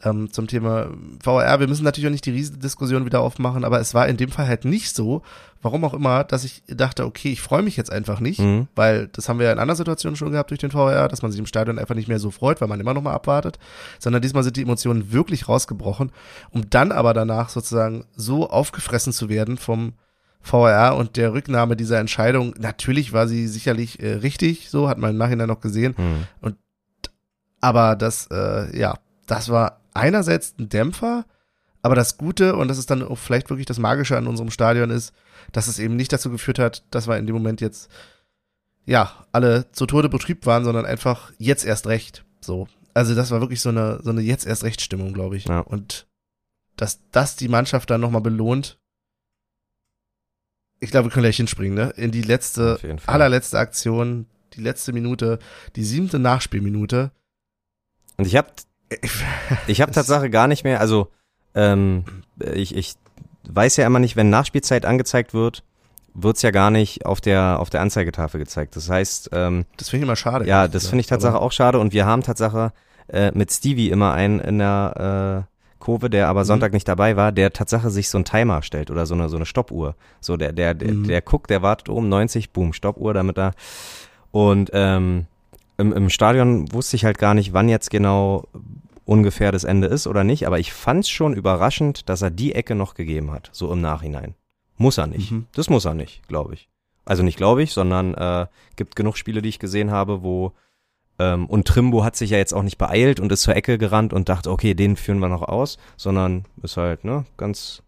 [0.03, 0.90] ähm, zum Thema
[1.23, 1.60] VR.
[1.60, 4.48] Wir müssen natürlich auch nicht die Riesendiskussion wieder aufmachen, aber es war in dem Fall
[4.48, 5.22] halt nicht so,
[5.61, 8.68] warum auch immer, dass ich dachte, okay, ich freue mich jetzt einfach nicht, mhm.
[8.76, 11.32] weil das haben wir ja in anderen Situationen schon gehabt durch den VR, dass man
[11.32, 13.60] sich im Stadion einfach nicht mehr so freut, weil man immer noch mal abwartet,
[13.99, 16.11] sondern diesmal sind die Emotionen wirklich rausgebrochen,
[16.52, 19.94] um dann aber danach sozusagen so aufgefressen zu werden vom
[20.41, 22.56] VR und der Rücknahme dieser Entscheidung.
[22.57, 25.94] Natürlich war sie sicherlich äh, richtig, so hat man im Nachhinein noch gesehen.
[25.98, 26.28] Mhm.
[26.41, 26.56] Und
[27.60, 28.95] aber das, äh, ja,
[29.28, 31.26] das war einerseits ein Dämpfer,
[31.82, 34.90] aber das Gute, und das ist dann auch vielleicht wirklich das Magische an unserem Stadion
[34.90, 35.14] ist,
[35.52, 37.90] dass es eben nicht dazu geführt hat, dass wir in dem Moment jetzt,
[38.86, 42.24] ja, alle zu Tode betrübt waren, sondern einfach jetzt erst recht.
[42.40, 42.68] So.
[42.94, 45.46] Also das war wirklich so eine, so eine jetzt erst recht Stimmung, glaube ich.
[45.46, 45.60] Ja.
[45.60, 46.08] Und
[46.76, 48.80] dass das die Mannschaft dann nochmal belohnt.
[50.80, 51.94] Ich glaube, wir können gleich hinspringen, ne?
[51.96, 55.40] In die letzte, allerletzte Aktion, die letzte Minute,
[55.76, 57.12] die siebte Nachspielminute.
[58.18, 58.52] Und ich habe
[59.68, 61.08] ich habe Tatsache gar nicht mehr, also
[61.56, 62.04] ähm,
[62.54, 62.94] ich, ich
[63.50, 65.64] weiß ja immer nicht, wenn Nachspielzeit angezeigt wird,
[66.14, 68.76] wird's ja gar nicht auf der auf der Anzeigetafel gezeigt.
[68.76, 70.46] Das heißt, ähm, Das finde ich immer schade.
[70.46, 72.74] ja, das finde ich Tatsache auch schade und wir haben Tatsache
[73.08, 76.30] äh, mit Stevie immer einen in der äh, Kurve, der Mhm.
[76.30, 79.30] aber Sonntag nicht dabei war, der Tatsache sich so ein Timer stellt oder so eine
[79.30, 79.96] so eine Stoppuhr.
[80.20, 81.08] So der der der, Mhm.
[81.08, 83.54] der guckt, der wartet oben 90, boom, Stoppuhr, damit er
[84.32, 85.26] und ähm,
[85.78, 88.44] im, im Stadion wusste ich halt gar nicht, wann jetzt genau
[89.06, 92.76] ungefähr das Ende ist oder nicht, aber ich fand's schon überraschend, dass er die Ecke
[92.76, 94.36] noch gegeben hat, so im Nachhinein.
[94.78, 95.32] Muss er nicht.
[95.32, 95.48] Mhm.
[95.53, 96.69] Das muss er nicht, glaube ich.
[97.06, 100.53] Also nicht glaube ich, sondern äh, gibt genug Spiele, die ich gesehen habe, wo
[101.19, 104.14] ähm, und Trimbo hat sich ja jetzt auch nicht beeilt und ist zur Ecke gerannt
[104.14, 107.84] und dachte, okay, den führen wir noch aus, sondern ist halt, ne, ganz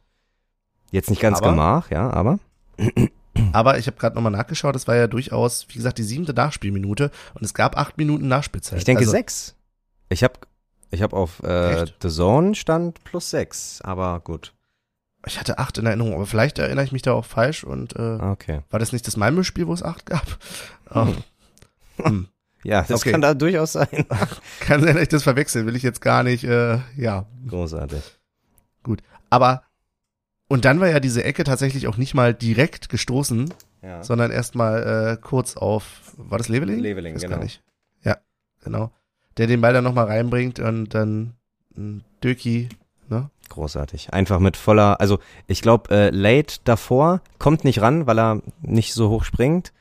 [0.92, 2.40] jetzt nicht ganz Aber- gemach, ja, aber
[3.52, 7.10] Aber ich habe gerade nochmal nachgeschaut, das war ja durchaus, wie gesagt, die siebte Nachspielminute
[7.34, 8.78] und es gab acht Minuten Nachspielzeit.
[8.78, 9.56] ich denke also, sechs.
[10.10, 10.36] Ich habe
[10.94, 11.86] ich habe auf äh?
[12.02, 14.54] The Zone stand plus sechs, aber gut.
[15.26, 18.18] Ich hatte acht in Erinnerung, aber vielleicht erinnere ich mich da auch falsch und äh,
[18.22, 18.62] Okay.
[18.70, 20.26] war das nicht das Malmö-Spiel, wo es acht gab?
[20.94, 21.08] Oh.
[21.98, 22.28] Hm.
[22.66, 23.12] Ja, das Okay.
[23.12, 23.90] kann da durchaus sein.
[24.62, 27.26] Kann sein, dass ich das verwechseln, will ich jetzt gar nicht, äh, ja.
[27.46, 28.02] Großartig.
[29.30, 29.64] Aber,
[30.48, 34.02] und dann war ja diese Ecke tatsächlich auch nicht mal direkt gestoßen, Ja.
[34.02, 36.80] sondern erstmal äh, kurz auf, war das Leveling?
[36.80, 37.36] Leveling, Weiß genau.
[37.36, 37.62] Gar nicht.
[38.04, 38.18] Ja,
[38.64, 38.92] genau.
[39.38, 41.34] Der den Ball dann nochmal reinbringt und dann
[41.76, 42.70] mh, Döki,
[43.10, 43.30] ne?
[43.50, 44.14] Großartig.
[44.14, 48.94] Einfach mit voller, also ich glaube, äh, Late davor kommt nicht ran, weil er nicht
[48.94, 49.74] so hoch springt.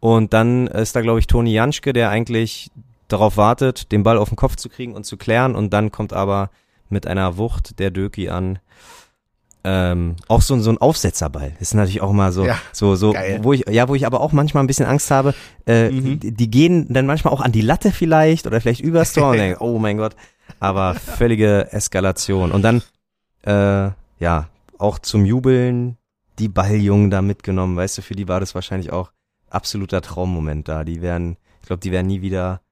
[0.00, 2.70] Und dann ist da, glaube ich, Toni Janschke, der eigentlich
[3.06, 5.54] darauf wartet, den Ball auf den Kopf zu kriegen und zu klären.
[5.54, 6.50] Und dann kommt aber
[6.88, 8.58] mit einer Wucht der Döki an.
[9.64, 11.52] Ähm, auch so, ein- so ein Aufsetzerball.
[11.60, 13.38] Ist natürlich auch mal so, Ja, so, so, geil.
[13.42, 15.34] wo ich, ja, wo ich aber auch manchmal ein bisschen Angst habe,
[15.66, 16.18] äh, Mhm.
[16.20, 19.36] die, die gehen dann manchmal auch an die Latte vielleicht oder vielleicht übers Tor und
[19.38, 20.16] denken, oh mein Gott.
[20.58, 22.50] Aber völlige Eskalation.
[22.50, 22.82] Und dann,
[23.44, 24.48] äh, ja,
[24.78, 25.96] auch zum Jubeln,
[26.40, 29.12] die Balljungen da mitgenommen, weißt du, für die war das wahrscheinlich auch
[29.48, 30.82] absoluter Traummoment da.
[30.82, 32.62] Die werden, ich glaube, die werden nie wieder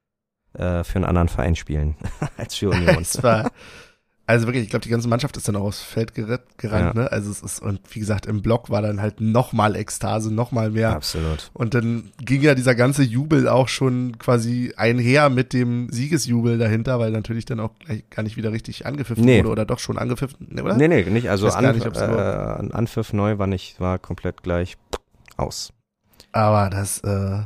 [0.55, 1.95] äh, für einen anderen Verein spielen
[2.37, 2.97] als für Union.
[3.01, 3.51] es war,
[4.31, 6.93] also wirklich, ich glaube, die ganze Mannschaft ist dann auch aufs Feld gerannt, Ja.
[6.95, 7.13] ne?
[7.13, 10.91] Also es ist, und wie gesagt, im Block war dann halt nochmal Ekstase, nochmal mehr.
[10.95, 11.51] Absolut.
[11.53, 16.99] Und dann ging ja dieser ganze Jubel auch schon quasi einher mit dem Siegesjubel dahinter,
[16.99, 17.73] weil natürlich dann auch
[18.11, 19.41] gar nicht wieder richtig angepfiffen Nee.
[19.41, 20.77] wurde oder doch schon angepfiffen, ne, oder?
[20.77, 21.29] Nee, nee, nicht.
[21.29, 21.91] Also gar An, nicht, äh,
[22.73, 24.77] Anpfiff neu war nicht, war komplett gleich
[25.37, 25.73] aus.
[26.33, 27.43] Aber das, äh,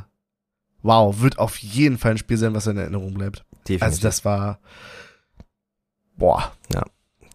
[0.83, 3.43] wow, wird auf jeden Fall ein Spiel sein, was in Erinnerung bleibt.
[3.67, 3.81] Definitiv.
[3.83, 4.59] Also das war,
[6.17, 6.51] boah,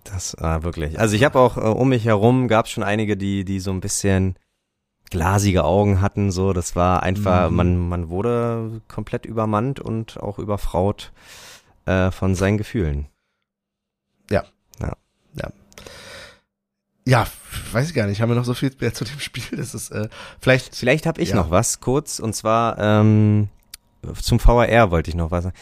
[0.05, 0.99] Das war wirklich.
[0.99, 3.71] Also ich habe auch äh, um mich herum gab es schon einige, die die so
[3.71, 4.35] ein bisschen
[5.11, 6.31] glasige Augen hatten.
[6.33, 7.57] So, das war einfach, Mhm.
[7.57, 11.13] man man wurde komplett übermannt und auch überfraut
[11.87, 13.07] äh, von seinen Gefühlen.
[17.07, 17.27] ja,
[17.73, 19.57] weiß ich gar nicht, haben wir noch so viel mehr zu dem Spiel?
[19.57, 20.09] Das ist, äh,
[20.41, 21.37] vielleicht, Vielleicht habe ich Ja.
[21.37, 23.49] noch was kurz und zwar ähm,
[24.21, 25.45] zum VAR wollte ich noch was.
[25.45, 25.57] sagen.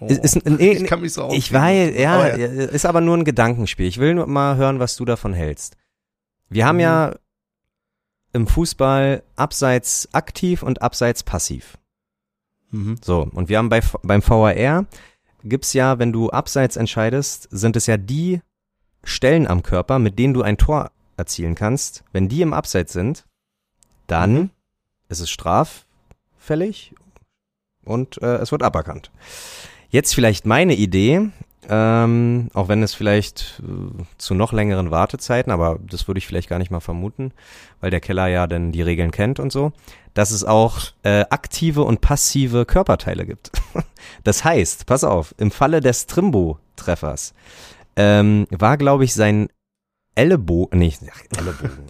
[0.00, 1.94] Oh, Ist, nee, ich kann mich so Ich aufregen.
[1.94, 3.86] weiß, ja, Aber ist aber nur ein Gedankenspiel.
[3.86, 5.76] Ich will nur mal hören, was du davon hältst.
[6.48, 6.80] Wir haben Mhm.
[6.82, 7.14] ja
[8.32, 11.78] im Fußball abseits aktiv und abseits passiv.
[12.70, 12.96] Mhm.
[13.02, 14.84] So, und wir haben bei, beim VAR
[15.42, 18.40] gibt's ja, wenn du abseits entscheidest, sind es ja die
[19.04, 22.02] Stellen am Körper, mit denen du ein Tor erzielen kannst.
[22.12, 23.24] Wenn die im Abseits sind,
[24.06, 24.50] dann Mhm.
[25.08, 26.94] ist es straffällig
[27.84, 29.10] und äh, es wird aberkannt.
[29.90, 31.30] Jetzt vielleicht meine Idee,
[31.68, 36.48] ähm, auch wenn es vielleicht äh, zu noch längeren Wartezeiten, aber das würde ich vielleicht
[36.48, 37.32] gar nicht mal vermuten,
[37.80, 39.72] weil der Keller ja dann die Regeln kennt und so,
[40.14, 43.50] dass es auch äh, aktive und passive Körperteile gibt.
[44.24, 47.34] das heißt, pass auf, im Falle des Trimbo-Treffers
[47.96, 49.48] ähm, war, glaube ich, sein
[50.14, 51.20] Ellenbogen, nee, ach,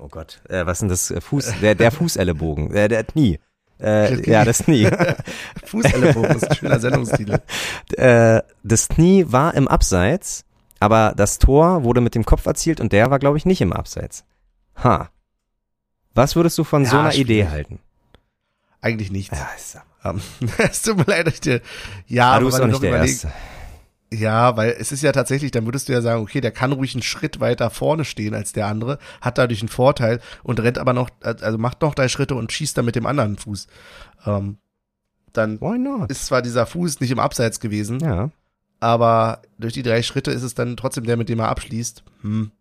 [0.01, 3.39] oh Gott, äh, was denn das, äh, Fuß, der, der Fußellenbogen, äh, der Knie.
[3.81, 4.89] Äh, ja, das Knie.
[5.65, 7.41] Fußellenbogen ist ein schöner Sendungstitel.
[7.97, 10.45] äh, das Knie war im Abseits,
[10.81, 13.73] aber das Tor wurde mit dem Kopf erzielt und der war, glaube ich, nicht im
[13.73, 14.25] Abseits.
[14.83, 15.11] Ha.
[16.15, 17.31] Was würdest du von Ja, so einer schwierig.
[17.31, 17.79] Idee halten?
[18.81, 19.37] Eigentlich nichts.
[19.37, 20.21] Ja, ist, Ähm,
[20.59, 21.61] es tut mir leid, dass ich dir,
[22.07, 23.33] ja, aber du bist du nicht der Erste.
[24.13, 26.95] Ja, weil es ist ja tatsächlich, dann würdest du ja sagen, okay, der kann ruhig
[26.95, 30.93] einen Schritt weiter vorne stehen als der andere, hat dadurch einen Vorteil und rennt aber
[30.93, 33.67] noch, also macht noch drei Schritte und schießt dann mit dem anderen Fuß.
[34.27, 34.59] Ähm,
[35.33, 35.59] dann
[36.09, 38.31] ist zwar dieser Fuß nicht im Abseits gewesen, Ja.
[38.81, 42.05] aber durch die drei Schritte ist es dann trotzdem der, mit dem er abschließt.
[42.23, 42.53] Hm.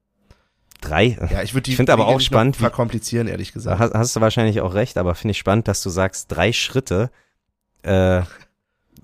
[0.82, 1.18] Drei.
[1.32, 3.80] Ja, ich würde die Ich finde aber auch spannend, verkomplizieren, ehrlich gesagt.
[3.80, 7.12] Hast, hast du wahrscheinlich auch recht, aber finde ich spannend, dass du sagst, drei Schritte.
[7.82, 8.24] Äh,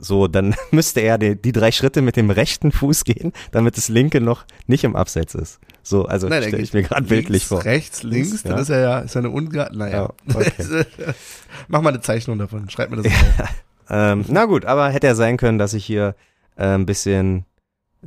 [0.04, 3.88] So, dann müsste er die, die drei Schritte mit dem rechten Fuß gehen, damit das
[3.88, 5.60] linke noch nicht im Abseits ist.
[5.84, 7.64] So, also stelle ich mir gerade bildlich vor.
[7.64, 8.62] Rechts, links, dann Ja.
[8.62, 10.10] ist er ja, ist er eine ungar, naja.
[10.28, 10.86] Ja, okay.
[11.68, 13.44] Mach mal eine Zeichnung davon, schreib mir das mal.
[13.46, 13.50] auf.
[13.94, 16.16] Ähm, na gut, aber hätte ja sein können, dass ich hier
[16.56, 17.44] äh, ein bisschen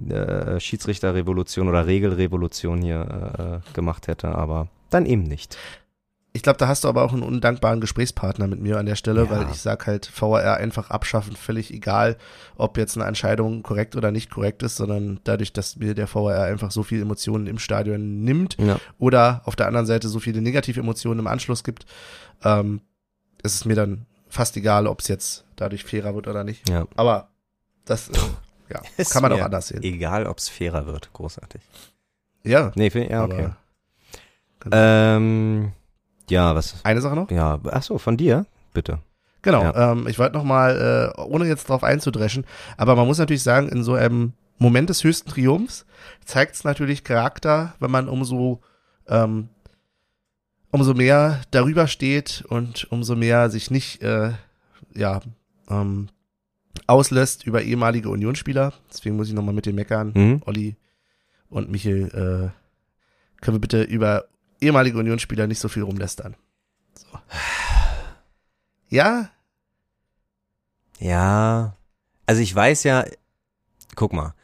[0.09, 5.59] äh, Schiedsrichterrevolution oder Regelrevolution hier äh, gemacht hätte, aber dann eben nicht.
[6.37, 9.23] Ich glaube, da hast du aber auch einen undankbaren Gesprächspartner mit mir an der Stelle,
[9.25, 9.31] Ja.
[9.31, 12.17] weil ich sag halt, VAR einfach abschaffen, völlig egal,
[12.57, 16.43] ob jetzt eine Entscheidung korrekt oder nicht korrekt ist, sondern dadurch, dass mir der VAR
[16.43, 18.81] einfach so viel Emotionen im Stadion nimmt Ja.
[18.99, 21.87] oder auf der anderen Seite so viele negative Emotionen im Anschluss gibt,
[22.43, 22.81] ähm,
[23.45, 26.69] ist es mir dann fast egal, ob es jetzt dadurch fairer wird oder nicht.
[26.69, 26.89] Ja.
[26.97, 27.29] Aber
[27.85, 28.13] das äh,
[28.73, 29.85] ja, Ist kann man auch anders sehen.
[29.85, 31.13] Egal, ob's fairer wird.
[31.13, 31.63] Großartig.
[32.43, 33.35] Ja, Nee, finde ich, ja, okay.
[33.45, 33.57] aber
[34.61, 34.77] Genau.
[34.77, 35.73] Ähm,
[36.31, 36.77] ja, was?
[36.85, 37.31] eine Sache noch?
[37.31, 38.99] Ja, ach so, von dir, bitte.
[39.43, 39.93] Genau, Ja.
[39.93, 42.47] ähm, ich wollte nochmal, äh, ohne jetzt drauf einzudreschen,
[42.77, 45.85] aber man muss natürlich sagen, in so einem Moment des höchsten Triumphs
[46.25, 48.61] zeigt es natürlich Charakter, wenn man umso,
[49.09, 49.49] ähm,
[50.71, 54.33] umso mehr darüber steht und umso mehr sich nicht, äh,
[54.95, 55.21] ja,
[55.69, 56.09] ähm,
[56.87, 58.73] auslässt über ehemalige Unionsspieler.
[58.91, 60.13] Deswegen muss ich nochmal mit dem meckern.
[60.15, 60.43] Mhm.
[60.47, 60.77] Olli
[61.49, 64.25] und Michel, äh, können wir bitte über
[64.65, 66.37] ehemalige Unionsspieler nicht so viel rumlästern.
[66.95, 67.19] So.
[68.89, 69.31] Ja,
[70.99, 71.77] Ja,
[72.27, 73.05] also ich weiß ja,
[73.95, 74.35] guck mal.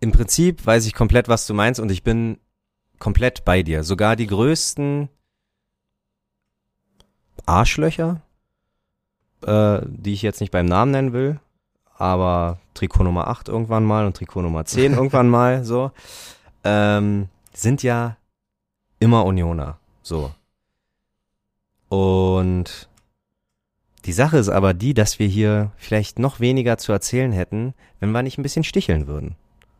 [0.00, 2.38] Im Prinzip weiß ich komplett, was du meinst und ich bin
[2.98, 3.84] komplett bei dir.
[3.84, 5.08] Sogar die größten
[7.46, 8.22] Arschlöcher,
[9.46, 11.40] äh, die ich jetzt nicht beim Namen nennen will,
[11.96, 15.92] aber Trikot Nummer 8 irgendwann mal und Trikot Nummer 10 irgendwann mal, so,
[16.64, 18.16] ähm, sind ja
[19.00, 20.32] immer Unioner, so.
[21.88, 22.88] Und
[24.04, 28.10] die Sache ist aber die, dass wir hier vielleicht noch weniger zu erzählen hätten, wenn
[28.12, 29.36] wir nicht ein bisschen sticheln würden.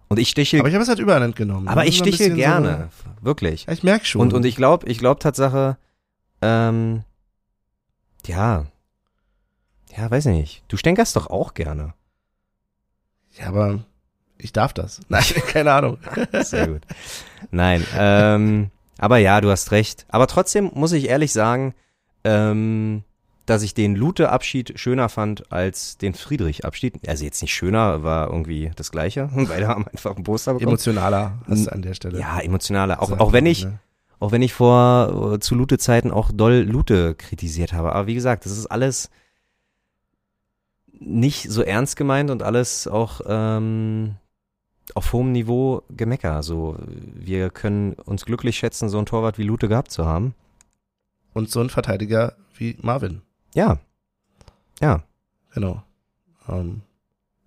[0.09, 1.67] Und ich stichel, aber ich habe es halt überhand genommen.
[1.69, 2.89] aber Das ich stichel gerne,
[3.21, 3.63] wirklich.
[3.63, 4.21] So, ja, ich merk schon.
[4.21, 5.77] Und, und ich glaube, ich glaube Tatsache,
[6.41, 7.03] ähm,
[8.27, 8.67] ja,
[9.97, 10.63] ja, weiß nicht.
[10.69, 11.95] Du stänkerst doch auch gerne.
[13.39, 13.81] ja, aber
[14.39, 15.01] ich darf das.
[15.09, 15.99] Nein, keine Ahnung.
[16.43, 16.83] Sehr gut.
[17.51, 20.07] Nein, ähm, aber ja, du hast recht.
[20.09, 21.75] Aber trotzdem muss ich ehrlich sagen,
[22.25, 23.05] ähm,
[23.47, 27.07] dass ich den Lute-Abschied schöner fand als den Friedrich-Abschied.
[27.09, 29.29] Also jetzt nicht schöner, war irgendwie das Gleiche.
[29.35, 30.69] Beide haben einfach ein Poster bekommen.
[30.69, 32.19] Emotionaler hast du an der Stelle.
[32.19, 33.03] Ja, emotionaler.
[33.03, 33.79] Auch, auch wenn ich, ne?
[34.19, 37.93] auch wenn ich vor äh, zu Lute-Zeiten auch doll Lute kritisiert habe.
[37.93, 39.11] Aber wie gesagt, das ist alles
[40.99, 44.15] nicht so ernst gemeint und alles auch ähm,
[44.95, 46.43] auf hohem Niveau Gemecker.
[46.43, 46.77] So,
[47.15, 50.35] wir können uns glücklich schätzen, so einen Torwart wie Lute gehabt zu haben.
[51.33, 53.23] Und so ein Verteidiger wie Marvin.
[53.55, 53.79] Ja.
[54.81, 55.03] Ja.
[55.55, 55.83] Genau.
[56.49, 56.83] Ähm,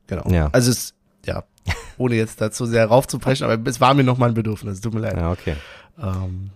[0.07, 0.29] genau.
[0.29, 0.49] Ja.
[0.51, 0.93] Also es,
[1.25, 1.43] ja,
[1.97, 4.81] ohne jetzt dazu sehr raufzubrechen, aber es war mir noch mal ein Bedürfnis.
[4.81, 5.15] Tut mir leid.
[5.17, 5.55] Ja, okay.
[5.99, 6.49] Ähm,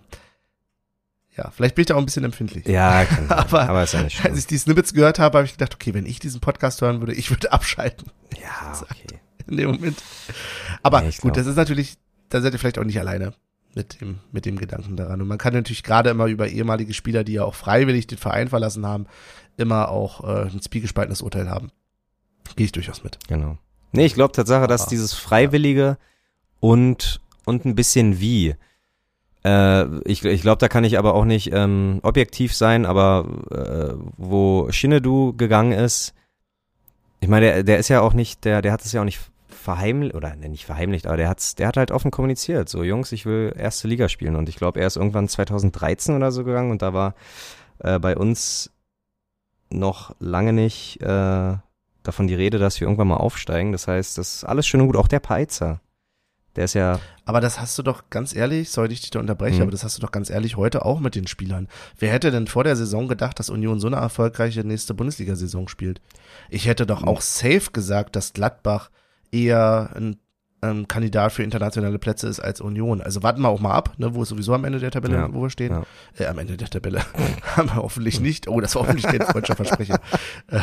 [1.38, 2.66] ja, vielleicht bin ich da auch ein bisschen empfindlich.
[2.68, 3.30] Ja, kann.
[3.32, 4.32] Aber- aber ist ja nicht schlimm.
[4.32, 7.00] Als ich die Snippets gehört habe, habe ich gedacht, okay, wenn ich diesen Podcast hören
[7.00, 9.21] würde, ich würde abschalten Ja, okay.
[9.52, 9.98] In dem Moment.
[10.84, 11.96] Aber Ja, gut, das ist natürlich,
[12.30, 13.34] da seid ihr vielleicht auch nicht alleine
[13.76, 15.22] mit dem, mit dem Gedanken daran.
[15.22, 18.50] Und man kann natürlich gerade immer über ehemalige Spieler, die ja auch freiwillig den Verein
[18.50, 19.08] verlassen haben,
[19.58, 21.72] immer auch äh, ein zwiegespaltenes Urteil haben.
[22.56, 23.18] Gehe ich durchaus mit.
[23.28, 23.58] Genau.
[23.92, 25.98] Nee, ich glaube Tatsache, dass dieses Freiwillige
[26.60, 28.56] und, und ein bisschen wie.
[29.44, 33.94] Äh, ich ich glaube, da kann ich aber auch nicht ähm, objektiv sein, aber äh,
[34.18, 36.14] wo Shinedu gegangen ist,
[37.22, 39.31] ich meine, der, der ist ja auch nicht, der, der hat es ja auch nicht
[39.62, 42.68] verheimlicht, oder ne, nicht verheimlicht, aber der hat's, der hat halt offen kommuniziert.
[42.70, 44.36] So, Jungs, ich will erste Liga spielen.
[44.36, 47.16] Und ich glaube, er ist irgendwann 2013 oder so gegangen und da war
[47.80, 48.72] äh, bei uns
[49.70, 51.56] noch lange nicht äh,
[52.04, 53.72] davon die Rede, dass wir irgendwann mal aufsteigen.
[53.72, 54.98] Das heißt, das ist alles schön und gut.
[54.98, 55.80] Auch der Peizer.
[56.58, 59.56] Der ist ja, Aber das hast du doch ganz ehrlich, sorry, ich dich da unterbreche,
[59.58, 59.62] Mhm.
[59.62, 61.70] aber das hast du doch ganz ehrlich heute auch mit den Spielern.
[61.98, 66.02] Wer hätte denn vor der Saison gedacht, dass Union so eine erfolgreiche nächste Bundesliga-Saison spielt?
[66.50, 68.90] Ich hätte doch auch safe gesagt, dass Gladbach
[69.32, 70.18] eher ein,
[70.62, 73.02] ein Kandidat für internationale Plätze ist als Union.
[73.02, 75.34] Also warten wir auch mal ab, ne, wo es sowieso am Ende der Tabelle, Ja,
[75.34, 75.72] wo wir stehen.
[75.72, 75.84] ja.
[76.18, 77.02] Äh, am Ende der Tabelle.
[77.56, 78.48] haben wir hoffentlich nicht.
[78.48, 80.00] Oh, das war hoffentlich kein freudscher Versprecher.
[80.48, 80.60] Äh,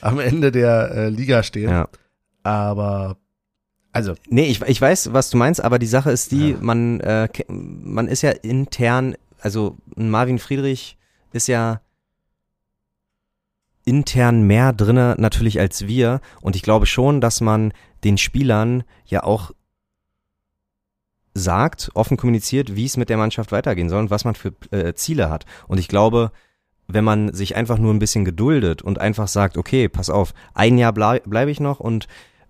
[0.00, 1.70] am Ende der äh, Liga stehen.
[1.70, 1.88] ja.
[2.42, 3.16] Aber,
[3.92, 7.28] also, Nee, ich, ich weiß, was du meinst, aber die Sache ist die, man, äh,
[7.48, 10.96] man ist ja intern, also ein Marvin Friedrich
[11.32, 11.80] ist ja
[13.84, 19.22] intern mehr drinne natürlich als wir und ich glaube schon, dass man den Spielern ja
[19.22, 19.52] auch
[21.34, 24.94] sagt, offen kommuniziert, wie es mit der Mannschaft weitergehen soll und was man für äh,
[24.94, 25.46] Ziele hat.
[25.66, 26.30] Und ich glaube,
[26.86, 30.78] wenn man sich einfach nur ein bisschen geduldet und einfach sagt, okay, pass auf, ein
[30.78, 32.04] Jahr blei bleibe ich noch und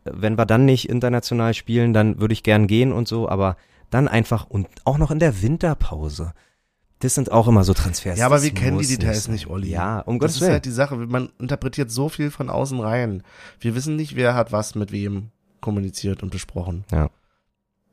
[0.05, 3.56] äh, wenn wir dann nicht international spielen, dann würde ich gern gehen und so, aber
[3.90, 6.32] dann einfach und auch noch in der Winterpause.
[7.05, 8.18] Das sind auch immer so Transfers.
[8.18, 9.68] Ja, aber das wir kennen die Details nicht, Olli.
[9.68, 10.52] Ja, um das Gottes ist Willen.
[10.52, 10.97] halt die Sache.
[10.97, 13.22] Man interpretiert so viel von außen rein.
[13.60, 15.28] Wir wissen nicht, wer hat was mit wem
[15.60, 16.85] kommuniziert und besprochen.
[16.90, 17.10] Ja.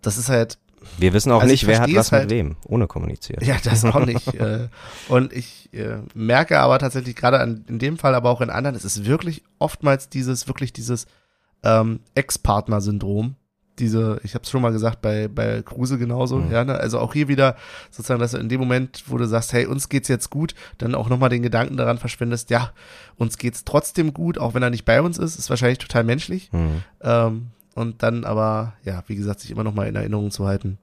[0.01, 0.57] Das ist halt,
[0.97, 3.43] Wir wissen auch Also nicht, ich wer hat was halt- mit wem, ohne kommuniziert.
[3.45, 4.33] ja, das auch nicht.
[4.33, 4.69] äh,
[5.09, 8.85] und ich äh, merke aber tatsächlich gerade in dem Fall, aber auch in anderen, es
[8.85, 11.05] ist wirklich oftmals dieses, wirklich dieses
[11.63, 13.35] ähm, Ex-Partner-Syndrom.
[13.81, 16.51] Diese, ich habe es schon mal gesagt, bei, bei Kruse genauso, Mhm.
[16.51, 16.75] ja, ne?
[16.75, 17.57] also auch hier wieder
[17.89, 20.95] sozusagen, dass du in dem Moment, wo du sagst, hey, uns geht's jetzt gut, dann
[20.95, 22.71] auch nochmal den Gedanken daran verschwendest, ja,
[23.17, 26.49] uns geht's trotzdem gut, auch wenn er nicht bei uns ist, ist wahrscheinlich total menschlich.
[26.53, 26.83] Hm.
[27.01, 30.77] Ähm, und dann aber, ja, wie gesagt, sich immer noch mal in Erinnerung zu halten,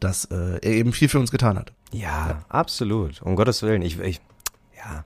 [0.00, 1.72] dass äh, er eben viel für uns getan hat.
[1.92, 3.20] Ja, absolut.
[3.22, 3.82] Um Gottes Willen.
[3.82, 4.20] Ich, ich,
[4.76, 5.04] ja.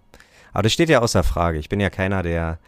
[0.52, 1.59] Aber das steht ja außer Frage.
[1.59, 2.59] Ich bin ja keiner, der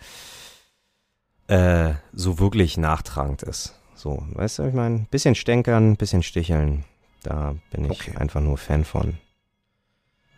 [1.49, 3.75] äh, so wirklich nachtragend ist.
[4.05, 6.85] So, weißt du, ich meine, bisschen stänkern, bisschen sticheln.
[7.22, 8.14] Da bin ich Okay.
[8.18, 9.16] einfach nur Fan von.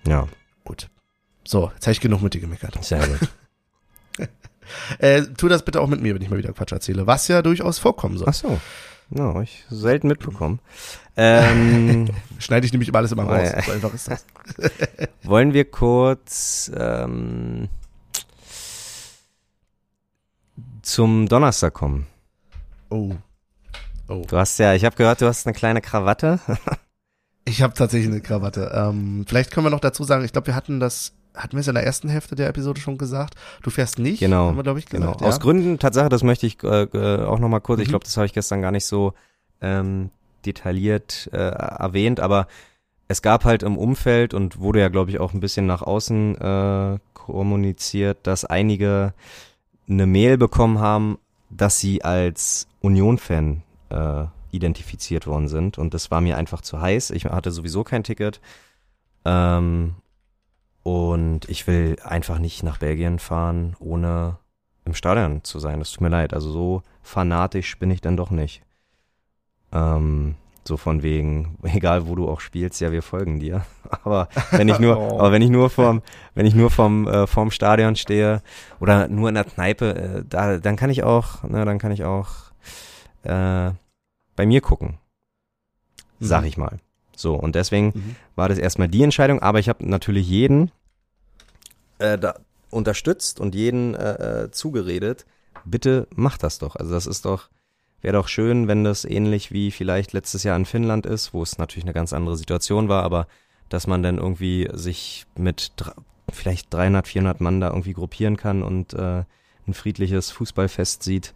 [0.06, 0.28] Ja,
[0.62, 0.88] Gut.
[1.42, 2.82] So, jetzt habe ich genug mit dir gemeckert.
[2.84, 3.28] sehr gut.
[4.98, 7.40] Äh, tu das bitte auch mit mir, wenn ich mal wieder Quatsch erzähle, was ja
[7.42, 8.26] durchaus vorkommen soll.
[8.28, 8.60] Ach so.
[9.10, 10.58] Ja, hab ich selten mitbekommen.
[11.16, 12.08] Ähm,
[12.40, 13.48] Schneide ich nämlich immer alles immer Oh, raus.
[13.64, 14.26] So einfach ist das.
[15.22, 17.68] wollen wir kurz ähm,
[20.82, 22.06] zum Donnerstag kommen?
[22.90, 23.14] Oh.
[24.08, 24.22] Oh.
[24.28, 26.38] Du hast ja, ich habe gehört, du hast eine kleine Krawatte.
[27.48, 28.72] Ich habe tatsächlich eine Krawatte.
[28.74, 31.68] Ähm, vielleicht können wir noch dazu sagen, ich glaube, wir hatten das, hatten wir es
[31.68, 33.36] in der ersten Hälfte der Episode schon gesagt.
[33.62, 35.12] Du fährst nicht, Genau, haben wir, glaube ich, Genau.
[35.12, 35.22] gesagt.
[35.22, 35.38] Aus ja?
[35.42, 37.90] Gründen, Tatsache, das möchte ich äh, äh, auch nochmal kurz, ich Mhm.
[37.90, 39.12] glaube, das habe ich gestern gar nicht so
[39.60, 40.10] ähm,
[40.44, 42.48] detailliert äh, erwähnt, aber
[43.06, 46.34] es gab halt im Umfeld und wurde ja, glaube ich, auch ein bisschen nach außen
[46.40, 49.14] äh, kommuniziert, dass einige
[49.88, 51.18] eine Mail bekommen haben,
[51.48, 57.10] dass sie als Union-Fan äh, identifiziert worden sind und das war mir einfach zu heiß.
[57.10, 58.40] Ich hatte sowieso kein Ticket.
[59.24, 59.96] Ähm,
[60.82, 64.38] und ich will einfach nicht nach Belgien fahren, ohne
[64.84, 65.80] im Stadion zu sein.
[65.80, 66.32] Das tut mir leid.
[66.32, 68.62] Also so fanatisch bin ich dann doch nicht.
[69.72, 73.66] Ähm, so von wegen, egal wo du auch spielst, ja, wir folgen dir.
[74.04, 75.18] Aber wenn ich nur, Oh.
[75.18, 76.02] aber wenn ich nur vom,
[76.34, 78.42] wenn ich nur vom, äh, vorm Stadion stehe
[78.80, 82.04] oder nur in der Kneipe, äh, da, dann kann ich auch, ne, dann kann ich
[82.04, 82.45] auch
[83.26, 83.72] äh,
[84.36, 84.98] bei mir gucken.
[86.20, 86.48] Sag Mhm.
[86.48, 86.78] ich mal.
[87.14, 88.16] So, und deswegen Mhm.
[88.34, 90.70] war das erstmal die Entscheidung, aber ich habe natürlich jeden
[91.98, 92.34] äh, da
[92.70, 95.24] unterstützt und jeden äh, äh, zugeredet,
[95.64, 96.76] bitte mach das doch.
[96.76, 97.48] Also das ist doch,
[98.02, 101.58] wäre doch schön, wenn das ähnlich wie vielleicht letztes Jahr in Finnland ist, wo es
[101.58, 103.26] natürlich eine ganz andere Situation war, aber
[103.68, 105.72] dass man dann irgendwie sich mit
[106.30, 109.24] vielleicht 300, 400 Mann da irgendwie gruppieren kann und äh,
[109.66, 111.32] ein friedliches Fußballfest sieht.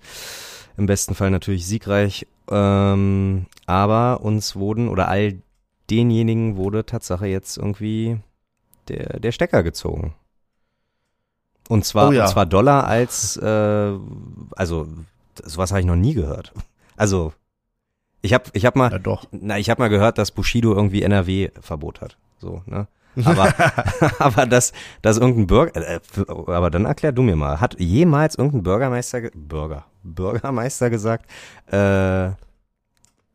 [0.81, 2.27] Im besten Fall natürlich siegreich.
[2.51, 5.43] Ähm, aber uns wurden oder all
[5.90, 8.19] denjenigen wurde Tatsache jetzt irgendwie
[8.89, 10.15] der, der Stecker gezogen.
[11.69, 12.24] Und zwar, Oh ja.
[12.24, 13.93] und zwar Dollar als, äh,
[14.57, 14.89] also
[15.44, 16.55] sowas habe ich noch nie gehört.
[16.97, 17.35] Also
[18.23, 19.27] ich habe ich hab mal, Ja, doch.
[19.32, 22.16] na, ich habe mal gehört, dass Bushido irgendwie NRW-Verbot hat.
[22.39, 22.89] So, ne?
[23.24, 23.53] Aber,
[24.19, 24.73] aber dass,
[25.03, 29.31] dass irgendein Bürger, äh, aber dann erklär du mir mal, hat jemals irgendein Bürgermeister, ge-
[29.35, 31.28] Bürger, Bürgermeister gesagt,
[31.70, 31.77] äh,
[32.27, 32.37] Ja,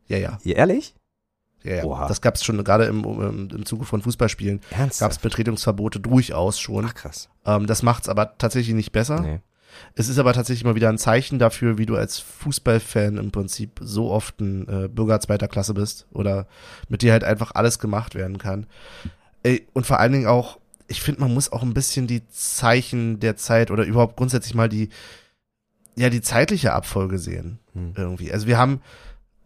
[0.08, 0.38] ja.
[0.44, 0.94] ehrlich?
[1.62, 1.84] ja, ja.
[1.84, 2.06] Oha.
[2.08, 4.60] Das gab es schon gerade im, im, im Zuge von Fußballspielen.
[4.98, 5.18] Gab es?
[5.18, 6.84] Betretungsverbote durchaus schon.
[6.86, 7.28] Ach krass.
[7.44, 9.20] Ähm, das macht's aber tatsächlich nicht besser.
[9.20, 9.40] Nee.
[9.94, 13.78] Es ist aber tatsächlich mal wieder ein Zeichen dafür, wie du als Fußballfan im Prinzip
[13.82, 16.46] so oft ein äh, Bürger zweiter Klasse bist oder
[16.88, 18.66] mit dir halt einfach alles gemacht werden kann.
[19.46, 20.58] Ey, und vor allen Dingen auch,
[20.88, 24.68] ich finde, man muss auch ein bisschen die Zeichen der Zeit oder überhaupt grundsätzlich mal
[24.68, 24.88] die,
[25.94, 27.60] ja, die zeitliche Abfolge sehen.
[27.72, 27.92] Hm.
[27.96, 28.32] Irgendwie.
[28.32, 28.80] Also wir haben,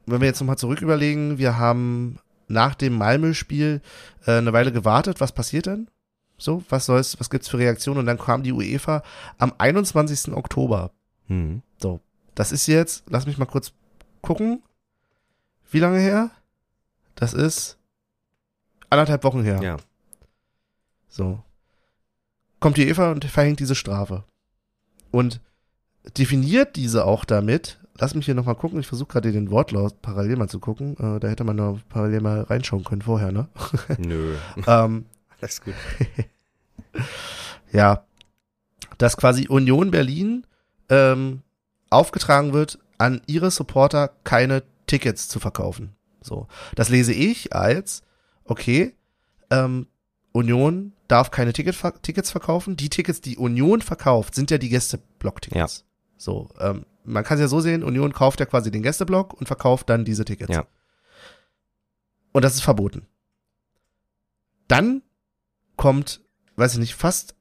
[0.07, 2.19] wenn wir jetzt nochmal zurück überlegen, wir haben
[2.49, 3.83] nach dem Malmö-Spiel
[4.25, 5.21] äh, eine Weile gewartet.
[5.21, 5.89] Was passiert denn?
[6.39, 7.99] So, was soll's, was gibt's für Reaktionen?
[7.99, 9.03] Und dann kam die UEFA
[9.37, 10.33] am 21.
[10.33, 10.93] Oktober.
[11.27, 11.61] Hm.
[12.35, 13.75] Das ist jetzt, lass mich mal kurz
[14.23, 14.63] gucken.
[15.71, 16.31] Wie lange her?
[17.17, 17.77] Das ist
[18.89, 19.61] anderthalb Wochen her.
[19.63, 19.77] Ja.
[21.11, 21.43] So.
[22.61, 24.25] Kommt die Eva und verhängt diese Strafe.
[25.11, 25.41] Und
[26.17, 30.37] definiert diese auch damit, lass mich hier nochmal gucken, ich versuche gerade den Wortlaut parallel
[30.37, 30.97] mal zu gucken.
[30.97, 33.49] Äh, da hätte man noch parallel mal reinschauen können vorher, ne?
[33.99, 34.37] Nö.
[34.67, 35.05] ähm,
[35.41, 35.75] Alles gut.
[37.73, 38.05] ja,
[38.99, 40.47] dass quasi Union Berlin
[40.89, 41.43] ähm,
[41.89, 45.97] aufgetragen wird, an ihre Supporter keine Tickets zu verkaufen.
[46.21, 48.03] So, das lese ich als,
[48.45, 48.95] okay,
[49.51, 49.87] ähm,
[50.33, 52.77] Union darf keine Ticket, Tickets verkaufen.
[52.77, 55.79] Die Tickets, die Union verkauft, sind ja die Gästeblock-Tickets.
[55.79, 55.85] Ja.
[56.17, 59.47] So, ähm, man kann es ja so sehen, Union kauft ja quasi den Gästeblock und
[59.47, 60.55] verkauft dann diese Tickets.
[60.55, 60.67] Ja.
[62.33, 63.07] Und das ist verboten.
[64.69, 65.03] Dann
[65.77, 66.21] kommt,
[66.57, 67.35] weiß ich nicht, fast,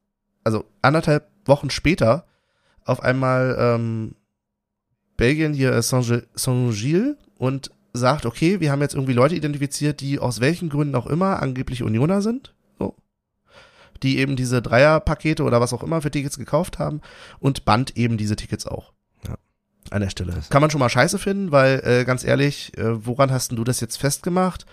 [0.43, 2.25] also anderthalb Wochen später
[2.85, 4.15] auf einmal ähm,
[5.17, 10.39] Belgien hier äh, Saint-Gilles und sagt, okay, wir haben jetzt irgendwie Leute identifiziert, die aus
[10.39, 12.55] welchen Gründen auch immer angeblich Unioner sind,
[14.03, 17.01] die eben diese Dreierpakete oder was auch immer für Tickets gekauft haben
[17.39, 18.93] und band eben diese Tickets auch.
[19.27, 19.35] Ja.
[19.91, 20.33] An der Stelle.
[20.49, 23.63] Kann man schon mal scheiße finden, weil äh, ganz ehrlich, äh, woran hast denn du
[23.63, 24.65] das jetzt festgemacht?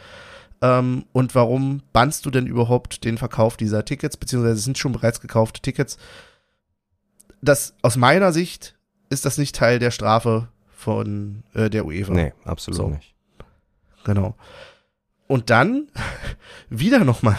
[0.62, 4.92] Ähm, und warum bannst du denn überhaupt den Verkauf dieser Tickets, beziehungsweise es sind schon
[4.92, 5.98] bereits gekaufte Tickets?
[7.42, 8.76] Das aus meiner Sicht
[9.10, 12.12] ist das nicht Teil der Strafe von äh, der UEFA.
[12.12, 12.88] Nee, absolut So.
[12.88, 13.14] nicht.
[14.04, 14.34] Genau.
[15.26, 15.88] Und dann,
[16.70, 17.36] wieder nochmal,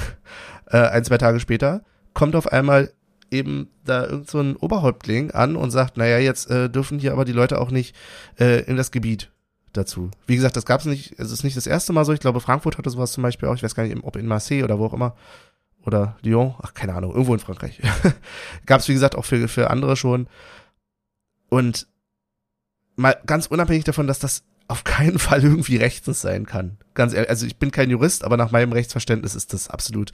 [0.68, 1.82] äh, ein, zwei Tage später,
[2.14, 2.92] kommt auf einmal
[3.32, 7.26] eben da irgend so ein Oberhäuptling an und sagt, naja, jetzt äh, dürfen hier aber
[7.26, 7.96] die Leute auch nicht
[8.40, 9.32] äh, in das Gebiet
[9.74, 10.12] dazu.
[10.26, 12.14] Wie gesagt, das gab es nicht, es ist nicht das erste Mal so.
[12.14, 13.56] Ich glaube, Frankfurt hatte sowas zum Beispiel auch.
[13.56, 15.16] Ich weiß gar nicht, ob in Marseille oder wo auch immer.
[15.86, 17.82] Oder Lyon, ach, keine Ahnung, irgendwo in Frankreich.
[18.66, 20.28] gab es, wie gesagt, auch für, für andere schon.
[21.50, 21.88] Und
[22.96, 26.78] mal ganz unabhängig davon, dass das auf keinen Fall irgendwie rechtens sein kann.
[26.94, 30.12] Ganz ehrlich, also ich bin kein Jurist, aber nach meinem Rechtsverständnis ist das absolut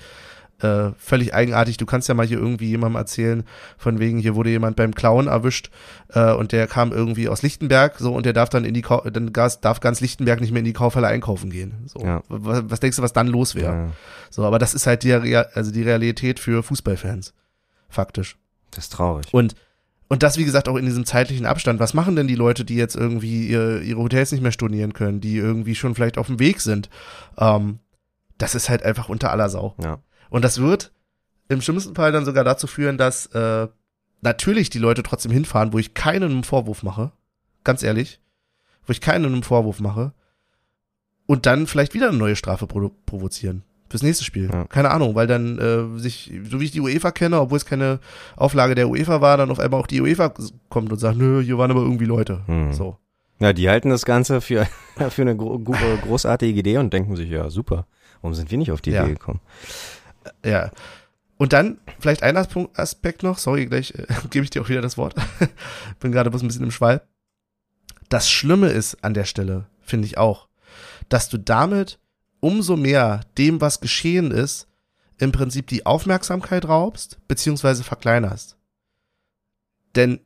[0.62, 1.78] äh, völlig eigenartig.
[1.78, 3.44] Du kannst ja mal hier irgendwie jemandem erzählen,
[3.78, 5.70] von wegen, hier wurde jemand beim Klauen erwischt
[6.10, 9.02] äh, und der kam irgendwie aus Lichtenberg, so und der darf dann in die Kau
[9.02, 11.74] dann darf ganz Lichtenberg nicht mehr in die Kaufhalle einkaufen gehen.
[11.88, 12.00] So.
[12.00, 12.22] Ja.
[12.30, 13.74] Was, was denkst du, was dann los wäre?
[13.74, 13.92] Ja,
[14.30, 17.34] So, aber das ist halt die, also die Realität für Fußballfans.
[17.90, 18.38] Faktisch.
[18.72, 19.28] das ist traurig.
[19.34, 19.56] Und,
[20.08, 21.80] und das, wie gesagt, auch in diesem zeitlichen Abstand.
[21.80, 25.22] Was machen denn die Leute, die jetzt irgendwie ihr, ihre Hotels nicht mehr stornieren können,
[25.22, 26.90] die irgendwie schon vielleicht auf dem Weg sind?
[27.38, 27.80] Ähm,
[28.38, 29.76] das ist halt einfach unter aller Sau.
[29.82, 30.00] Ja.
[30.34, 30.92] Und das wird
[31.48, 33.68] im schlimmsten Fall dann sogar dazu führen, dass äh,
[34.22, 37.12] natürlich die Leute trotzdem hinfahren, wo ich keinen einen Vorwurf mache.
[37.64, 38.20] Ganz ehrlich.
[38.88, 40.12] Wo ich keinen einen Vorwurf mache.
[41.28, 43.62] Und dann vielleicht wieder eine neue Strafe provo provozieren.
[43.92, 44.50] Fürs nächste Spiel.
[44.52, 44.66] Ja.
[44.66, 48.00] Keine Ahnung, weil dann äh, sich, so wie ich die UEFA kenne, obwohl es keine
[48.36, 50.34] Auflage der UEFA war, dann auf einmal auch die UEFA
[50.70, 52.42] kommt und sagt, nö, hier waren aber irgendwie Leute.
[52.48, 52.74] Hm.
[52.74, 52.98] So.
[53.40, 54.68] Ja, die halten das Ganze für,
[55.12, 57.86] für eine gro gro großartige Idee und denken sich, ja, super.
[58.24, 59.04] Warum sind wir nicht auf die Ja.
[59.04, 59.42] Idee gekommen?
[60.46, 60.72] Ja.
[61.38, 64.98] Und dann vielleicht ein Aspekt- noch, sorry, gleich äh, gebe ich dir auch wieder das
[64.98, 65.16] Wort.
[66.00, 67.02] Bin gerade bloß ein bisschen im Schwall.
[68.10, 70.48] Das Schlimme ist an der Stelle, finde ich auch,
[71.10, 72.00] dass du damit
[72.40, 74.68] umso mehr dem, was geschehen ist,
[75.18, 78.58] im Prinzip die Aufmerksamkeit raubst, beziehungsweise verkleinerst.
[79.96, 80.20] Denn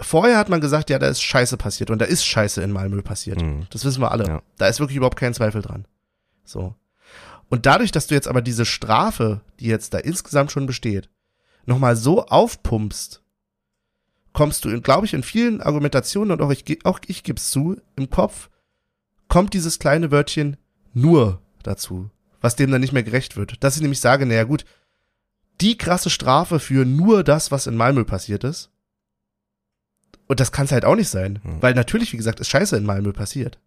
[0.00, 3.02] vorher hat man gesagt, ja, da ist Scheiße passiert und da ist Scheiße in Malmö
[3.02, 3.40] passiert.
[3.42, 3.66] Mhm.
[3.70, 4.26] Das wissen wir alle.
[4.26, 4.42] Ja.
[4.58, 5.86] Da ist wirklich überhaupt kein Zweifel dran.
[6.44, 6.74] So.
[7.48, 11.08] Und dadurch, dass du jetzt aber diese Strafe, die jetzt da insgesamt schon besteht,
[11.64, 13.22] nochmal so aufpumpst,
[14.32, 18.10] kommst du, glaube ich, in vielen Argumentationen und auch ich, auch ich gib's zu, im
[18.10, 18.50] Kopf
[19.28, 20.56] kommt dieses kleine Wörtchen
[20.92, 22.10] nur dazu,
[22.40, 23.62] was dem dann nicht mehr gerecht wird.
[23.62, 24.64] Dass ich nämlich sage, naja gut,
[25.60, 28.70] die krasse Strafe für nur das, was in Malmö passiert ist,
[30.28, 31.62] und das kann es halt auch nicht sein, Hm.
[31.62, 33.58] weil natürlich, wie gesagt, ist Scheiße in Malmö passiert.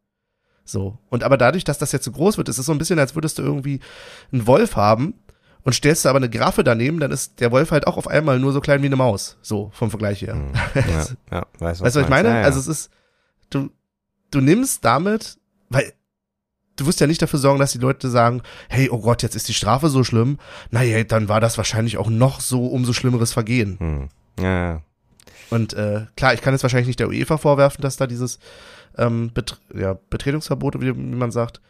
[0.69, 0.97] So.
[1.09, 3.15] Und aber dadurch, dass das jetzt so groß wird, ist es so ein bisschen, als
[3.15, 3.79] würdest du irgendwie
[4.31, 5.15] einen Wolf haben
[5.63, 8.39] und stellst du aber eine Giraffe daneben, dann ist der Wolf halt auch auf einmal
[8.39, 9.37] nur so klein wie eine Maus.
[9.41, 10.35] So, vom Vergleich her.
[10.35, 10.53] Mhm.
[10.75, 12.29] Ja, ja, weißt, Weißt du, was ich meine?
[12.29, 12.43] Ja, ja.
[12.43, 12.91] Also es ist,
[13.49, 13.71] du,
[14.29, 15.37] du nimmst damit,
[15.69, 15.91] weil
[16.75, 19.47] du wirst ja nicht dafür sorgen, dass die Leute sagen, hey, oh Gott, jetzt ist
[19.47, 20.37] die Strafe so schlimm.
[20.69, 23.77] Naja, dann war das wahrscheinlich auch noch so umso schlimmeres Vergehen.
[23.79, 24.09] Hm.
[24.39, 24.81] Ja, ja.
[25.49, 28.37] Und äh, klar, ich kann jetzt wahrscheinlich nicht der UEFA vorwerfen, dass da dieses
[28.99, 31.61] ähm, Bet ja, Betretungsverbot, wie, man sagt,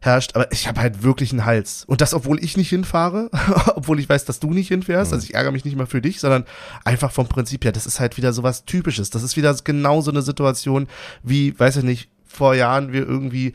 [0.00, 0.36] herrscht.
[0.36, 1.84] Aber ich habe halt wirklich einen Hals.
[1.86, 3.30] Und das, obwohl ich nicht hinfahre,
[3.74, 5.10] obwohl ich weiß, dass du nicht hinfährst.
[5.10, 5.14] Mhm.
[5.14, 6.44] Also ich ärgere mich nicht mal für dich, sondern
[6.84, 7.72] einfach vom Prinzip her.
[7.72, 9.10] Das ist halt wieder sowas Typisches.
[9.10, 10.88] Das ist wieder genau so eine Situation,
[11.22, 13.54] wie, weiß ich nicht, vor Jahren wir irgendwie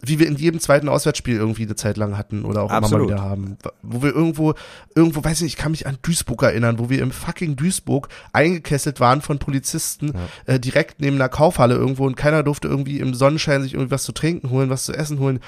[0.00, 3.08] wie wir in jedem zweiten Auswärtsspiel irgendwie eine Zeit lang hatten oder auch Absolut.
[3.08, 3.58] immer mal wieder haben.
[3.82, 4.54] Wo wir irgendwo,
[4.94, 9.00] irgendwo, weiß nicht, ich kann mich an Duisburg erinnern, wo wir im fucking Duisburg eingekesselt
[9.00, 10.12] waren von Polizisten,
[10.46, 14.04] äh, direkt neben einer Kaufhalle irgendwo und keiner durfte irgendwie im Sonnenschein sich irgendwie was
[14.04, 15.40] zu trinken holen, was zu essen holen.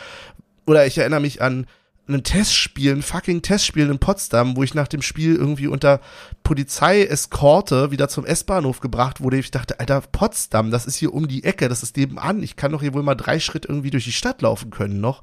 [0.66, 1.66] Oder ich erinnere mich an
[2.14, 6.00] ein Testspiel, ein fucking Testspiel in Potsdam, wo ich nach dem Spiel irgendwie unter
[6.42, 9.38] Polizeieskorte wieder zum S-Bahnhof gebracht wurde.
[9.38, 12.42] Ich dachte, Alter, Potsdam, das ist hier um die Ecke, das ist nebenan.
[12.42, 15.22] Ich kann doch hier wohl mal drei Schritt irgendwie durch die Stadt laufen können noch.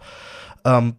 [0.65, 0.95] Ähm,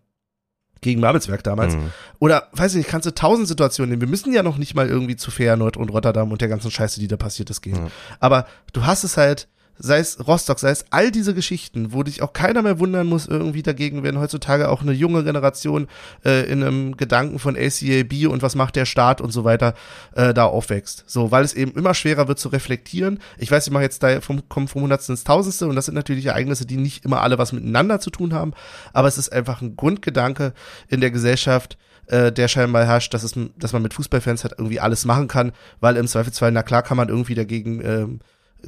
[0.80, 1.74] gegen Babelsberg damals.
[1.74, 1.90] Mhm.
[2.18, 4.02] Oder, weiß ich nicht, kannst du tausend Situationen nehmen.
[4.02, 7.00] Wir müssen ja noch nicht mal irgendwie zu Feyenoord und Rotterdam und der ganzen Scheiße,
[7.00, 7.84] die da passiert ist, gehen.
[7.84, 7.90] Mhm.
[8.20, 9.48] Aber du hast es halt
[9.78, 13.26] sei es Rostock, sei es all diese Geschichten, wo dich auch keiner mehr wundern muss
[13.26, 15.88] irgendwie dagegen, wenn heutzutage auch eine junge Generation
[16.24, 19.74] äh, in einem Gedanken von ACAB und was macht der Staat und so weiter
[20.14, 21.04] äh, da aufwächst.
[21.06, 23.20] So, weil es eben immer schwerer wird zu reflektieren.
[23.38, 26.26] Ich weiß, ich mache jetzt da vom, vom Hundertsten ins Tausendste und das sind natürlich
[26.26, 28.52] Ereignisse, die nicht immer alle was miteinander zu tun haben,
[28.92, 30.52] aber es ist einfach ein Grundgedanke
[30.88, 34.80] in der Gesellschaft, äh, der scheinbar herrscht, dass, es, dass man mit Fußballfans halt irgendwie
[34.80, 38.20] alles machen kann, weil im Zweifelsfall, na klar kann man irgendwie dagegen ähm,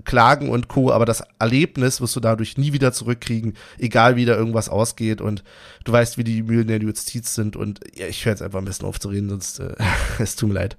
[0.05, 4.37] klagen und Co., aber das Erlebnis wirst du dadurch nie wieder zurückkriegen, egal wie da
[4.37, 5.43] irgendwas ausgeht und
[5.85, 8.65] du weißt, wie die Mühlen der Justiz sind und ja, ich höre jetzt einfach ein
[8.65, 9.75] bisschen aufzureden, sonst äh,
[10.19, 10.77] es tut mir leid.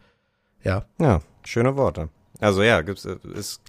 [0.63, 0.85] Ja.
[0.99, 2.09] Ja, schöne Worte.
[2.39, 3.61] Also ja, gibt's, äh, ist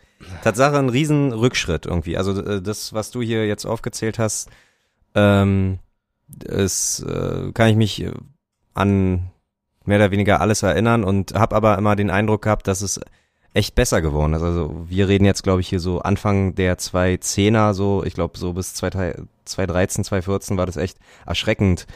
[0.45, 2.17] Tatsache ein Riesenrückschritt irgendwie.
[2.17, 4.49] Also äh, das, was du hier jetzt aufgezählt hast,
[5.15, 5.79] ähm,
[6.45, 8.07] es äh, kann ich mich
[8.75, 9.31] an
[9.85, 13.01] mehr oder weniger alles erinnern und habe aber immer den Eindruck gehabt, dass es
[13.55, 14.43] echt besser geworden ist.
[14.43, 18.53] Also wir reden jetzt, glaube ich, hier so Anfang der 2010er, so, ich glaube, so
[18.53, 21.87] bis 2013, 2014 war das echt erschreckend,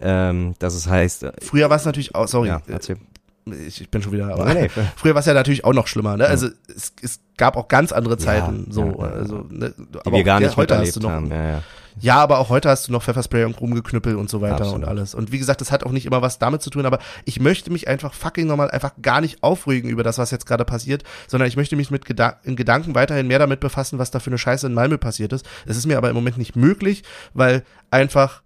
[0.00, 1.24] ähm, dass es heißt.
[1.24, 2.96] Äh, Früher war es natürlich auch, sorry, ja, erzähl.
[3.44, 4.68] Ich, ich, bin schon wieder, aber nee, nee.
[4.96, 6.26] früher war es ja natürlich auch noch schlimmer, ne?
[6.26, 9.74] Also es, es gab auch ganz andere Zeiten, ja, so, ja, also, ne?
[10.04, 11.28] aber wir gar nicht heute hast du noch, haben.
[11.28, 11.62] Ja, ja.
[12.00, 14.82] Ja, aber auch heute hast du noch Pfefferspray und rumgeknüppelt und so weiter Absolut.
[14.82, 15.14] und alles.
[15.14, 17.70] Und wie gesagt, das hat auch nicht immer was damit zu tun, aber ich möchte
[17.70, 21.48] mich einfach fucking nochmal einfach gar nicht aufregen über das, was jetzt gerade passiert, sondern
[21.48, 24.38] ich möchte mich mit Geda in Gedanken weiterhin mehr damit befassen, was da für eine
[24.38, 25.46] Scheiße in Malmö passiert ist.
[25.66, 27.02] Es ist mir aber im Moment nicht möglich,
[27.34, 28.42] weil einfach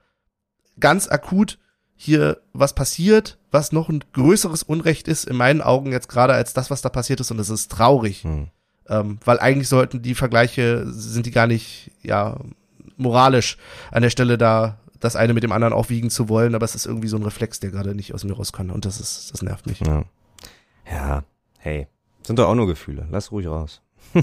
[0.79, 1.59] ganz akut
[1.97, 6.53] hier was passiert, was noch ein größeres Unrecht ist, in meinen Augen jetzt gerade als
[6.53, 8.23] das, was da passiert ist, und es ist traurig.
[8.23, 8.49] Hm.
[8.89, 12.37] Ähm, weil eigentlich sollten die Vergleiche, sind die gar nicht, ja,
[12.97, 13.57] moralisch
[13.91, 16.87] an der Stelle da das eine mit dem anderen aufwiegen zu wollen, aber es ist
[16.87, 19.43] irgendwie so ein Reflex, der gerade nicht aus mir raus kann und das ist, das
[19.43, 19.81] nervt mich.
[19.81, 20.05] Ja.
[20.91, 21.25] ja,
[21.59, 21.87] hey,
[22.23, 23.83] sind doch auch nur Gefühle, lass ruhig raus.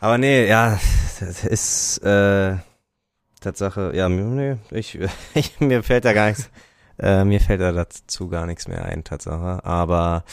[0.00, 0.78] aber nee, ja,
[1.20, 2.56] das ist äh,
[3.40, 4.98] Tatsache, ja, nee, ich,
[5.34, 6.50] ich mir fällt da gar nichts,
[6.98, 10.24] äh, mir fällt da dazu gar nichts mehr ein, Tatsache, aber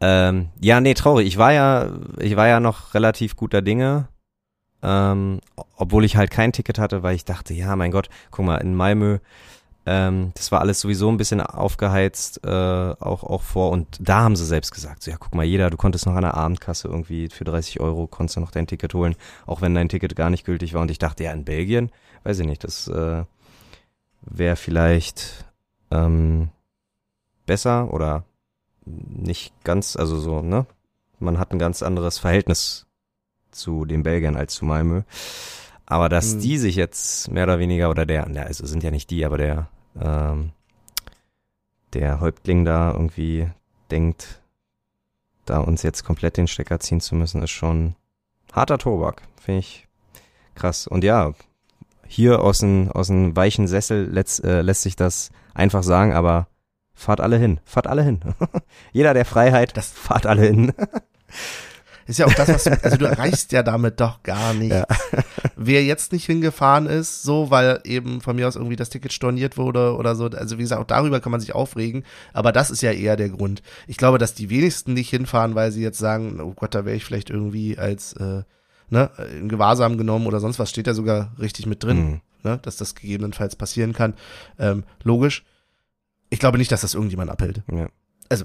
[0.00, 1.26] ähm, ja, nee, traurig.
[1.26, 4.08] Ich war ja, ich war ja noch relativ guter Dinge
[4.84, 5.40] ähm,
[5.76, 8.74] obwohl ich halt kein Ticket hatte, weil ich dachte, ja, mein Gott, guck mal, in
[8.74, 9.18] Malmö,
[9.86, 13.70] ähm, das war alles sowieso ein bisschen aufgeheizt, äh, auch, auch vor.
[13.70, 16.22] Und da haben sie selbst gesagt, so, ja, guck mal, jeder, du konntest noch an
[16.22, 19.16] der Abendkasse irgendwie für 30 Euro, konntest du noch dein Ticket holen,
[19.46, 20.82] auch wenn dein Ticket gar nicht gültig war.
[20.82, 21.90] Und ich dachte, ja, in Belgien,
[22.24, 23.24] weiß ich nicht, das äh,
[24.22, 25.46] wäre vielleicht
[25.90, 26.50] ähm,
[27.46, 28.24] besser oder
[28.86, 30.66] nicht ganz, also so, ne?
[31.20, 32.83] Man hat ein ganz anderes Verhältnis
[33.54, 35.02] zu den Belgiern als zu Malmö.
[35.86, 36.40] Aber dass mhm.
[36.40, 39.38] die sich jetzt mehr oder weniger, oder der, na, also sind ja nicht die, aber
[39.38, 39.68] der,
[40.00, 40.50] ähm,
[41.92, 43.48] der Häuptling da irgendwie
[43.90, 44.40] denkt,
[45.44, 47.94] da uns jetzt komplett den Stecker ziehen zu müssen, ist schon
[48.52, 49.22] harter Tobak.
[49.40, 49.86] Finde ich
[50.54, 50.86] krass.
[50.86, 51.32] Und ja,
[52.06, 56.48] hier aus dem aus dem weichen Sessel lässt, äh, lässt sich das einfach sagen, aber
[56.94, 58.20] fahrt alle hin, fahrt alle hin.
[58.92, 60.72] Jeder der Freiheit, das fahrt alle hin.
[62.06, 64.74] Ist ja auch das, was du, also du erreichst ja damit doch gar nichts.
[64.76, 64.86] Ja.
[65.56, 69.56] Wer jetzt nicht hingefahren ist, so, weil eben von mir aus irgendwie das Ticket storniert
[69.56, 72.82] wurde oder so, also wie gesagt, auch darüber kann man sich aufregen, aber das ist
[72.82, 73.62] ja eher der Grund.
[73.86, 76.96] Ich glaube, dass die wenigsten nicht hinfahren, weil sie jetzt sagen, oh Gott, da wäre
[76.96, 78.42] ich vielleicht irgendwie als, äh,
[78.90, 82.20] ne, in Gewahrsam genommen oder sonst was, steht ja sogar richtig mit drin, mhm.
[82.42, 84.14] ne, dass das gegebenenfalls passieren kann.
[84.58, 85.44] Ähm, logisch.
[86.30, 87.62] Ich glaube nicht, dass das irgendjemand abhält.
[87.72, 87.88] Ja.
[88.28, 88.44] Also,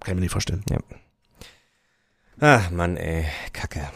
[0.00, 0.62] kann ich mir nicht vorstellen.
[0.70, 0.78] Ja.
[2.40, 3.88] Ach, Mann, ey, Kacke.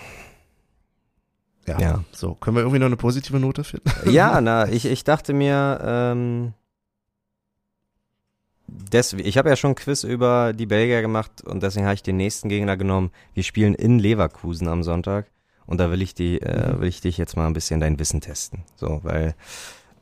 [1.67, 2.05] Ja, ja.
[2.13, 3.91] So, können wir irgendwie noch eine positive Note finden?
[4.11, 6.53] Ja, na, ich, ich dachte mir, ähm,
[8.67, 12.03] des, ich habe ja schon ein Quiz über die Belgier gemacht und deswegen habe ich
[12.03, 13.11] den nächsten Gegner genommen.
[13.33, 15.27] Wir spielen in Leverkusen am Sonntag
[15.65, 16.81] und da will ich die, äh, mhm.
[16.81, 18.65] will ich dich jetzt mal ein bisschen dein Wissen testen.
[18.77, 19.35] So, weil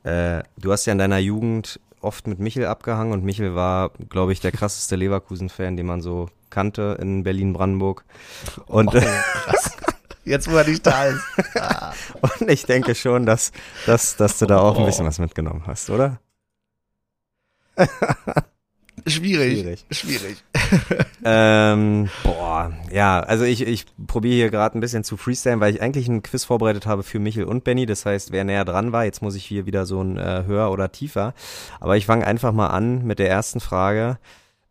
[0.03, 4.33] äh, du hast ja in deiner Jugend oft mit Michel abgehangen und Michel war, glaube
[4.33, 8.05] ich, der krasseste Leverkusen-Fan, den man so kannte in Berlin-Brandenburg.
[8.67, 9.77] Und oh, krass.
[10.25, 11.25] Jetzt, wo er nicht da ist.
[12.41, 13.51] und ich denke schon, dass,
[13.87, 16.21] dass, dass du da auch ein bisschen was mitgenommen hast, oder?
[19.07, 19.59] Schwierig.
[19.59, 19.87] Schwierig.
[19.91, 20.45] Schwierig.
[21.25, 25.83] ähm, boah, ja, also ich, ich probiere hier gerade ein bisschen zu freestylen, weil ich
[25.83, 27.87] eigentlich einen Quiz vorbereitet habe für Michel und Benny.
[27.87, 30.71] Das heißt, wer näher dran war, jetzt muss ich hier wieder so ein äh, höher
[30.71, 31.35] oder tiefer.
[31.81, 34.19] Aber ich fange einfach mal an mit der ersten Frage.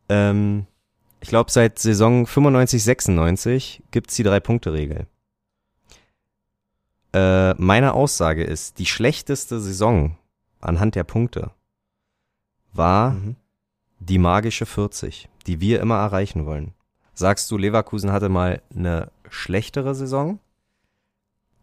[0.09, 0.65] Ähm,
[1.21, 5.05] ich glaube, seit Saison 95, 96 gibt's die Drei-Punkte-Regel.
[7.13, 10.17] Äh, meine Aussage ist, die schlechteste Saison
[10.59, 11.51] anhand der Punkte
[12.73, 13.35] war mhm.
[14.01, 16.73] Die magische 40, die wir immer erreichen wollen.
[17.13, 20.39] Sagst du, Leverkusen hatte mal eine schlechtere Saison.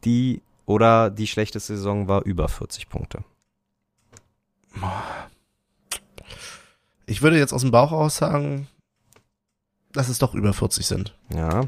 [0.05, 3.25] Die oder die schlechteste Saison war über 40 Punkte.
[7.07, 8.69] Ich würde jetzt aus dem Bauch aus sagen,
[9.93, 11.17] dass es doch über 40 sind.
[11.35, 11.63] Ja,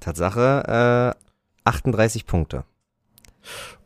[0.00, 2.64] Tatsache, äh, 38 Punkte.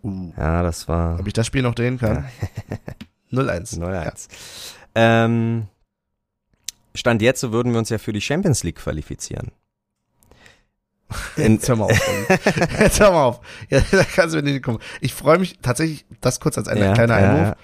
[0.03, 2.25] Uh, Ja, das war ob ich das Spiel noch drehen kann?
[3.31, 3.79] 0-1.
[3.79, 4.29] 0-1.
[4.97, 5.67] Ähm,
[6.95, 9.51] Stand jetzt so würden wir uns ja für die Champions League qualifizieren.
[11.37, 12.01] Jetzt hör mal auf.
[12.81, 13.41] Jetzt hör mal auf.
[13.69, 14.79] Ja, da kannst du mir nicht kommen.
[15.01, 17.57] Ich freue mich tatsächlich, das kurz als ein Ja, kleiner ja, Einwurf.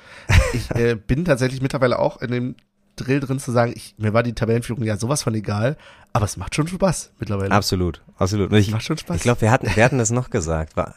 [0.52, 2.54] Ich äh, bin tatsächlich mittlerweile auch in dem
[2.96, 5.76] Drill drin zu sagen, ich, mir war die Tabellenführung ja sowas von egal,
[6.12, 7.50] aber es macht schon Spaß mittlerweile.
[7.50, 8.52] absolut, absolut.
[8.52, 9.16] Ich, macht schon Spaß.
[9.16, 10.76] ich glaube, wir hatten, wir hatten das noch gesagt.
[10.76, 10.94] War,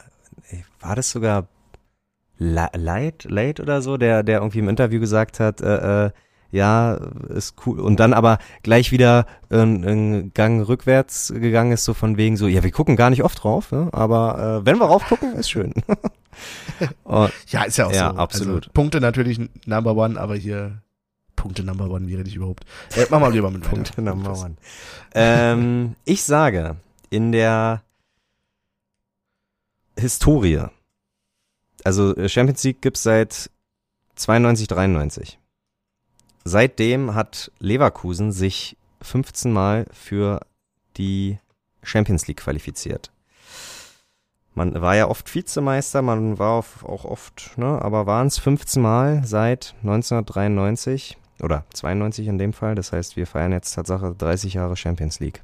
[0.80, 1.48] war das sogar
[2.36, 6.10] Light, Late oder so, der, der irgendwie im Interview gesagt hat, äh, äh,
[6.54, 6.94] ja,
[7.28, 7.80] ist cool.
[7.80, 12.46] Und dann aber gleich wieder äh, einen Gang rückwärts gegangen ist, so von wegen so,
[12.46, 13.88] ja, wir gucken gar nicht oft drauf, ne?
[13.92, 15.74] aber äh, wenn wir rauf gucken, ist schön.
[17.04, 18.16] Und, ja, ist ja auch Ja, so.
[18.18, 18.62] absolut.
[18.64, 20.80] Also, Punkte natürlich Number One, aber hier
[21.36, 22.64] Punkte Number One, wie rede ich überhaupt?
[22.96, 23.74] Äh, mach mal lieber mit weiter.
[23.74, 24.56] Punkte Number one.
[25.14, 26.76] ähm, ich sage,
[27.10, 27.82] in der
[29.98, 30.62] Historie,
[31.82, 33.50] also äh, Champions League gibt's seit
[34.16, 35.38] 92, 93.
[36.44, 40.40] Seitdem hat Leverkusen sich 15 Mal für
[40.96, 41.38] die
[41.82, 43.10] Champions League qualifiziert.
[44.54, 49.22] Man war ja oft Vizemeister, man war auch oft, ne, aber waren es 15 Mal
[49.24, 52.74] seit 1993 oder 92 in dem Fall.
[52.76, 55.42] Das heißt, wir feiern jetzt Tatsache 30 Jahre Champions League.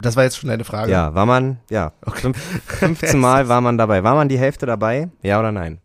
[0.00, 0.92] Das war jetzt schon eine Frage.
[0.92, 2.36] Ja, war man, ja, fünf,
[2.66, 4.04] 15 Mal war man dabei.
[4.04, 5.08] War man die Hälfte dabei?
[5.22, 5.80] Ja oder nein?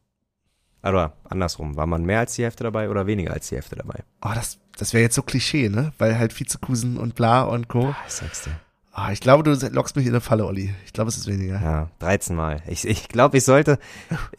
[0.83, 4.03] Oder andersrum, war man mehr als die Hälfte dabei oder weniger als die Hälfte dabei?
[4.21, 5.93] Oh, das, das wäre jetzt so Klischee, ne?
[5.97, 7.95] Weil halt Vizekusen und bla und Co.
[8.07, 8.51] Ich sag's dir.
[8.91, 10.73] Ah, ich glaube, du lockst mich in eine Falle, Olli.
[10.85, 11.59] Ich glaube, es ist weniger.
[11.59, 12.61] Ja, 13 Mal.
[12.67, 13.79] Ich, ich glaube, ich sollte,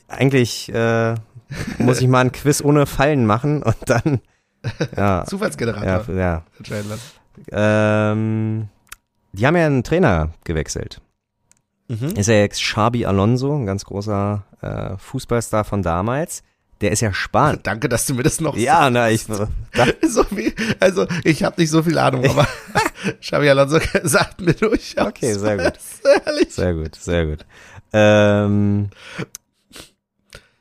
[0.07, 1.15] eigentlich äh,
[1.79, 4.21] muss ich mal ein Quiz ohne Fallen machen und dann,
[4.63, 6.45] ja, ja, Zufallsgenerator ja.
[6.59, 7.03] entscheiden lassen.
[7.51, 8.69] Ähm,
[9.33, 11.01] die haben ja einen Trainer gewechselt.
[11.89, 12.17] Mhm.
[12.17, 16.43] Ist ja jetzt Xabi Alonso, ein ganz großer äh, Fußballstar von damals.
[16.81, 17.59] Der ist ja Spanier.
[17.63, 19.23] Danke, dass du mir das noch Ja, na, ich,
[20.03, 22.47] so wie, also ich habe nicht so viel Ahnung, aber
[23.21, 25.09] Xabi Alonso sagt mir durchaus.
[25.09, 25.79] Okay, sehr gut.
[26.27, 26.55] Ehrlich.
[26.55, 27.47] sehr gut, sehr gut.
[27.93, 28.91] Ähm,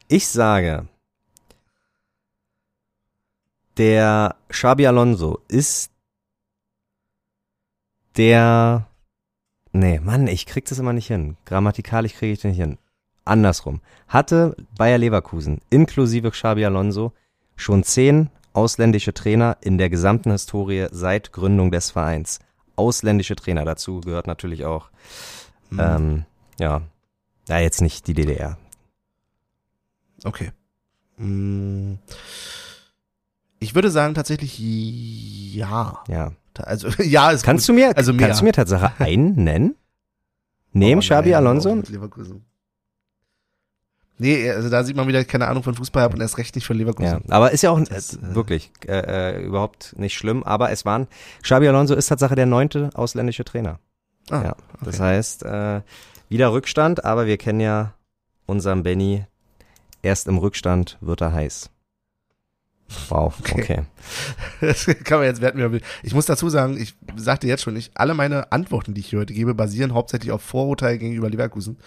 [0.08, 0.88] ich sage,
[3.78, 5.90] der Xabi Alonso ist
[8.18, 8.88] der,
[9.74, 11.36] nee, Mann, ich krieg das immer nicht hin.
[11.46, 12.78] Grammatikalisch kriege ich das nicht hin.
[13.26, 13.82] Andersrum.
[14.08, 17.14] Hatte Bayer Leverkusen inklusive Xabi Alonso
[17.56, 22.40] schon zehn ausländische Trainer in der gesamten Historie seit Gründung des Vereins.
[22.76, 23.66] Ausländische Trainer.
[23.66, 24.90] Dazu gehört natürlich auch,
[25.70, 26.26] Hm, ähm,
[26.60, 26.82] ja,
[27.48, 28.58] ja, jetzt nicht die DDR.
[30.24, 30.52] okay.
[31.18, 32.00] Hm.
[33.60, 36.04] Ich würde sagen tatsächlich ja.
[36.08, 36.32] Ja.
[36.60, 37.76] Also ja, ist Kannst gut.
[37.76, 38.28] du mir, Also mehr.
[38.28, 39.76] kannst du mir Tatsache einen nennen?
[40.72, 41.82] Neben Oh, Xabi nein, Alonso?
[44.20, 46.66] Nee, also da sieht man wieder, keine Ahnung von Fußball habe und erst recht nicht
[46.66, 47.24] von Ja, Leverkusen.
[47.32, 50.44] aber ist ja auch Das, äh, äh, wirklich äh, äh, überhaupt nicht schlimm.
[50.44, 51.08] Aber es waren
[51.42, 53.80] Xabi Alonso ist Tatsache der neunte ausländische Trainer.
[54.30, 55.04] Ah, ja, das okay.
[55.04, 55.82] heißt äh,
[56.30, 57.94] wieder Rückstand, aber wir kennen ja
[58.46, 59.26] unseren Benny.
[60.04, 61.70] Erst im Rückstand wird er heiß.
[63.10, 63.84] Wow, Okay.
[64.62, 65.82] Das kann man jetzt werten, wie man will.
[66.02, 69.20] Ich muss dazu sagen, ich sagte jetzt schon, ich, alle meine Antworten, die ich hier
[69.20, 71.78] heute gebe, basieren hauptsächlich auf Vorurteil gegenüber Leverkusen.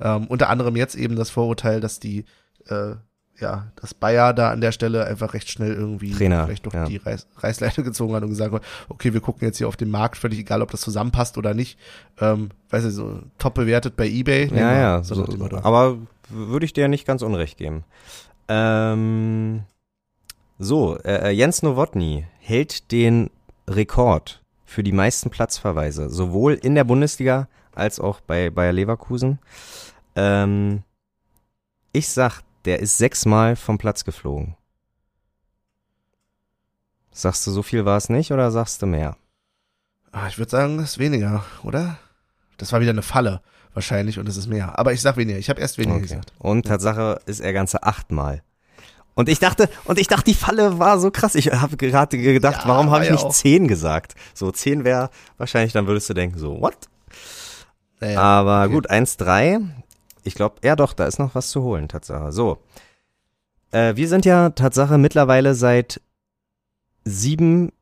[0.00, 2.24] Ähm, unter anderem jetzt eben das Vorurteil, dass die,
[2.68, 2.94] äh,
[3.38, 6.84] ja, dass Bayer da an der Stelle einfach recht schnell irgendwie Trainer, vielleicht doch ja.
[6.84, 9.90] die Reiß, Reißleine gezogen hat und gesagt hat, okay, wir gucken jetzt hier auf den
[9.90, 11.78] Markt, völlig egal, ob das zusammenpasst oder nicht.
[12.20, 14.50] Ähm, weiß ich, so top bewertet bei Ebay.
[14.54, 15.26] Ja, ja, so so,
[15.62, 17.84] aber würde ich dir nicht ganz unrecht geben.
[18.48, 19.62] Ähm,
[20.60, 23.30] so, äh, äh, Jens Nowotny hält den
[23.66, 29.38] Rekord für die meisten Platzverweise, sowohl in der Bundesliga als auch bei Bayer Leverkusen.
[30.14, 30.82] Ähm,
[31.92, 34.54] ich sag, der ist sechsmal vom Platz geflogen.
[37.10, 39.16] Sagst du, so viel war es nicht oder sagst du mehr?
[40.12, 41.98] Ah, ich würde sagen, das ist weniger, oder?
[42.58, 43.40] Das war wieder eine Falle,
[43.72, 44.78] wahrscheinlich, und es ist mehr.
[44.78, 45.38] Aber ich sag weniger.
[45.38, 46.02] Ich habe erst weniger Okay.
[46.02, 46.32] gesagt.
[46.38, 48.42] Und Tatsache ist er ganze achtmal.
[49.14, 51.34] Und ich dachte, und ich dachte, die Falle war so krass.
[51.34, 53.32] Ich habe gerade gedacht, Ja, warum war habe ich nicht auch.
[53.32, 54.14] zehn gesagt?
[54.34, 56.76] So zehn wäre wahrscheinlich, dann würdest du denken, so what?
[58.00, 58.72] Naja, Aber okay.
[58.72, 59.60] gut, 1-3.
[60.24, 62.32] Ich glaube, ja doch, da ist noch was zu holen, Tatsache.
[62.32, 62.58] So.
[63.72, 66.00] Äh, wir sind ja Tatsache mittlerweile seit
[67.04, 67.72] sieben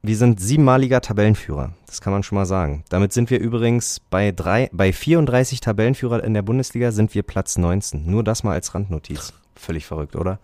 [0.00, 1.72] wir sind siebenmaliger Tabellenführer.
[1.86, 2.84] Das kann man schon mal sagen.
[2.88, 7.58] Damit sind wir übrigens bei drei, bei 34 Tabellenführer in der Bundesliga sind wir Platz
[7.58, 8.08] 19.
[8.08, 9.32] Nur das mal als Randnotiz.
[9.58, 10.38] Völlig verrückt, oder?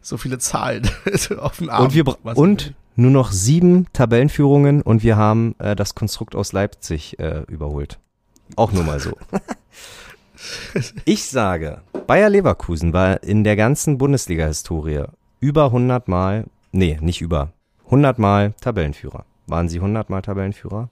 [0.00, 0.88] So viele Zahlen
[1.38, 1.84] auf den Arm.
[1.84, 7.18] Und wir und nur noch sieben Tabellenführungen und wir haben äh, das Konstrukt aus Leipzig
[7.18, 7.98] äh, überholt.
[8.56, 9.16] Auch nur mal so.
[11.04, 15.04] ich sage, Bayer Leverkusen war in der ganzen Bundesliga-Historie
[15.40, 17.52] über 100 Mal, nee, nicht über,
[17.86, 19.24] 100 Mal Tabellenführer.
[19.46, 20.88] Waren sie 100 Mal Tabellenführer?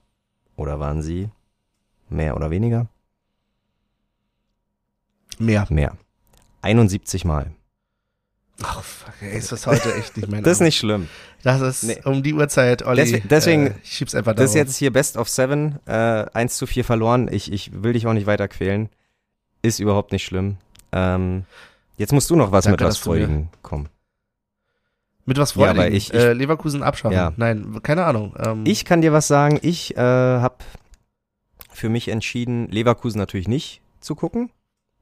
[0.57, 1.29] Oder waren sie
[2.09, 2.89] mehr oder weniger?
[5.39, 5.67] Mehr.
[5.71, 5.97] Mehr.
[6.63, 7.53] 71 Mal.
[8.63, 11.09] Ach, fuck, ey, ist das heute echt nicht mein Das ist nicht schlimm.
[11.43, 11.99] Das ist Nee.
[12.05, 12.97] um die Uhrzeit, Olli.
[13.03, 16.57] Deswegen- deswegen- äh, ich schieb's einfach Das ist jetzt hier Best of Seven, äh, 1
[16.57, 17.29] zu 4 verloren.
[17.33, 18.91] Ich, ich will dich auch nicht weiter quälen.
[19.63, 20.59] Ist überhaupt nicht schlimm.
[20.93, 21.45] Ähm,
[21.97, 23.89] jetzt musst du noch was Danke, mit was Freudigen kommen.
[25.25, 25.79] Mit was Ja, Freudigem.
[25.79, 27.15] weil ich- ich- äh, Leverkusen abschaffen.
[27.17, 27.33] Ja.
[27.37, 28.35] Nein, keine Ahnung.
[28.39, 29.59] Ähm, Ich kann dir was sagen.
[29.63, 30.57] Ich äh, habe
[31.73, 34.51] für mich entschieden, Leverkusen natürlich nicht zu gucken,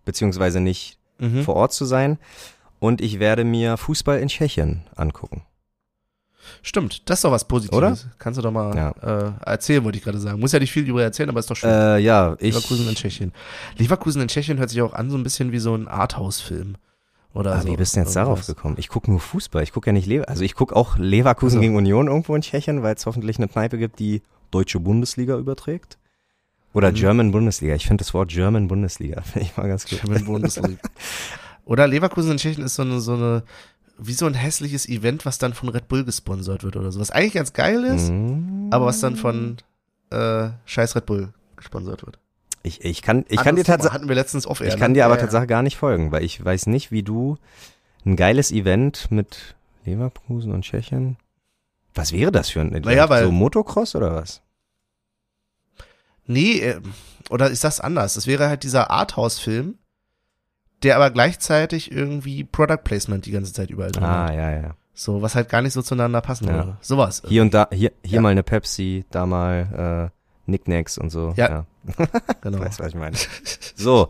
[0.04, 1.42] beziehungsweise nicht mhm.
[1.44, 2.18] vor Ort zu sein.
[2.80, 5.42] Und ich werde mir Fußball in Tschechien angucken.
[6.62, 7.76] Stimmt, das ist doch was Positives.
[7.76, 7.96] Oder?
[8.18, 8.90] Kannst du doch mal Ja.
[9.02, 10.40] äh, erzählen, wollte ich gerade sagen.
[10.40, 11.68] Muss ja nicht viel darüber erzählen, aber ist doch schön.
[11.70, 12.54] Äh, ja, ich.
[12.54, 13.32] Leverkusen in Tschechien.
[13.76, 16.76] Leverkusen in Tschechien hört sich auch an so ein bisschen wie so ein Arthouse-Film.
[17.34, 17.68] Oder Ah, so.
[17.68, 18.76] wie bist du denn jetzt darauf gekommen?
[18.78, 19.62] Ich gucke nur Fußball.
[19.62, 21.60] Ich gucke ja nicht Lever Also ich gucke auch Leverkusen Also.
[21.60, 25.98] gegen Union irgendwo in Tschechien, weil es hoffentlich eine Kneipe gibt, die deutsche Bundesliga überträgt.
[26.72, 26.94] Oder Mhm.
[26.94, 27.74] German Bundesliga.
[27.74, 29.20] Ich finde das Wort German Bundesliga.
[29.22, 30.00] Finde ich mal ganz gut.
[30.00, 30.78] German Bundesliga.
[31.68, 33.42] Oder Leverkusen in Tschechien ist so eine, so eine,
[33.98, 36.98] wie so ein hässliches Event, was dann von Red Bull gesponsert wird oder so.
[36.98, 38.68] Was eigentlich ganz geil ist, Mm.
[38.70, 39.58] aber was dann von
[40.10, 42.18] äh, scheiß Red Bull gesponsert wird.
[42.62, 45.18] Ich, ich kann, ich kann dir tatsächlich, hatten wir letztens off ich kann dir aber
[45.18, 47.36] tatsächlich gar nicht folgen, weil ich weiß nicht, wie du
[48.06, 49.54] ein geiles Event mit
[49.84, 51.18] Leverkusen und Tschechien.
[51.94, 52.86] Was wäre das für ein Event?
[52.86, 54.40] Naja, weil- so Motocross oder was?
[56.26, 56.80] Nee, äh,
[57.30, 58.14] oder ist das anders?
[58.14, 59.76] Das wäre halt dieser Arthouse-Film,
[60.82, 64.34] der aber gleichzeitig irgendwie Product Placement die ganze Zeit überall drin Ah, hat.
[64.34, 64.70] ja, ja.
[64.94, 66.54] So, was halt gar nicht so zueinander passen Ja.
[66.54, 66.76] würde.
[66.80, 67.22] Sowas.
[67.26, 68.20] Hier und da, hier, hier Ja.
[68.20, 71.34] mal eine Pepsi, da mal äh, Knickknacks und so.
[71.36, 71.66] Ja.
[72.42, 72.58] genau.
[72.60, 73.16] Weißt du, was ich meine?
[73.76, 74.08] So,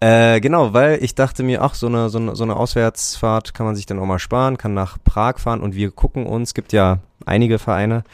[0.00, 3.66] äh, genau, weil ich dachte mir, ach, so eine, so, eine, so eine Auswärtsfahrt kann
[3.66, 6.72] man sich dann auch mal sparen, kann nach Prag fahren und wir gucken uns, gibt
[6.72, 8.04] ja einige Vereine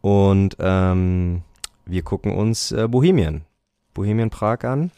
[0.00, 1.42] und ähm,
[1.86, 3.42] wir gucken uns äh, Bohemien,
[3.94, 4.90] Bohemien Prag an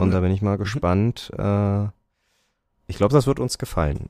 [0.00, 0.12] und Cool.
[0.14, 1.30] da bin ich mal gespannt.
[1.38, 1.84] Äh,
[2.86, 4.08] ich glaube, das wird uns gefallen.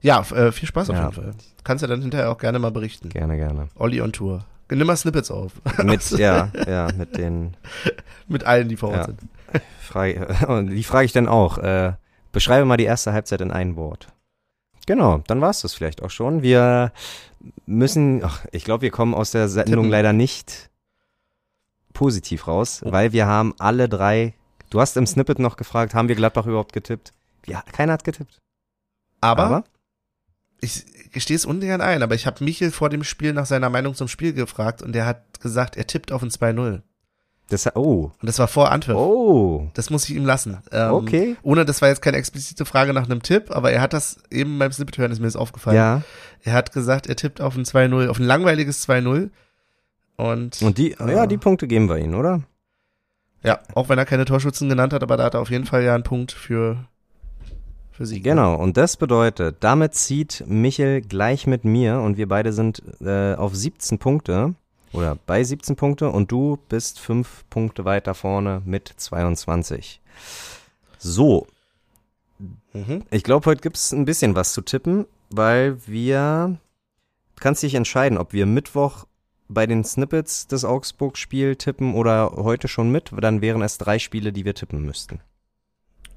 [0.00, 1.02] Ja, äh, viel Spaß auf Ja.
[1.04, 1.34] jeden Fall.
[1.62, 3.08] Kannst ja dann hinterher auch gerne mal berichten.
[3.08, 3.68] Gerne, gerne.
[3.76, 4.44] Olli on Tour.
[4.70, 5.52] Nimm mal Snippets auf.
[5.84, 7.56] Mit, ja, ja, mit den
[8.28, 9.04] Mit allen, die vor Ort Ja.
[9.06, 9.20] sind.
[9.80, 11.58] Frage, die frage ich dann auch.
[11.58, 11.92] Äh,
[12.32, 14.08] beschreibe mal die erste Halbzeit in ein Wort.
[14.86, 16.42] Genau, dann war's das vielleicht auch schon.
[16.42, 16.92] Wir
[17.66, 20.70] müssen, ach, ich glaube, wir kommen aus der Sendung leider nicht
[21.94, 24.34] positiv raus, weil wir haben alle drei,
[24.68, 27.12] du hast im Snippet noch gefragt, haben wir Gladbach überhaupt getippt?
[27.46, 28.38] Ja, keiner hat getippt.
[29.22, 29.64] Aber,
[30.60, 33.94] ich gestehe es ungern ein, aber ich habe Michel vor dem Spiel nach seiner Meinung
[33.94, 36.82] zum Spiel gefragt und der hat gesagt, er tippt auf ein 2-0.
[37.50, 38.96] Das, oh, Und das war vor Antwerp.
[38.96, 40.58] oh, Das muss ich ihm lassen.
[40.72, 41.36] Ähm, okay.
[41.42, 44.58] Ohne, das war jetzt keine explizite Frage nach einem Tipp, aber er hat das eben
[44.58, 45.76] beim Snippet hören, ist mir das aufgefallen.
[45.76, 46.02] Ja,
[46.42, 49.28] Er hat gesagt, er tippt auf ein 2-0, auf ein langweiliges 2-0.
[50.16, 52.42] Und, und die, äh, ja, die Punkte geben wir ihnen, oder?
[53.42, 55.82] ja, auch wenn er keine Torschützen genannt hat, aber da hat er auf jeden Fall
[55.82, 56.86] ja einen Punkt für,
[57.92, 58.24] für Sieg.
[58.24, 63.34] Genau, und das bedeutet, damit zieht Michel gleich mit mir und wir beide sind äh,
[63.34, 64.54] auf 17 Punkte
[64.92, 70.00] oder bei 17 Punkte und du bist fünf Punkte weiter vorne mit 22.
[70.98, 71.46] So,
[72.72, 73.04] Mhm.
[73.10, 76.58] ich glaube, heute gibt's ein bisschen was zu tippen, weil wir,
[77.36, 79.06] du kannst dich entscheiden, ob wir Mittwoch
[79.48, 84.32] bei den Snippets des Augsburg-Spiel tippen oder heute schon mit, dann wären es drei Spiele,
[84.32, 85.20] die wir tippen müssten.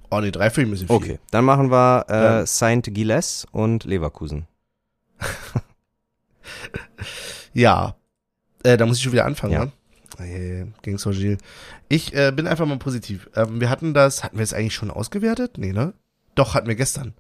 [0.09, 0.95] Oh nee, drei für ihn ein bisschen viel.
[0.95, 2.45] Okay, dann machen wir äh, Ja.
[2.45, 4.47] Saint Gilles und Leverkusen.
[7.53, 7.95] Ja.
[8.63, 9.65] Äh, da muss ich schon wieder anfangen, Ja.
[9.65, 9.71] ne?
[10.17, 11.39] Hey, gegen so Gilles.
[11.89, 13.29] Ich äh, bin einfach mal positiv.
[13.35, 15.57] Ähm, wir hatten das, hatten wir es eigentlich schon ausgewertet?
[15.57, 15.93] Nee, ne?
[16.35, 17.13] Doch, hatten wir gestern.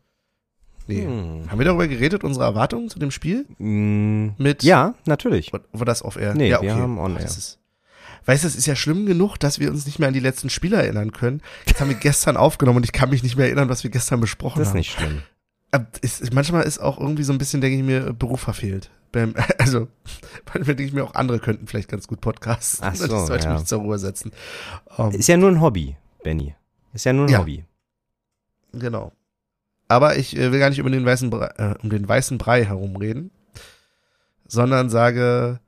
[0.87, 1.03] Nee.
[1.03, 1.49] Hm.
[1.51, 3.45] Haben wir darüber geredet, unsere Erwartungen zu dem Spiel?
[3.57, 5.51] Mm, Mit ja, natürlich.
[5.53, 6.33] War das off-air?
[6.33, 6.81] Nee, ja, wir okay.
[6.81, 7.25] haben on Ach, air.
[7.25, 7.59] das ist,
[8.25, 10.49] weißt du, es ist ja schlimm genug, dass wir uns nicht mehr an die letzten
[10.49, 11.41] Spiele erinnern können.
[11.65, 14.19] Jetzt haben wir gestern aufgenommen und ich kann mich nicht mehr erinnern, was wir gestern
[14.21, 14.77] besprochen Das ist haben.
[14.79, 15.21] nicht schlimm.
[15.71, 18.89] Aber es, ist- manchmal ist auch irgendwie so ein bisschen, denke ich mir, Beruf verfehlt.
[19.11, 19.87] Beim, also,
[20.53, 22.87] manchmal denke ich mir auch, andere könnten vielleicht ganz gut podcasten.
[22.87, 23.53] Ach so, das sollte ja.
[23.55, 24.31] mich zur Ruhe setzen.
[24.97, 26.55] Um, Ist ja nur ein Hobby, Benny.
[26.93, 27.39] Ist ja nur ein Ja.
[27.39, 27.65] Hobby.
[28.73, 29.11] genau.
[29.87, 32.65] Aber ich äh, will gar nicht über den weißen Brei, äh, um den weißen Brei
[32.65, 33.31] herumreden,
[34.47, 35.59] sondern sage,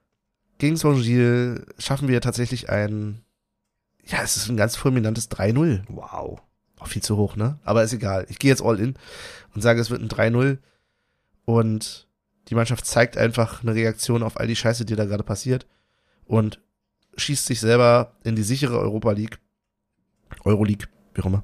[0.57, 3.21] gegen Saint-Gilles schaffen wir tatsächlich ein,
[4.05, 5.83] ja, es ist ein ganz fulminantes 3-0.
[5.87, 6.41] Wow.
[6.79, 7.59] Auch viel zu hoch, ne?
[7.63, 8.25] Aber ist egal.
[8.29, 8.95] Ich gehe jetzt all in
[9.53, 10.57] und sage, es wird ein 3-0
[11.45, 12.07] und
[12.47, 15.67] die Mannschaft zeigt einfach eine Reaktion auf all die Scheiße, die da gerade passiert
[16.25, 16.59] und
[17.15, 19.39] schießt sich selber in die sichere Europa League.
[20.45, 21.43] Euroleague, wie auch immer.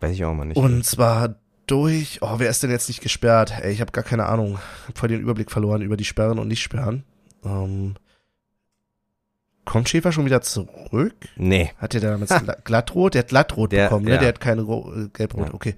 [0.00, 0.56] Weiß ich auch mal nicht.
[0.56, 3.52] Und zwar durch, oh, wer ist denn jetzt nicht gesperrt?
[3.60, 4.58] Ey, ich habe gar keine Ahnung.
[4.88, 7.04] Hab voll den Überblick verloren über die Sperren und Nicht-Sperren.
[7.44, 7.94] Ähm,
[9.64, 11.14] kommt Schäfer schon wieder zurück?
[11.36, 11.70] Nee.
[11.78, 13.14] Hat der damals gla- glattrot?
[13.14, 14.12] Der hat glattrot Der- bekommen, ne?
[14.12, 14.18] ja.
[14.18, 15.54] Der hat keine äh, gelbrot, Ja.
[15.54, 15.74] okay.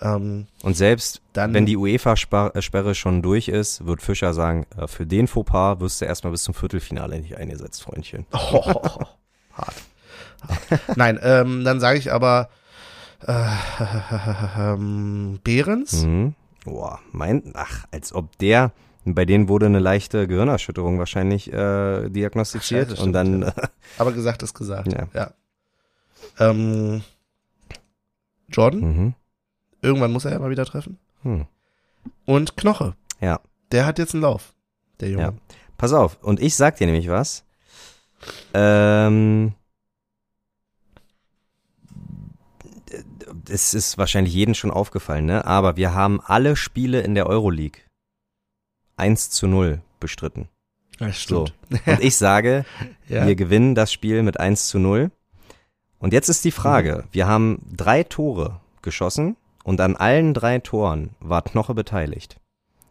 [0.00, 5.06] Ähm, Und selbst Dann- wenn die UEFA-Sperre schon durch ist, wird Fischer sagen, äh, für
[5.06, 8.26] den Fauxpas wirst du erstmal bis zum Viertelfinale nicht eingesetzt, Freundchen.
[8.32, 9.08] oh, hart.
[9.54, 9.74] hart.
[10.96, 12.50] Nein, ähm, dann sage ich aber
[13.26, 13.44] äh,
[14.58, 16.04] ähm, Behrens.
[16.04, 16.34] Mhm.
[16.64, 18.72] Boah, mein, ach, als ob der,
[19.04, 24.12] bei denen wurde eine leichte Gehirnerschütterung wahrscheinlich äh, diagnostiziert Ach, scheiße, und dann, stimmt, Aber
[24.12, 24.92] gesagt ist gesagt.
[24.92, 25.06] Ja.
[25.14, 25.30] ja.
[26.38, 27.02] Ähm,
[28.48, 29.14] Jordan, mhm.
[29.80, 30.98] irgendwann muss er ja mal wieder treffen.
[31.22, 31.46] hm.
[32.24, 33.40] Und Knoche, ja,
[33.72, 34.54] der hat jetzt einen Lauf,
[35.00, 35.22] der Junge.
[35.22, 35.32] ja.
[35.76, 37.44] Pass auf, und ich sag dir nämlich was.
[38.54, 39.52] Ähm,
[43.50, 45.44] es ist wahrscheinlich jedem schon aufgefallen, ne?
[45.46, 47.80] Aber wir haben alle Spiele in der Euroleague
[48.96, 50.48] 1 zu 0 bestritten.
[50.98, 51.46] Ja, So.
[51.46, 51.52] stimmt.
[51.86, 52.64] Und ich sage,
[53.08, 53.26] Ja.
[53.26, 55.10] wir gewinnen das Spiel mit 1 zu 0.
[55.98, 57.08] Und jetzt ist die Frage, Mhm.
[57.12, 62.36] wir haben drei Tore geschossen und an allen drei Toren war Knoche beteiligt.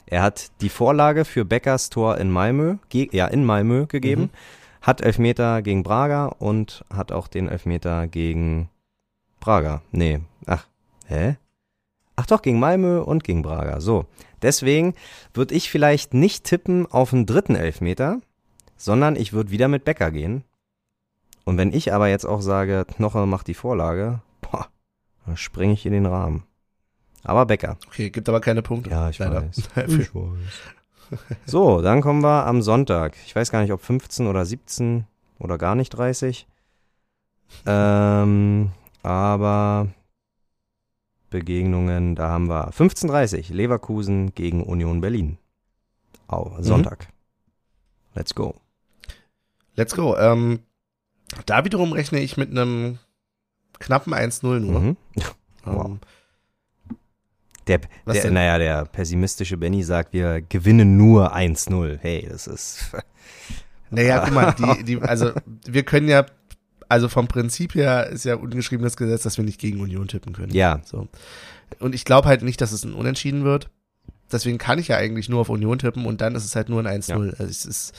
[0.07, 4.29] Er hat die Vorlage für Beckers Tor in Malmö, ja, in Malmö gegeben, Mhm.
[4.81, 8.69] hat Elfmeter gegen Braga und hat auch den Elfmeter gegen
[9.45, 9.83] Braga.
[9.91, 10.65] Nee, ach,
[11.05, 11.37] hä?
[12.15, 13.79] Ach doch, gegen Malmö und gegen Braga.
[13.79, 14.07] So.
[14.41, 14.95] Deswegen
[15.35, 18.21] würde ich vielleicht nicht tippen auf einen dritten Elfmeter,
[18.75, 20.43] sondern ich würde wieder mit Becker gehen.
[21.43, 24.67] Und wenn ich aber jetzt auch sage, Knoche macht die Vorlage, boah,
[25.27, 26.43] dann springe ich in den Rahmen.
[27.23, 27.77] Aber Becker.
[27.85, 28.89] Okay, gibt aber keine Punkte.
[28.89, 29.43] Ja, ich Leider.
[29.43, 29.57] weiß.
[29.87, 31.19] Ich weiß.
[31.45, 33.15] So, dann kommen wir am Sonntag.
[33.27, 35.05] Ich weiß gar nicht, ob 15 oder 17
[35.37, 36.47] oder gar nicht 30.
[37.67, 38.71] Ähm,
[39.05, 39.87] aber
[41.29, 45.37] Begegnungen, da haben wir 15.30 Leverkusen gegen Union Berlin.
[46.27, 47.07] Au, Sonntag.
[48.15, 48.55] Let's go.
[49.75, 50.15] Let's go.
[50.17, 50.59] Ähm,
[51.45, 52.97] da wiederum rechne ich mit einem
[53.79, 54.79] knappen 1-0 nur.
[54.79, 54.97] Mhm.
[55.67, 55.99] Ähm,
[57.67, 58.33] Der, Was der denn?
[58.35, 61.97] naja, der pessimistische Benny sagt, wir gewinnen nur 1-0.
[61.99, 62.95] Hey, das ist.
[63.91, 65.31] Naja, guck mal, die, die, also
[65.65, 66.25] wir können ja,
[66.89, 70.53] also vom Prinzip her ist ja ungeschriebenes Gesetz, dass wir nicht gegen Union tippen können.
[70.53, 70.81] Ja.
[70.85, 71.07] So.
[71.79, 73.69] Und ich glaube halt nicht, dass es ein Unentschieden wird.
[74.31, 76.83] Deswegen kann ich ja eigentlich nur auf Union tippen und dann ist es halt nur
[76.85, 77.29] ein 1-0.
[77.37, 77.93] Also es ist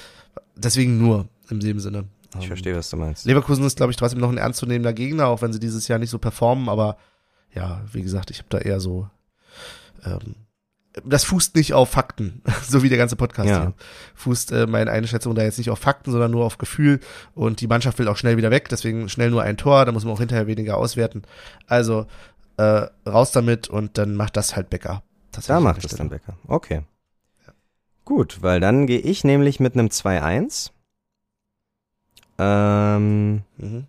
[0.57, 2.05] deswegen nur im dem Sinne.
[2.35, 3.25] Ich Ähm, verstehe, was du meinst.
[3.25, 6.11] Leverkusen ist, glaube ich, trotzdem noch ein ernstzunehmender Gegner, auch wenn sie dieses Jahr nicht
[6.11, 6.97] so performen, aber
[7.55, 9.09] ja, wie gesagt, ich habe da eher so
[10.05, 10.35] ähm,
[11.05, 13.61] das fußt nicht auf Fakten, so wie der ganze Podcast Ja.
[13.61, 13.75] hier.
[14.15, 17.01] Fußt äh, meine Einschätzung da jetzt nicht auf Fakten, sondern nur auf Gefühl
[17.35, 20.05] und die Mannschaft will auch schnell wieder weg, deswegen schnell nur ein Tor, da muss
[20.05, 21.23] man auch hinterher weniger auswerten.
[21.67, 22.07] Also
[22.57, 25.03] äh, raus damit und dann macht das halt Becker.
[25.33, 26.09] Da Tatsächlich macht es dann.
[26.09, 26.35] Becker.
[26.49, 26.83] Okay.
[28.07, 30.71] Gut, weil dann gehe ich nämlich mit einem 2-1.
[32.39, 33.87] Ähm, Mhm.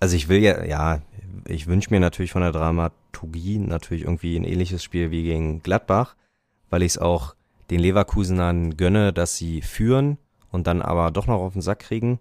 [0.00, 1.00] also ich will ja, ja,
[1.46, 2.52] ich wünsche mir natürlich von der
[3.10, 6.16] Dramaturgie natürlich irgendwie ein ähnliches Spiel wie gegen Gladbach,
[6.70, 7.34] weil ich es auch
[7.70, 10.18] den Leverkusenern gönne, dass sie führen
[10.50, 12.18] und dann aber doch noch auf den Sack kriegen.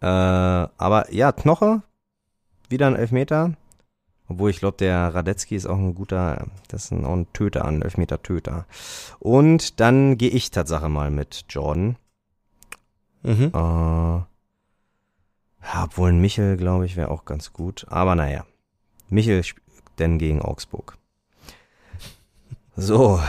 [0.00, 1.82] Äh, aber ja, Knoche,
[2.68, 3.54] wieder ein Elfmeter.
[4.28, 7.64] Obwohl ich glaube, der Radetzky ist auch ein guter, das ist ein, auch ein Töter,
[7.64, 8.66] ein Elfmeter-Töter.
[9.18, 11.96] Und dann gehe ich Tatsache mal mit Jordan.
[13.22, 13.50] Mhm.
[13.52, 13.58] Äh,
[15.64, 17.84] ja, obwohl ein Michel, glaube ich, wäre auch ganz gut.
[17.88, 18.46] Aber naja,
[19.10, 19.42] Michel
[19.98, 20.96] denn gegen Augsburg.
[22.76, 23.20] So,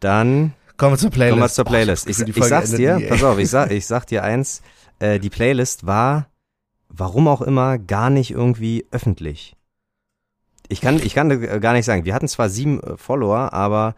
[0.00, 1.32] dann Kommen wir zur Playlist.
[1.32, 2.08] kommen wir zur Playlist.
[2.08, 4.62] das Ich, ich sag's dir, nie, pass auf, ich sag, ich sag dir eins,
[4.98, 6.26] äh, die Playlist war,
[6.88, 9.54] warum auch immer, gar nicht irgendwie öffentlich.
[10.68, 13.94] Ich kann, ich kann äh, gar nicht sagen, wir hatten zwar sieben äh, Follower, aber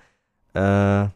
[0.55, 1.09] äh,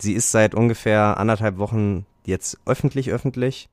[0.00, 3.68] sie ist seit ungefähr anderthalb Wochen jetzt öffentlich öffentlich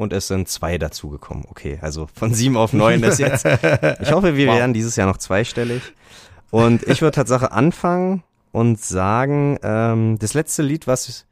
[0.00, 1.44] und es sind zwei dazugekommen.
[1.48, 3.44] Okay, also von sieben auf neun ist jetzt.
[4.00, 4.56] Ich hoffe, wir Wow.
[4.56, 5.82] werden dieses Jahr noch zweistellig.
[6.50, 11.26] Und ich würde Tatsache anfangen und sagen, ähm, das letzte Lied, was,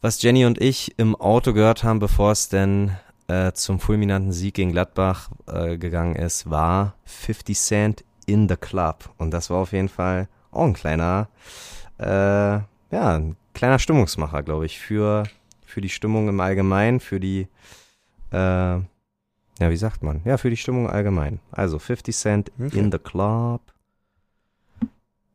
[0.00, 2.92] was Jenny und ich im Auto gehört haben, bevor es denn
[3.28, 9.10] äh, zum fulminanten Sieg gegen Gladbach äh, gegangen ist, war 50 Cent in the Club.
[9.18, 11.28] Und das war auf jeden Fall auch ein kleiner,
[11.98, 15.24] äh, ja, ein kleiner Stimmungsmacher, glaube ich, für,
[15.66, 17.48] für die Stimmung im Allgemeinen, für die,
[18.32, 18.82] äh, ja,
[19.58, 20.20] wie sagt man?
[20.24, 21.40] Ja, für die Stimmung allgemein.
[21.50, 22.78] Also 50 Cent Okay.
[22.78, 23.60] in the club.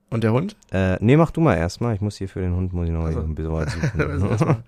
[0.10, 0.56] Und der Hund?
[0.72, 1.96] Äh, nee, mach du mal erstmal.
[1.96, 3.22] Ich muss hier für den Hund muss ich noch Also.
[3.22, 4.64] ein bisschen was Also suchen.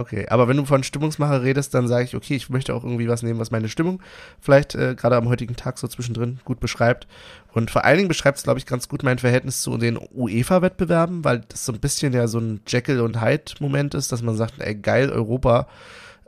[0.00, 3.08] Okay, aber wenn du von Stimmungsmacher redest, dann sage ich, okay, ich möchte auch irgendwie
[3.08, 4.02] was nehmen, was meine Stimmung
[4.40, 7.06] vielleicht äh, gerade am heutigen Tag so zwischendrin gut beschreibt.
[7.52, 11.24] Und vor allen Dingen beschreibt es, glaube ich, ganz gut mein Verhältnis zu den UEFA-Wettbewerben,
[11.24, 14.54] weil das so ein bisschen ja so ein Jekyll und Hyde-Moment ist, dass man sagt,
[14.58, 15.68] ey, geil, Europa,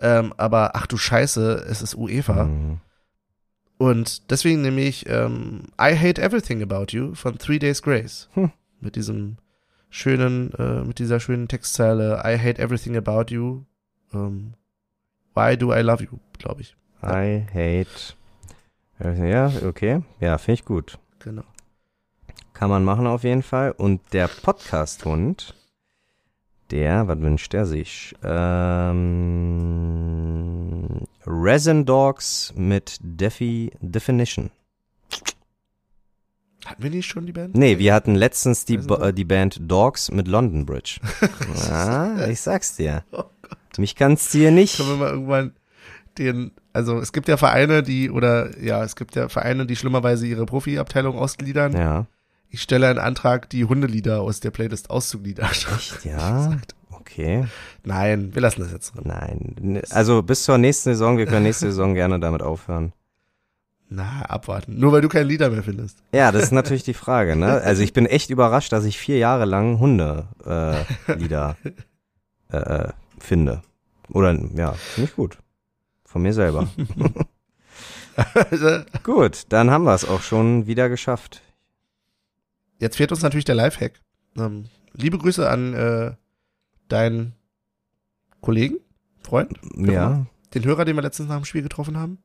[0.01, 2.45] ähm, aber ach du Scheiße, es ist UEFA.
[2.45, 2.81] Mhm.
[3.79, 8.29] Und deswegen nehme ich ähm, I Hate Everything About You von Three Days Grace.
[8.35, 8.53] Hm.
[8.81, 9.37] Mit diesem
[9.95, 13.63] schönen, äh, mit dieser schönen Textzeile I Hate Everything About You.
[14.13, 14.55] Ähm,
[15.35, 16.77] why do I love you, glaube ich.
[17.03, 18.15] I hate.
[18.99, 20.03] Ja, okay.
[20.19, 20.99] Ja, finde ich gut.
[21.21, 21.45] Genau.
[22.55, 23.71] Kann man machen auf jeden Fall.
[23.73, 25.55] Und der Podcast-Hund,
[26.71, 28.17] der, was wünscht der sich?
[28.23, 29.05] Ähm,
[31.25, 34.51] Resin Dogs mit Defi Definition.
[36.65, 37.55] Hatten wir nicht schon die Band?
[37.55, 39.03] Nee, wir hatten letztens die, Dogs?
[39.03, 40.99] äh, die Band Dogs mit London Bridge.
[41.69, 43.05] ja, ich sag's dir.
[43.13, 43.25] Oh
[43.77, 44.77] Mich kannst du hier nicht.
[44.77, 45.53] Können wir mal irgendwann
[46.19, 50.27] den, also es gibt ja Vereine, die, oder ja, es gibt ja Vereine, die schlimmerweise
[50.27, 51.73] ihre Profi-Abteilung ausgliedern.
[51.73, 52.07] Ja.
[52.49, 55.51] Ich stelle einen Antrag, die Hundelieder aus der Playlist auszugliedern.
[55.51, 56.57] Echt, ja?
[56.91, 57.45] Okay.
[57.85, 59.05] Nein, wir lassen das jetzt drin.
[59.07, 59.83] Nein.
[59.91, 62.95] Also bis zur nächsten Saison, wir können nächste Saison gerne damit aufhören.
[63.89, 64.79] Na, abwarten.
[64.79, 66.03] Nur weil du keine Lieder mehr findest.
[66.13, 67.61] Ja, das ist natürlich die Frage, ne?
[67.61, 71.57] Also ich bin echt überrascht, dass ich vier Jahre lang Hunde-Lieder äh, Lieder,
[72.51, 73.63] äh, äh, finde.
[74.09, 75.39] Oder, ja, finde ich gut.
[76.05, 76.69] Von mir selber.
[79.03, 81.43] gut, dann haben wir es auch schon wieder geschafft.
[82.79, 84.01] Jetzt fehlt uns natürlich der Lifehack.
[84.37, 86.13] Ähm, liebe Grüße an äh,
[86.89, 87.35] deinen
[88.41, 88.77] Kollegen,
[89.23, 90.27] Freund, Ja.
[90.55, 92.19] den Hörer, den wir letztens nach dem Spiel getroffen haben,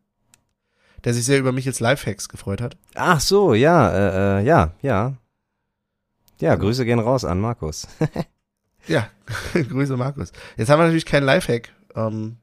[1.04, 2.78] der sich sehr über mich als Lifehacks gefreut hat.
[2.96, 5.14] Ach so, ja, äh, äh, ja, ja.
[6.40, 7.88] Ja, Grüße gehen raus an Markus.
[8.88, 9.08] Ja,
[9.54, 10.32] Grüße Markus.
[10.58, 11.70] Jetzt haben wir natürlich keinen Lifehack.
[11.96, 12.38] Ähm,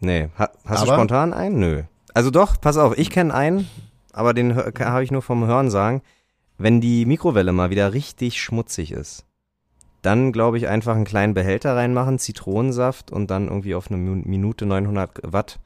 [0.00, 1.58] Nee, ha, hast du spontan einen?
[1.58, 1.82] Nö.
[2.14, 3.68] Also doch, pass auf, ich kenne einen,
[4.12, 6.02] aber den habe ich nur vom Hören sagen.
[6.56, 9.24] Wenn die Mikrowelle mal wieder richtig schmutzig ist,
[10.02, 14.66] dann glaube ich einfach einen kleinen Behälter reinmachen, Zitronensaft und dann irgendwie auf eine Minute
[14.66, 15.58] 900 Watt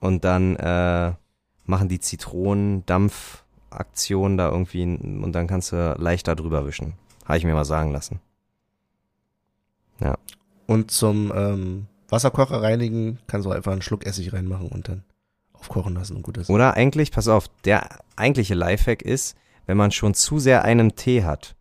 [0.00, 1.12] und dann äh,
[1.66, 6.92] machen die Zitronendampfaktion da irgendwie und dann kannst du leichter drüber wischen.
[7.24, 8.20] Habe ich mir mal sagen lassen.
[10.66, 15.04] und zum ähm, Wasserkocher reinigen kannst du einfach einen Schluck Essig reinmachen und dann
[15.52, 16.50] aufkochen lassen und gut ist.
[16.50, 19.36] Oder eigentlich, pass auf, der eigentliche Lifehack ist,
[19.66, 21.56] wenn man schon zu sehr einen Tee hat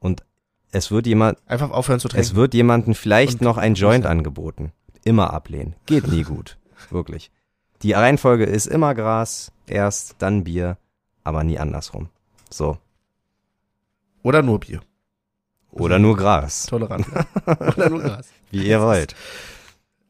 [0.00, 0.24] und
[0.70, 2.22] es wird jemand, Einfach aufhören zu trinken.
[2.22, 4.10] es wird jemandem vielleicht Und- noch ein Joint Ja.
[4.10, 4.72] angeboten.
[5.04, 5.74] Immer ablehnen.
[5.86, 6.58] Geht nie gut.
[6.90, 7.30] Wirklich.
[7.82, 10.76] Die Reihenfolge ist immer Gras, erst, dann Bier,
[11.24, 12.08] aber nie andersrum.
[12.50, 12.78] So.
[14.22, 14.80] Oder nur Bier.
[15.72, 16.66] Oder nur Gras.
[16.66, 17.06] Tolerant.
[17.46, 18.28] Oder nur Gras.
[18.50, 19.14] Wie ihr wollt.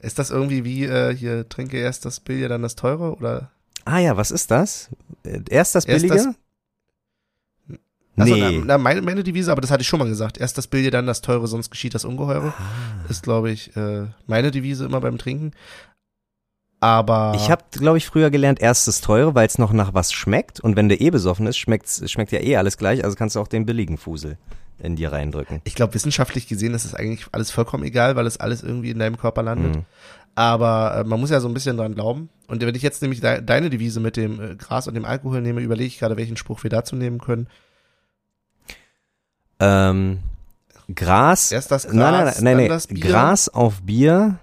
[0.00, 3.14] Ist das irgendwie wie äh, hier trinke erst das Billige, dann das teure?
[3.16, 3.50] Oder?
[3.84, 4.90] Ah ja, was ist das?
[5.24, 6.24] Äh, Erst das Erst Billige?
[7.68, 7.78] das-
[8.16, 8.58] Also, nee.
[8.58, 10.38] na, na, meine, meine Devise, aber das hatte ich schon mal gesagt.
[10.38, 12.52] Erst das Billige, dann das Teure, sonst geschieht das Ungeheure.
[12.58, 13.08] Ah.
[13.08, 15.52] Ist, glaube ich, äh, meine Devise immer beim Trinken.
[16.82, 20.12] Aber Ich habe, glaube ich, früher gelernt, erst das teure, weil es noch nach was
[20.12, 20.59] schmeckt.
[20.59, 23.04] Und wenn der eh besoffen ist, schmeckt's, schmeckt ja eh alles gleich.
[23.04, 24.36] Also kannst du auch den billigen Fusel
[24.80, 25.60] in dir reindrücken.
[25.62, 28.98] ich glaube, wissenschaftlich gesehen ist es eigentlich alles vollkommen egal, weil es alles irgendwie in
[28.98, 29.76] deinem Körper landet.
[29.76, 29.84] Mhm.
[30.34, 32.30] Aber äh, man muss ja so ein bisschen dran glauben.
[32.48, 35.40] Und wenn ich jetzt nämlich de deine Devise mit dem äh, Gras und dem Alkohol
[35.40, 37.46] nehme, überlege ich gerade, welchen Spruch wir dazu nehmen können.
[39.60, 40.18] Ähm,
[40.92, 41.52] Gras.
[41.52, 43.09] Erst das Gras, nein, nein, nein, nein, Bier.
[43.09, 44.40] Gras auf Bier.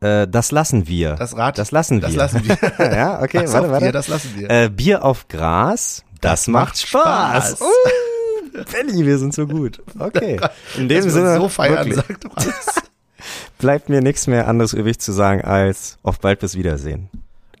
[0.00, 1.14] Äh, das lassen wir.
[1.14, 2.18] Das Rad, Das lassen das wir.
[2.18, 2.56] lassen wir.
[2.78, 3.84] ja, okay, das warte, warte.
[3.84, 4.50] Bier, das lassen wir.
[4.50, 6.04] äh, Bier auf Gras.
[6.20, 7.52] Das, macht Spaß.
[7.56, 7.60] Spaß.
[7.60, 9.82] Uh, Benny, wir sind so gut.
[9.98, 10.40] Okay.
[10.76, 12.66] In dem Dass wir Sinne, so feiern, wirklich, sagt alles.
[13.58, 17.08] bleibt mir nichts mehr anderes übrig zu sagen als auf bald bis Wiedersehen.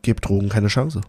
[0.02, 1.02] Gebt Drogen keine Chance.